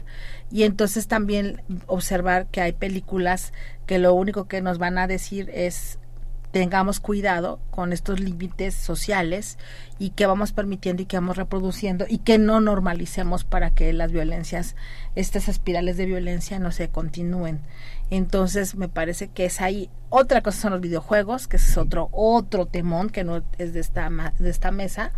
Y 0.49 0.63
entonces 0.63 1.07
también 1.07 1.61
observar 1.87 2.47
que 2.47 2.61
hay 2.61 2.71
películas 2.71 3.51
que 3.85 3.99
lo 3.99 4.13
único 4.13 4.45
que 4.45 4.61
nos 4.61 4.77
van 4.77 4.97
a 4.97 5.07
decir 5.07 5.49
es 5.53 5.99
tengamos 6.53 6.99
cuidado 6.99 7.59
con 7.71 7.93
estos 7.93 8.19
límites 8.19 8.75
sociales 8.75 9.57
y 9.97 10.11
que 10.11 10.27
vamos 10.27 10.53
permitiendo 10.53 11.01
y 11.01 11.07
que 11.07 11.17
vamos 11.17 11.35
reproduciendo 11.35 12.05
y 12.07 12.19
que 12.19 12.37
no 12.37 12.61
normalicemos 12.61 13.43
para 13.43 13.71
que 13.71 13.91
las 13.91 14.11
violencias, 14.11 14.75
estas 15.15 15.49
espirales 15.49 15.97
de 15.97 16.05
violencia 16.05 16.59
no 16.59 16.71
se 16.71 16.89
continúen. 16.89 17.59
Entonces 18.11 18.75
me 18.75 18.87
parece 18.87 19.29
que 19.29 19.45
es 19.45 19.61
ahí. 19.61 19.89
Otra 20.11 20.41
cosa 20.41 20.61
son 20.61 20.73
los 20.73 20.81
videojuegos, 20.81 21.47
que 21.47 21.57
es 21.57 21.75
otro, 21.75 22.09
otro 22.11 22.67
temón 22.67 23.09
que 23.09 23.23
no 23.23 23.43
es 23.57 23.73
de 23.73 23.79
esta, 23.79 24.11
de 24.37 24.49
esta 24.51 24.69
mesa 24.69 25.11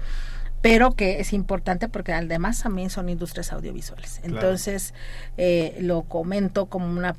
pero 0.66 0.96
que 0.96 1.20
es 1.20 1.32
importante 1.32 1.88
porque 1.90 2.12
además 2.12 2.64
también 2.64 2.90
son 2.90 3.08
industrias 3.08 3.54
audiovisuales. 3.54 4.20
Entonces, 4.24 4.96
eh, 5.38 5.78
lo 5.80 6.02
comento 6.02 6.66
como 6.66 6.88
una 6.88 7.16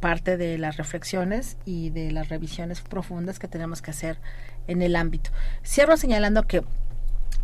parte 0.00 0.36
de 0.36 0.58
las 0.58 0.76
reflexiones 0.76 1.56
y 1.64 1.88
de 1.88 2.12
las 2.12 2.28
revisiones 2.28 2.82
profundas 2.82 3.38
que 3.38 3.48
tenemos 3.48 3.80
que 3.80 3.92
hacer 3.92 4.18
en 4.68 4.82
el 4.82 4.96
ámbito. 4.96 5.30
Cierro 5.64 5.96
señalando 5.96 6.42
que 6.42 6.62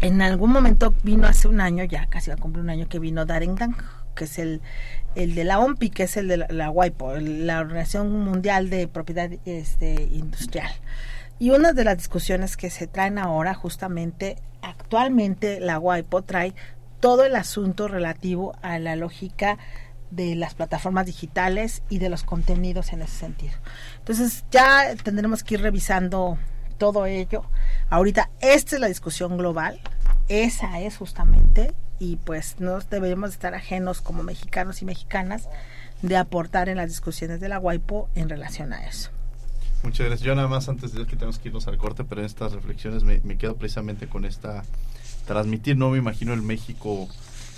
en 0.02 0.20
algún 0.20 0.52
momento 0.52 0.92
vino 1.04 1.26
hace 1.26 1.48
un 1.48 1.62
año, 1.62 1.84
ya 1.84 2.04
casi 2.04 2.28
va 2.28 2.34
a 2.34 2.38
cumplir 2.38 2.62
un 2.62 2.68
año 2.68 2.86
que 2.86 2.98
vino 2.98 3.24
Darengdan, 3.24 3.74
que 4.14 4.24
es 4.24 4.38
el, 4.38 4.60
el 5.14 5.34
de 5.34 5.44
la 5.44 5.58
OMPI, 5.58 5.88
que 5.88 6.02
es 6.02 6.18
el 6.18 6.28
de 6.28 6.36
la, 6.36 6.48
la 6.50 6.68
WIPO, 6.68 7.16
la 7.16 7.60
Organización 7.60 8.12
Mundial 8.12 8.68
de 8.68 8.88
Propiedad 8.88 9.30
este, 9.46 10.02
Industrial. 10.02 10.70
Y 11.38 11.50
una 11.50 11.72
de 11.72 11.84
las 11.84 11.98
discusiones 11.98 12.56
que 12.56 12.70
se 12.70 12.86
traen 12.86 13.18
ahora, 13.18 13.52
justamente, 13.54 14.36
actualmente 14.62 15.60
la 15.60 15.78
WIPO 15.78 16.22
trae 16.22 16.54
todo 17.00 17.24
el 17.24 17.36
asunto 17.36 17.88
relativo 17.88 18.56
a 18.62 18.78
la 18.78 18.96
lógica 18.96 19.58
de 20.10 20.34
las 20.34 20.54
plataformas 20.54 21.06
digitales 21.06 21.82
y 21.90 21.98
de 21.98 22.08
los 22.08 22.22
contenidos 22.22 22.92
en 22.92 23.02
ese 23.02 23.18
sentido. 23.18 23.54
Entonces 23.98 24.44
ya 24.50 24.94
tendremos 25.02 25.42
que 25.42 25.54
ir 25.54 25.60
revisando 25.60 26.38
todo 26.78 27.06
ello. 27.06 27.44
Ahorita 27.90 28.30
esta 28.40 28.76
es 28.76 28.80
la 28.80 28.88
discusión 28.88 29.36
global, 29.36 29.80
esa 30.28 30.80
es 30.80 30.96
justamente, 30.96 31.74
y 31.98 32.16
pues 32.16 32.56
no 32.60 32.78
deberíamos 32.80 33.30
estar 33.30 33.54
ajenos 33.54 34.00
como 34.00 34.22
mexicanos 34.22 34.82
y 34.82 34.84
mexicanas 34.84 35.48
de 36.02 36.16
aportar 36.16 36.68
en 36.68 36.76
las 36.76 36.88
discusiones 36.88 37.40
de 37.40 37.48
la 37.48 37.58
WIPO 37.58 38.08
en 38.14 38.28
relación 38.28 38.72
a 38.72 38.86
eso. 38.86 39.10
Muchas 39.86 40.08
gracias. 40.08 40.26
Yo 40.26 40.34
nada 40.34 40.48
más 40.48 40.68
antes 40.68 40.92
de 40.92 41.06
que 41.06 41.14
tenemos 41.14 41.38
que 41.38 41.48
irnos 41.48 41.68
al 41.68 41.78
corte, 41.78 42.02
pero 42.02 42.20
en 42.20 42.26
estas 42.26 42.52
reflexiones 42.52 43.04
me, 43.04 43.20
quedo 43.38 43.54
precisamente 43.54 44.08
con 44.08 44.24
esta 44.24 44.64
transmitir, 45.28 45.76
no 45.76 45.90
me 45.90 45.98
imagino 45.98 46.34
el 46.34 46.42
México 46.42 47.08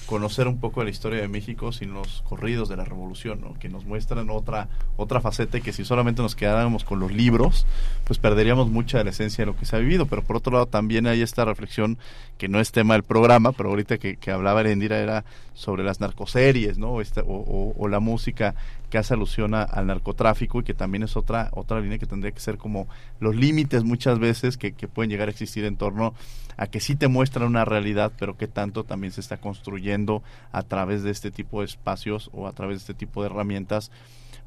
conocer 0.05 0.47
un 0.47 0.61
poco 0.61 0.81
de 0.81 0.85
la 0.85 0.91
historia 0.91 1.23
de 1.23 1.29
México 1.29 1.73
sin 1.73 1.95
los 1.95 2.23
corridos 2.29 2.69
de 2.69 2.77
la 2.77 2.85
revolución, 2.85 3.41
¿no? 3.41 3.55
que 3.59 3.71
nos 3.71 3.87
muestran 3.87 4.29
otra 4.29 4.69
otra 4.97 5.23
faceta 5.23 5.57
y 5.57 5.63
que 5.63 5.73
si 5.73 5.87
solamente 5.87 6.21
nos 6.21 6.35
quedáramos 6.35 6.85
con 6.85 7.01
los 7.01 7.13
libros, 7.13 7.67
pues 8.05 8.19
perderíamos 8.19 8.69
mucha 8.69 8.99
de 8.99 9.05
la 9.05 9.11
esencia 9.11 9.43
de 9.43 9.47
lo 9.47 9.57
que 9.57 9.65
se 9.65 9.77
ha 9.77 9.79
vivido. 9.79 10.05
Pero 10.05 10.23
por 10.23 10.37
otro 10.37 10.53
lado 10.53 10.67
también 10.67 11.07
hay 11.07 11.23
esta 11.23 11.47
reflexión 11.47 11.97
que 12.37 12.49
no 12.49 12.61
es 12.61 12.73
tema 12.73 12.93
del 12.93 13.05
programa, 13.05 13.53
pero 13.53 13.71
ahorita 13.71 13.97
que, 13.97 14.17
que 14.17 14.31
hablaba 14.31 14.61
Erendira 14.61 14.99
era 14.99 15.25
sobre 15.59 15.83
las 15.83 15.99
narcoseries, 15.99 16.79
¿no? 16.79 16.93
O, 17.27 17.89
la 17.89 17.99
música 17.99 18.55
que 18.91 18.99
hace 18.99 19.15
alusión 19.15 19.55
al 19.55 19.87
narcotráfico 19.87 20.61
y 20.61 20.65
que 20.65 20.75
también 20.75 21.03
es 21.03 21.17
otra 21.17 21.51
otra 21.53 21.81
línea 21.81 21.99
que 21.99 22.07
tendría 22.07 22.33
que 22.33 22.41
ser 22.41 22.57
como 22.57 22.89
los 23.21 23.37
límites 23.37 23.85
muchas 23.85 24.19
veces 24.19 24.57
que, 24.57 24.73
que 24.73 24.89
pueden 24.89 25.11
llegar 25.11 25.29
a 25.29 25.31
existir 25.31 25.65
en 25.65 25.77
torno 25.77 26.15
a 26.57 26.67
que 26.67 26.81
sí 26.81 26.97
te 26.97 27.07
muestran 27.07 27.47
una 27.47 27.65
realidad, 27.65 28.13
pero 28.19 28.37
que 28.37 28.49
tanto 28.49 28.85
también 28.85 29.13
se 29.13 29.21
está 29.21 29.37
construyendo 29.37 30.23
a 30.51 30.63
través 30.63 31.03
de 31.03 31.11
este 31.11 31.31
tipo 31.31 31.61
de 31.61 31.67
espacios 31.67 32.31
o 32.33 32.49
a 32.49 32.53
través 32.53 32.79
de 32.79 32.81
este 32.81 32.95
tipo 32.95 33.23
de 33.23 33.27
herramientas 33.27 33.91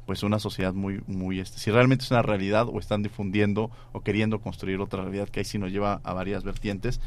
pues 0.06 0.24
una 0.24 0.40
sociedad 0.40 0.74
muy 0.74 1.00
muy 1.06 1.38
este 1.38 1.58
si 1.58 1.70
realmente 1.70 2.04
es 2.04 2.10
una 2.10 2.22
realidad 2.22 2.66
o 2.68 2.80
están 2.80 3.04
difundiendo 3.04 3.70
o 3.92 4.00
queriendo 4.00 4.40
construir 4.40 4.80
otra 4.80 5.02
realidad 5.02 5.28
que 5.28 5.40
ahí 5.40 5.44
sí 5.44 5.58
nos 5.58 5.70
lleva 5.70 6.00
a 6.02 6.12
varias 6.12 6.44
vertientes. 6.44 7.00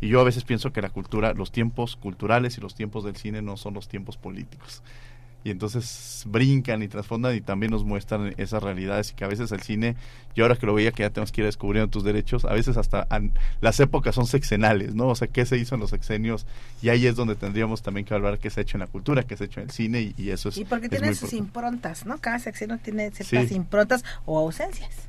Y 0.00 0.08
yo 0.08 0.20
a 0.20 0.24
veces 0.24 0.42
pienso 0.42 0.72
que 0.72 0.82
la 0.82 0.90
cultura 0.90 1.32
los 1.32 1.52
tiempos 1.52 1.94
culturales 1.94 2.58
y 2.58 2.60
los 2.60 2.74
tiempos 2.74 3.04
del 3.04 3.16
cine 3.16 3.40
no 3.40 3.56
son 3.56 3.74
los 3.74 3.88
tiempos 3.88 4.16
políticos 4.16 4.82
y 5.44 5.50
entonces 5.50 6.24
brincan 6.26 6.82
y 6.82 6.88
transfondan 6.88 7.34
y 7.34 7.40
también 7.40 7.72
nos 7.72 7.84
muestran 7.84 8.34
esas 8.36 8.62
realidades 8.62 9.10
y 9.10 9.14
que 9.14 9.24
a 9.24 9.28
veces 9.28 9.50
el 9.52 9.62
cine, 9.62 9.96
yo 10.34 10.44
ahora 10.44 10.56
que 10.56 10.66
lo 10.66 10.74
veía 10.74 10.92
que 10.92 11.02
ya 11.02 11.10
tenemos 11.10 11.32
que 11.32 11.40
ir 11.40 11.46
descubriendo 11.46 11.90
tus 11.90 12.04
derechos, 12.04 12.44
a 12.44 12.52
veces 12.52 12.76
hasta 12.76 13.06
las 13.60 13.80
épocas 13.80 14.14
son 14.14 14.26
sexenales, 14.26 14.94
¿no? 14.94 15.08
O 15.08 15.14
sea, 15.14 15.28
qué 15.28 15.44
se 15.44 15.58
hizo 15.58 15.74
en 15.74 15.80
los 15.80 15.90
sexenios 15.90 16.46
y 16.80 16.88
ahí 16.90 17.06
es 17.06 17.16
donde 17.16 17.34
tendríamos 17.34 17.82
también 17.82 18.04
que 18.04 18.14
hablar 18.14 18.38
qué 18.38 18.50
se 18.50 18.60
ha 18.60 18.62
hecho 18.62 18.76
en 18.76 18.80
la 18.80 18.86
cultura, 18.86 19.24
qué 19.24 19.36
se 19.36 19.44
ha 19.44 19.46
hecho 19.46 19.60
en 19.60 19.66
el 19.66 19.72
cine 19.72 20.14
y, 20.16 20.30
eso 20.30 20.48
es... 20.48 20.58
Y 20.58 20.64
porque 20.64 20.88
tiene 20.88 21.14
sus 21.14 21.32
improntas, 21.32 22.06
¿no? 22.06 22.18
Cada 22.18 22.38
sexenio 22.38 22.78
tiene 22.78 23.10
ciertas 23.10 23.50
improntas 23.52 24.04
o 24.24 24.38
ausencias. 24.38 25.08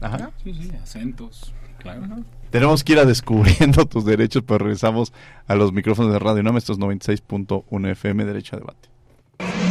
Ajá. 0.00 0.30
Sí, 0.42 0.54
sí, 0.54 0.70
acentos, 0.82 1.52
claro. 1.78 2.24
Tenemos 2.50 2.84
que 2.84 2.92
ir 2.92 2.98
a 2.98 3.04
descubriendo 3.04 3.86
tus 3.86 4.04
derechos, 4.04 4.42
pero 4.46 4.58
regresamos 4.58 5.12
a 5.46 5.54
los 5.54 5.72
micrófonos 5.72 6.12
de 6.12 6.18
Radio 6.18 6.42
NAM, 6.42 6.56
estos 6.56 6.78
96.1 6.78 7.90
FM, 7.90 8.24
Derecho 8.24 8.56
a 8.56 8.60
Debate. 8.60 8.95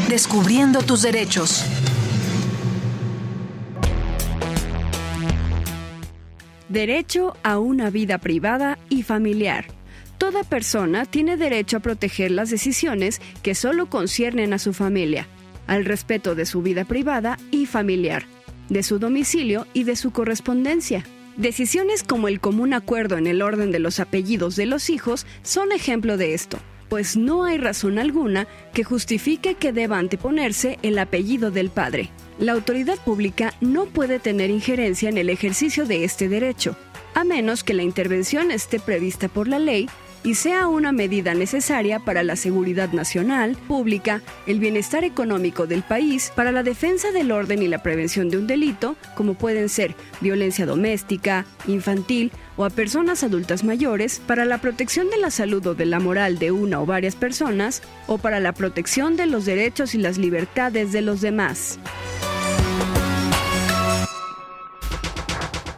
Descubriendo 0.09 0.83
tus 0.83 1.01
derechos. 1.01 1.65
Derecho 6.69 7.35
a 7.41 7.57
una 7.57 7.89
vida 7.89 8.19
privada 8.19 8.77
y 8.87 9.01
familiar. 9.01 9.65
Toda 10.19 10.43
persona 10.43 11.05
tiene 11.05 11.37
derecho 11.37 11.77
a 11.77 11.79
proteger 11.79 12.29
las 12.29 12.51
decisiones 12.51 13.19
que 13.41 13.55
solo 13.55 13.89
conciernen 13.89 14.53
a 14.53 14.59
su 14.59 14.73
familia, 14.73 15.27
al 15.65 15.85
respeto 15.85 16.35
de 16.35 16.45
su 16.45 16.61
vida 16.61 16.85
privada 16.85 17.39
y 17.49 17.65
familiar, 17.65 18.25
de 18.69 18.83
su 18.83 18.99
domicilio 18.99 19.65
y 19.73 19.85
de 19.85 19.95
su 19.95 20.11
correspondencia. 20.11 21.03
Decisiones 21.35 22.03
como 22.03 22.27
el 22.27 22.39
común 22.39 22.75
acuerdo 22.75 23.17
en 23.17 23.25
el 23.25 23.41
orden 23.41 23.71
de 23.71 23.79
los 23.79 23.99
apellidos 23.99 24.55
de 24.55 24.67
los 24.67 24.91
hijos 24.91 25.25
son 25.41 25.71
ejemplo 25.71 26.15
de 26.15 26.35
esto 26.35 26.59
pues 26.95 27.17
no 27.17 27.43
hay 27.43 27.57
razón 27.57 27.99
alguna 27.99 28.47
que 28.73 28.85
justifique 28.85 29.55
que 29.55 29.73
deba 29.73 29.99
anteponerse 29.99 30.79
el 30.81 30.97
apellido 30.97 31.51
del 31.51 31.69
padre. 31.69 32.09
La 32.39 32.53
autoridad 32.53 32.97
pública 33.03 33.53
no 33.59 33.85
puede 33.85 34.17
tener 34.17 34.49
injerencia 34.49 35.09
en 35.09 35.17
el 35.17 35.29
ejercicio 35.29 35.85
de 35.85 36.05
este 36.05 36.29
derecho, 36.29 36.77
a 37.13 37.25
menos 37.25 37.65
que 37.65 37.73
la 37.73 37.83
intervención 37.83 38.49
esté 38.49 38.79
prevista 38.79 39.27
por 39.27 39.49
la 39.49 39.59
ley 39.59 39.89
y 40.23 40.35
sea 40.35 40.69
una 40.69 40.93
medida 40.93 41.33
necesaria 41.33 41.99
para 41.99 42.23
la 42.23 42.37
seguridad 42.37 42.93
nacional, 42.93 43.57
pública, 43.67 44.21
el 44.47 44.61
bienestar 44.61 45.03
económico 45.03 45.67
del 45.67 45.83
país, 45.83 46.31
para 46.33 46.53
la 46.53 46.63
defensa 46.63 47.11
del 47.11 47.33
orden 47.33 47.61
y 47.61 47.67
la 47.67 47.83
prevención 47.83 48.29
de 48.29 48.37
un 48.37 48.47
delito, 48.47 48.95
como 49.15 49.33
pueden 49.33 49.67
ser 49.67 49.95
violencia 50.21 50.65
doméstica, 50.65 51.45
infantil 51.67 52.31
o 52.57 52.65
a 52.65 52.69
personas 52.69 53.23
adultas 53.23 53.63
mayores, 53.63 54.21
para 54.25 54.45
la 54.45 54.59
protección 54.59 55.09
de 55.09 55.17
la 55.17 55.31
salud 55.31 55.65
o 55.67 55.75
de 55.75 55.85
la 55.85 55.99
moral 55.99 56.39
de 56.39 56.51
una 56.51 56.81
o 56.81 56.85
varias 56.85 57.15
personas, 57.15 57.81
o 58.07 58.17
para 58.17 58.39
la 58.39 58.53
protección 58.53 59.15
de 59.15 59.25
los 59.25 59.45
derechos 59.45 59.95
y 59.95 59.97
las 59.97 60.17
libertades 60.17 60.91
de 60.91 61.01
los 61.01 61.21
demás. 61.21 61.79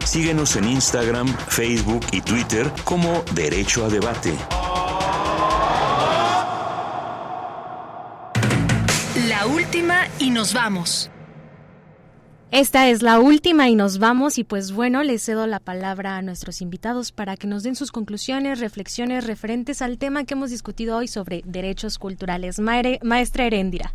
Síguenos 0.05 0.55
en 0.55 0.63
Instagram, 0.69 1.28
Facebook 1.47 2.05
y 2.11 2.21
Twitter 2.21 2.71
como 2.86 3.23
Derecho 3.34 3.86
a 3.86 3.89
Debate. 3.89 4.34
La 9.28 9.45
última 9.45 10.07
y 10.17 10.30
nos 10.30 10.53
vamos. 10.53 11.11
Esta 12.52 12.88
es 12.88 13.02
la 13.02 13.20
última 13.20 13.68
y 13.68 13.76
nos 13.76 14.00
vamos 14.00 14.38
y 14.38 14.45
pues 14.45 14.72
bueno, 14.72 15.04
les 15.04 15.22
cedo 15.22 15.48
la 15.48 15.60
palabra 15.60 16.16
a 16.16 16.22
nuestros 16.22 16.62
invitados 16.62 17.12
para 17.12 17.36
que 17.36 17.45
nos 17.45 17.64
den 17.64 17.76
sus 17.76 17.91
conclusiones, 17.91 18.62
reflexiones 18.62 19.28
referentes 19.28 19.82
al 19.82 19.98
tema 19.98 20.24
que 20.24 20.34
hemos 20.34 20.50
discutido 20.50 20.95
hoy 20.95 21.10
sobre 21.10 21.41
derechos 21.45 22.00
culturales. 22.00 22.60
maestra 22.60 23.45
Heréndira. 23.45 23.93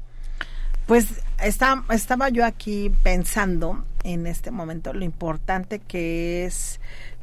Pues 0.87 1.23
está, 1.43 1.83
estaba 1.91 2.29
yo 2.29 2.45
aquí 2.45 2.93
pensando 3.03 3.87
en 4.05 4.27
este 4.27 4.51
momento 4.51 4.93
lo 4.93 5.05
importante 5.05 5.79
que 5.79 6.45
es 6.45 6.79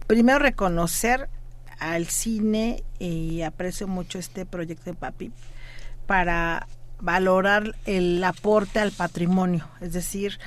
primero 0.07 0.39
reconocer 0.39 1.29
al 1.77 2.07
cine 2.07 2.83
y 2.97 3.43
aprecio 3.43 3.87
mucho 3.87 4.17
este 4.17 4.47
proyecto 4.47 4.85
de 4.89 4.95
Papi 4.95 5.31
para 6.07 6.67
valorar 6.99 7.75
el 7.85 8.23
aporte 8.23 8.79
al 8.79 8.91
patrimonio, 8.91 9.67
es 9.79 9.93
decir, 9.93 10.39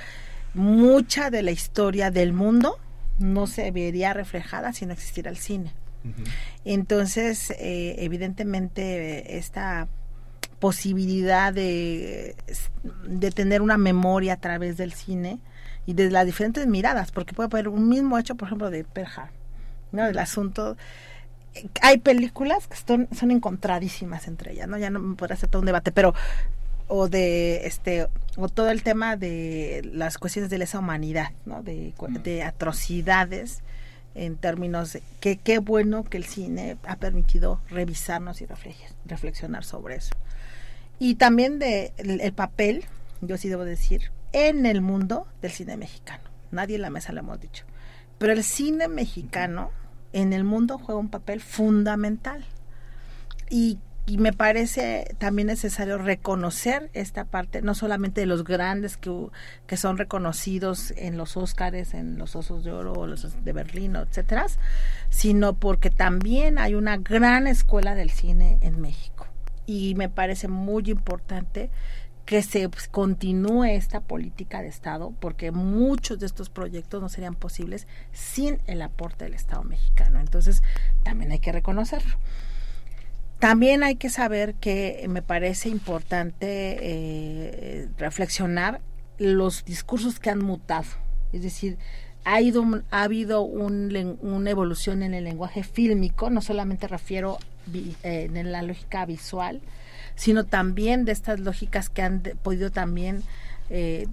mucha 0.55 1.31
de 1.31 1.43
la 1.43 1.51
historia 1.51 2.11
del 2.11 2.33
mundo 2.33 2.79
no 3.19 3.47
se 3.47 3.71
vería 3.71 4.13
reflejada 4.13 4.73
si 4.73 4.87
no 4.87 4.93
existiera 4.93 5.31
el 5.31 5.37
cine. 5.37 5.73
Entonces, 6.65 7.51
eh, 7.51 7.95
evidentemente, 7.99 9.39
esta 9.39 9.87
posibilidad 10.59 11.53
de, 11.53 12.35
de 13.07 13.31
tener 13.31 13.63
una 13.63 13.79
memoria 13.79 14.35
a 14.35 14.37
través 14.37 14.77
del 14.77 14.93
cine 14.93 15.39
y 15.87 15.95
de 15.95 16.11
las 16.11 16.27
diferentes 16.27 16.67
miradas, 16.67 17.13
porque 17.13 17.35
puede 17.35 17.49
haber 17.49 17.69
un 17.69 17.89
mismo 17.89 18.19
hecho, 18.19 18.35
por 18.37 18.49
ejemplo, 18.49 18.71
de 18.71 18.85
Perja, 18.85 19.31
¿no? 19.91 20.05
Del 20.05 20.19
asunto. 20.19 20.77
Hay 21.81 21.99
películas 21.99 22.67
que 22.67 22.77
son, 22.77 23.09
son 23.13 23.31
encontradísimas 23.31 24.27
entre 24.27 24.53
ellas, 24.53 24.69
¿no? 24.69 24.79
Ya 24.79 24.91
no 24.91 25.01
me 25.01 25.17
podrá 25.17 25.35
hacer 25.35 25.49
todo 25.49 25.61
un 25.61 25.67
debate, 25.67 25.93
pero 25.93 26.15
o 26.89 27.09
de 27.09 27.67
este 27.67 28.09
o 28.37 28.49
todo 28.49 28.71
el 28.71 28.83
tema 28.83 29.17
de 29.17 29.83
las 29.93 30.19
cuestiones 30.19 30.51
de 30.51 30.59
lesa 30.59 30.79
humanidad, 30.79 31.31
¿no? 31.45 31.63
de, 31.63 31.93
de 32.23 32.43
atrocidades 32.43 33.63
en 34.15 34.37
términos 34.37 34.95
de 34.95 35.03
que 35.21 35.37
qué 35.37 35.59
bueno 35.59 36.05
que 36.05 36.17
el 36.17 36.25
cine 36.25 36.77
ha 36.87 36.97
permitido 36.97 37.61
revisarnos 37.69 38.41
y 38.43 38.47
reflexionar 39.07 39.65
sobre 39.65 39.97
eso. 39.97 40.15
Y 40.99 41.17
también 41.17 41.59
de 41.59 41.93
el, 41.97 42.33
papel, 42.33 42.85
yo 43.21 43.37
sí 43.37 43.49
debo 43.49 43.65
decir, 43.65 44.13
en 44.33 44.67
el 44.67 44.81
mundo 44.81 45.27
del 45.41 45.51
cine 45.51 45.77
mexicano. 45.77 46.23
Nadie 46.51 46.77
en 46.77 46.83
la 46.83 46.91
mesa 46.91 47.13
lo 47.13 47.21
hemos 47.21 47.41
dicho. 47.41 47.65
Pero 48.19 48.33
el 48.33 48.45
cine 48.45 48.89
mexicano 48.89 49.71
en 50.13 50.33
el 50.33 50.45
mundo 50.45 50.79
juega 50.79 51.01
un 51.01 51.09
papel 51.09 51.41
fundamental. 51.41 52.45
Y 53.51 53.79
y 54.05 54.19
me 54.19 54.33
parece 54.33 55.15
también 55.19 55.47
necesario 55.47 55.97
reconocer 55.97 56.91
esta 56.93 57.25
parte, 57.25 57.63
no 57.63 57.75
solamente 57.75 58.21
de 58.21 58.27
los 58.27 58.43
grandes 58.43 58.97
que, 58.97 59.29
que 59.67 59.77
son 59.77 59.97
reconocidos 59.97 60.93
en 60.97 61.17
los 61.17 61.37
Óscares, 61.37 61.95
en 61.95 62.19
los 62.19 62.35
Osos 62.35 62.65
de 62.65 62.73
Oro 62.73 62.95
o 62.95 63.07
los 63.07 63.45
de 63.45 63.53
Berlín, 63.53 63.95
etcétera, 63.95 64.47
sino 65.09 65.55
porque 65.55 65.91
también 65.91 66.59
hay 66.59 66.75
una 66.75 66.97
gran 66.97 67.47
escuela 67.47 67.95
del 67.95 68.11
cine 68.11 68.59
en 68.61 68.81
México. 68.81 69.27
Y 69.67 69.95
me 69.95 70.09
parece 70.09 70.49
muy 70.49 70.91
importante 70.91 71.71
que 72.27 72.43
se 72.43 72.69
continúe 72.91 73.65
esta 73.65 74.01
política 74.01 74.63
de 74.63 74.69
Estado, 74.69 75.13
porque 75.21 75.53
muchos 75.53 76.19
de 76.19 76.27
estos 76.27 76.51
proyectos 76.51 77.01
no 77.01 77.09
serían 77.09 77.35
posibles 77.35 77.87
sin 78.13 78.61
el 78.67 78.83
aporte 78.83 79.25
del 79.25 79.35
Estado 79.35 79.63
mexicano. 79.63 80.19
Entonces, 80.19 80.63
también 81.05 81.31
hay 81.31 81.39
que 81.39 81.53
reconocerlo. 81.53 82.17
También 83.43 83.83
hay 83.83 83.97
que 83.97 84.09
saber 84.09 84.55
que 84.55 85.05
me 85.09 85.21
parece 85.21 85.69
importante 85.69 86.47
eh, 86.47 87.89
reflexionar 87.99 88.81
los 89.19 89.65
discursos 89.65 90.21
que 90.21 90.31
han 90.31 90.39
mutado. 90.39 90.87
Es 91.33 91.43
decir, 91.43 91.77
ha, 92.23 92.41
ido, 92.41 92.65
ha 92.93 93.03
habido 93.03 93.43
una 93.43 94.49
evolución 94.49 95.03
en 95.03 95.13
el 95.13 95.25
lenguaje 95.25 95.65
fílmico, 95.65 96.31
no 96.31 96.41
solamente 96.41 96.87
refiero 96.87 97.39
eh, 97.75 98.31
en 98.33 98.53
la 98.53 98.63
lógica 98.63 99.07
visual, 99.07 99.61
sino 100.15 100.45
también 100.45 101.05
de 101.05 101.11
estas 101.11 101.41
lógicas 101.41 101.89
que 101.89 102.03
han 102.03 102.23
podido 102.45 102.71
también 102.71 103.25
eh, 103.71 104.07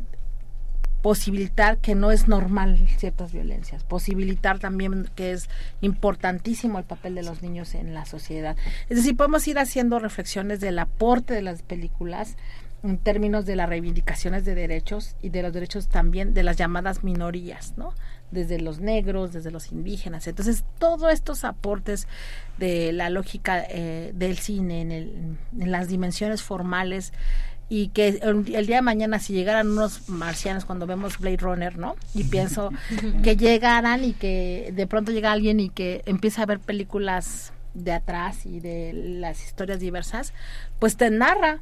posibilitar 1.01 1.77
que 1.77 1.95
no 1.95 2.11
es 2.11 2.27
normal 2.27 2.77
ciertas 2.97 3.31
violencias, 3.31 3.83
posibilitar 3.83 4.59
también 4.59 5.09
que 5.15 5.31
es 5.31 5.49
importantísimo 5.81 6.77
el 6.77 6.85
papel 6.85 7.15
de 7.15 7.23
los 7.23 7.41
niños 7.41 7.73
en 7.75 7.93
la 7.93 8.05
sociedad. 8.05 8.57
Es 8.89 8.97
decir, 8.97 9.15
podemos 9.15 9.47
ir 9.47 9.59
haciendo 9.59 9.99
reflexiones 9.99 10.59
del 10.59 10.79
aporte 10.79 11.33
de 11.33 11.41
las 11.41 11.61
películas 11.61 12.35
en 12.83 12.97
términos 12.97 13.45
de 13.45 13.55
las 13.55 13.67
reivindicaciones 13.67 14.45
de 14.45 14.55
derechos 14.55 15.15
y 15.21 15.29
de 15.29 15.41
los 15.41 15.53
derechos 15.53 15.89
también 15.89 16.33
de 16.33 16.43
las 16.43 16.55
llamadas 16.55 17.03
minorías, 17.03 17.73
¿no? 17.77 17.93
Desde 18.31 18.59
los 18.59 18.79
negros, 18.79 19.33
desde 19.33 19.51
los 19.51 19.71
indígenas. 19.71 20.27
Entonces, 20.27 20.63
todos 20.77 21.11
estos 21.11 21.43
aportes 21.43 22.07
de 22.57 22.93
la 22.93 23.09
lógica 23.09 23.65
eh, 23.69 24.11
del 24.15 24.37
cine 24.37 24.81
en, 24.81 24.91
el, 24.91 25.37
en 25.59 25.71
las 25.71 25.87
dimensiones 25.87 26.41
formales 26.41 27.11
y 27.69 27.89
que 27.89 28.07
el, 28.07 28.43
día 28.43 28.77
de 28.77 28.81
mañana 28.81 29.19
si 29.19 29.33
llegaran 29.33 29.69
unos 29.69 30.09
marcianos 30.09 30.65
cuando 30.65 30.87
vemos 30.87 31.19
Blade 31.19 31.37
Runner, 31.37 31.77
¿no? 31.77 31.95
Y 32.15 32.23
pienso 32.23 32.71
que 33.23 33.37
llegaran 33.37 34.03
y 34.03 34.13
que 34.13 34.73
de 34.75 34.87
pronto 34.87 35.11
llega 35.11 35.31
alguien 35.31 35.59
y 35.59 35.69
que 35.69 36.01
empieza 36.05 36.41
a 36.41 36.47
ver 36.47 36.59
películas 36.59 37.53
de 37.75 37.93
atrás 37.93 38.47
y 38.47 38.59
de 38.59 38.91
las 38.93 39.45
historias 39.45 39.79
diversas, 39.79 40.33
pues 40.79 40.97
te 40.97 41.11
narra 41.11 41.59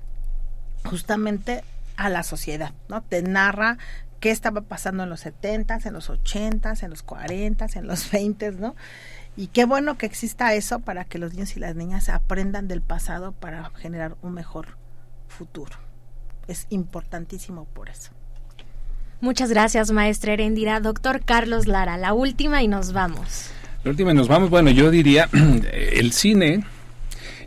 justamente 0.85 1.63
a 1.97 2.09
la 2.09 2.23
sociedad, 2.23 2.71
¿no? 2.87 3.01
Te 3.01 3.21
narra 3.21 3.77
qué 4.21 4.31
estaba 4.31 4.61
pasando 4.61 5.03
en 5.03 5.09
los 5.09 5.19
70 5.19 5.79
en 5.83 5.93
los 5.93 6.09
80 6.09 6.73
en 6.81 6.89
los 6.89 7.03
40 7.03 7.67
en 7.75 7.85
los 7.85 8.09
20 8.09 8.53
¿no? 8.53 8.75
Y 9.35 9.47
qué 9.47 9.65
bueno 9.65 9.99
que 9.99 10.07
exista 10.07 10.55
eso 10.55 10.79
para 10.79 11.05
que 11.05 11.19
los 11.19 11.33
niños 11.33 11.55
y 11.55 11.59
las 11.59 11.75
niñas 11.75 12.09
aprendan 12.09 12.67
del 12.67 12.81
pasado 12.81 13.33
para 13.33 13.69
generar 13.75 14.15
un 14.23 14.33
mejor 14.33 14.77
futuro 15.27 15.86
es 16.47 16.67
importantísimo 16.69 17.65
por 17.73 17.89
eso. 17.89 18.11
Muchas 19.19 19.49
gracias, 19.49 19.91
maestra 19.91 20.33
Erendira. 20.33 20.79
Doctor 20.79 21.21
Carlos 21.25 21.65
Lara, 21.65 21.97
la 21.97 22.13
última 22.13 22.61
y 22.61 22.67
nos 22.67 22.93
vamos. 22.93 23.49
La 23.83 23.91
última 23.91 24.11
y 24.11 24.13
nos 24.13 24.27
vamos. 24.27 24.49
Bueno, 24.49 24.69
yo 24.69 24.91
diría 24.91 25.27
el 25.73 26.13
cine, 26.13 26.63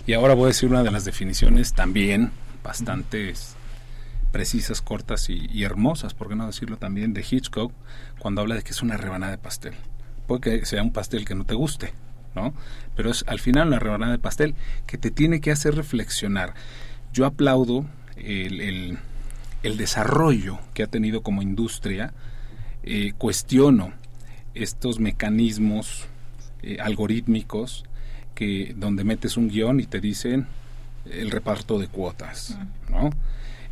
y 0.07 0.15
ahora 0.15 0.35
voy 0.35 0.45
a 0.45 0.47
decir 0.49 0.69
una 0.69 0.83
de 0.83 0.91
las 0.91 1.05
definiciones 1.05 1.73
también 1.73 2.33
bastante 2.65 3.35
precisas, 4.33 4.81
cortas 4.81 5.29
y, 5.29 5.63
hermosas, 5.63 6.15
por 6.15 6.29
qué 6.29 6.37
no 6.37 6.47
decirlo 6.47 6.77
también, 6.77 7.13
de 7.15 7.25
Hitchcock, 7.29 7.73
cuando 8.19 8.41
habla 8.41 8.57
de 8.57 8.63
que 8.63 8.71
es 8.71 8.83
una 8.83 8.97
rebanada 8.97 9.33
de 9.33 9.39
pastel. 9.39 9.75
Puede 10.27 10.61
que 10.61 10.67
sea 10.67 10.83
un 10.83 10.93
pastel 10.93 11.25
que 11.25 11.35
no 11.35 11.45
te 11.45 11.55
guste, 11.55 11.93
¿no? 12.35 12.55
Pero 12.97 13.11
es 13.11 13.25
al 13.27 13.41
final 13.41 13.69
una 13.69 13.79
rebanada 13.79 14.13
de 14.13 14.19
pastel 14.19 14.55
que 14.87 14.99
te 14.99 15.11
tiene 15.11 15.41
que 15.41 15.51
hacer 15.51 15.75
reflexionar. 15.75 16.55
Yo 17.13 17.27
aplaudo 17.27 17.87
el, 18.25 18.99
el, 19.63 19.77
desarrollo 19.77 20.59
que 20.75 20.83
ha 20.83 20.87
tenido 20.87 21.23
como 21.23 21.43
industria, 21.43 22.13
eh, 22.83 23.13
cuestiono 23.19 23.93
estos 24.55 25.01
mecanismos 25.01 26.07
eh, 26.63 26.79
algorítmicos 26.81 27.85
que 28.35 28.75
donde 28.77 29.05
metes 29.05 29.37
un 29.37 29.49
guion 29.49 29.81
y 29.81 29.87
te 29.87 30.01
dicen 30.01 30.47
el 31.05 31.31
reparto 31.31 31.79
de 31.79 31.89
cuotas, 31.89 32.57
¿no? 32.89 33.11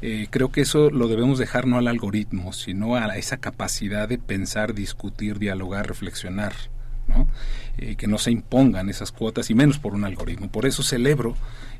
Eh, 0.00 0.28
creo 0.30 0.52
que 0.52 0.60
eso 0.60 0.90
lo 0.90 1.08
debemos 1.08 1.38
dejar 1.38 1.66
no 1.66 1.78
al 1.78 1.88
algoritmo, 1.88 2.52
sino 2.52 2.94
a 2.94 3.16
esa 3.16 3.38
capacidad 3.38 4.08
de 4.08 4.18
pensar, 4.18 4.74
discutir, 4.74 5.38
dialogar, 5.38 5.88
reflexionar, 5.88 6.52
¿no? 7.08 7.26
que 7.96 8.06
no 8.08 8.18
se 8.18 8.32
impongan 8.32 8.88
esas 8.90 9.12
cuotas 9.12 9.50
y 9.50 9.54
menos 9.54 9.78
por 9.78 9.94
un 9.94 10.04
algoritmo. 10.04 10.48
Por 10.50 10.66
eso 10.66 10.82
celebro 10.82 11.36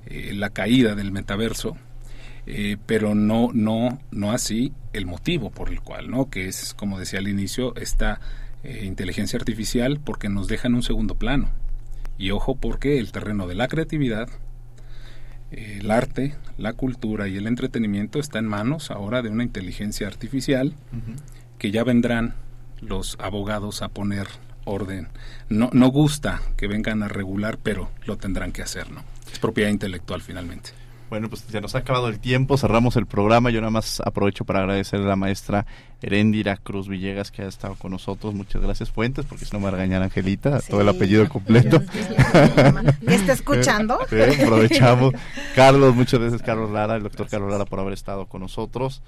la 0.09 0.51
caída 0.51 0.95
del 0.95 1.12
metaverso, 1.12 1.77
eh, 2.51 2.79
pero 2.87 3.15
no, 3.15 3.51
no, 3.53 4.01
no 4.11 4.33
así 4.33 4.73
el 4.95 5.05
motivo 5.05 5.51
por 5.51 5.69
el 5.69 5.83
cual, 5.83 6.11
¿no? 6.11 6.31
Que 6.31 6.49
es, 6.49 6.73
como 6.73 6.99
decía 6.99 7.19
al 7.19 7.29
inicio, 7.29 7.77
esta 7.77 8.23
eh, 8.65 8.85
inteligencia 8.87 9.39
artificial 9.39 10.01
porque 10.03 10.31
nos 10.31 10.49
deja 10.49 10.67
en 10.69 10.77
un 10.77 10.83
segundo 10.83 11.15
plano. 11.15 11.51
Y 12.17 12.31
ojo 12.31 12.57
porque 12.57 12.99
el 12.99 13.13
terreno 13.13 13.47
de 13.47 13.55
la 13.55 13.69
creatividad, 13.69 14.31
eh, 15.51 15.81
el 15.83 15.91
arte, 15.91 16.37
la 16.57 16.73
cultura 16.73 17.29
y 17.29 17.37
el 17.37 17.47
entretenimiento 17.47 18.19
está 18.19 18.39
en 18.39 18.47
manos 18.47 18.91
ahora 18.91 19.21
de 19.21 19.29
una 19.29 19.43
inteligencia 19.43 20.07
artificial 20.07 20.73
que 21.59 21.71
ya 21.71 21.85
vendrán 21.85 22.35
los 22.81 23.19
abogados 23.21 23.83
a 23.83 23.89
poner 23.91 24.27
orden. 24.65 25.09
No, 25.51 25.69
no 25.75 25.89
gusta 25.89 26.41
que 26.57 26.67
vengan 26.67 27.03
a 27.03 27.09
regular, 27.09 27.59
pero 27.63 27.91
lo 28.07 28.17
tendrán 28.17 28.53
que 28.53 28.63
hacer, 28.63 28.91
¿no? 28.91 29.05
Es 29.31 29.39
propiedad 29.39 29.69
intelectual 29.69 30.23
finalmente. 30.23 30.71
Bueno, 31.11 31.29
pues 31.29 31.47
ya 31.49 31.61
nos 31.61 31.75
ha 31.75 31.79
acabado 31.79 32.09
el 32.09 32.19
tiempo, 32.19 32.59
cerramos 32.59 32.97
el 32.97 33.07
programa. 33.07 33.51
Yo 33.51 33.61
nada 33.61 33.71
más 33.71 34.01
aprovecho 34.05 34.45
para 34.45 34.61
agradecer 34.61 35.01
a 35.01 35.05
la 35.05 35.17
maestra 35.17 35.65
Herendira 36.03 36.57
Cruz 36.57 36.87
Villegas 36.87 37.31
que 37.31 37.43
ha 37.43 37.47
estado 37.47 37.77
con 37.77 37.93
nosotros. 37.93 38.35
Muchas 38.35 38.61
gracias, 38.61 38.91
Fuentes, 38.91 39.25
porque 39.25 39.47
si 39.47 39.53
no 39.53 39.59
me 39.59 39.65
va 39.65 39.69
a 39.71 39.73
regañar 39.73 40.03
Angelita, 40.03 40.61
todo 40.61 40.83
el 40.83 40.89
apellido 40.89 41.27
completo. 41.29 41.83
¿Y 43.01 43.13
está 43.13 43.33
escuchando? 43.33 43.99
Sí, 44.09 44.17
aprovechamos. 44.43 45.15
Carlos, 45.55 45.95
muchas 45.95 46.21
gracias, 46.21 46.43
Carlos 46.43 46.71
Lara, 46.71 46.97
el 46.97 47.03
doctor 47.03 47.29
Carlos 47.29 47.51
Lara, 47.51 47.65
por 47.65 47.81
haber 47.81 47.93
estado 47.93 48.27
con 48.27 48.41
nosotros 48.41 49.03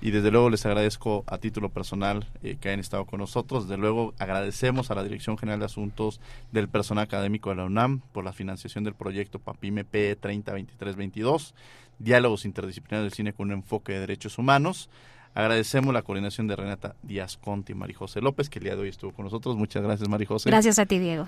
y 0.00 0.10
desde 0.10 0.30
luego 0.30 0.50
les 0.50 0.66
agradezco 0.66 1.24
a 1.26 1.38
título 1.38 1.70
personal 1.70 2.26
eh, 2.42 2.56
que 2.60 2.68
hayan 2.68 2.80
estado 2.80 3.06
con 3.06 3.20
nosotros. 3.20 3.68
Desde 3.68 3.80
luego 3.80 4.14
agradecemos 4.18 4.90
a 4.90 4.94
la 4.94 5.02
Dirección 5.02 5.38
General 5.38 5.60
de 5.60 5.66
Asuntos 5.66 6.20
del 6.52 6.68
Personal 6.68 7.04
Académico 7.04 7.50
de 7.50 7.56
la 7.56 7.64
UNAM 7.64 8.00
por 8.12 8.24
la 8.24 8.32
financiación 8.32 8.84
del 8.84 8.94
proyecto 8.94 9.38
PAPIME 9.38 9.84
PE 9.84 10.16
302322, 10.16 11.54
Diálogos 11.98 12.44
Interdisciplinarios 12.44 13.10
del 13.10 13.16
Cine 13.16 13.32
con 13.32 13.48
un 13.48 13.54
enfoque 13.54 13.94
de 13.94 14.00
derechos 14.00 14.38
humanos. 14.38 14.90
Agradecemos 15.34 15.92
la 15.92 16.02
coordinación 16.02 16.46
de 16.46 16.54
Renata 16.54 16.94
Díaz 17.02 17.36
Conti 17.36 17.72
y 17.72 17.74
Marijose 17.74 18.20
López, 18.20 18.48
que 18.48 18.60
el 18.60 18.64
día 18.64 18.76
de 18.76 18.82
hoy 18.82 18.88
estuvo 18.88 19.12
con 19.12 19.24
nosotros. 19.24 19.56
Muchas 19.56 19.82
gracias, 19.82 20.08
Marijose. 20.08 20.48
Gracias 20.48 20.78
a 20.78 20.86
ti, 20.86 20.98
Diego. 20.98 21.26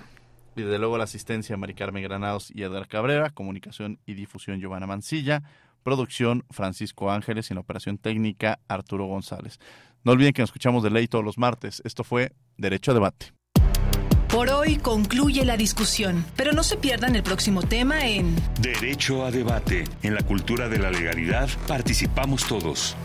Y 0.55 0.61
desde 0.61 0.79
luego 0.79 0.97
la 0.97 1.03
asistencia 1.03 1.55
a 1.55 1.57
Mari 1.57 1.73
Carmen 1.73 2.03
Granados 2.03 2.51
y 2.55 2.63
Edgar 2.63 2.87
Cabrera, 2.87 3.29
comunicación 3.31 3.99
y 4.05 4.13
difusión 4.13 4.59
Giovanna 4.59 4.87
Mancilla. 4.87 5.43
Producción 5.87 6.43
Francisco 6.49 7.11
Ángeles 7.11 7.49
y 7.49 7.53
en 7.53 7.55
la 7.55 7.61
operación 7.61 7.97
técnica 7.97 8.59
Arturo 8.67 9.05
González. 9.05 9.57
No 10.03 10.11
olviden 10.11 10.33
que 10.33 10.41
nos 10.41 10.49
escuchamos 10.49 10.83
de 10.83 10.89
ley 10.89 11.07
todos 11.07 11.23
los 11.23 11.37
martes. 11.37 11.81
Esto 11.85 12.03
fue 12.03 12.33
Derecho 12.57 12.91
a 12.91 12.93
Debate. 12.93 13.27
Por 14.27 14.49
hoy 14.49 14.79
concluye 14.79 15.45
la 15.45 15.55
discusión, 15.55 16.25
pero 16.35 16.51
no 16.51 16.63
se 16.63 16.75
pierdan 16.75 17.15
el 17.15 17.23
próximo 17.23 17.61
tema 17.61 18.05
en 18.05 18.35
Derecho 18.59 19.23
a 19.23 19.31
Debate. 19.31 19.85
En 20.03 20.13
la 20.13 20.23
cultura 20.23 20.67
de 20.67 20.77
la 20.77 20.91
legalidad 20.91 21.47
participamos 21.69 22.45
todos. 22.45 22.97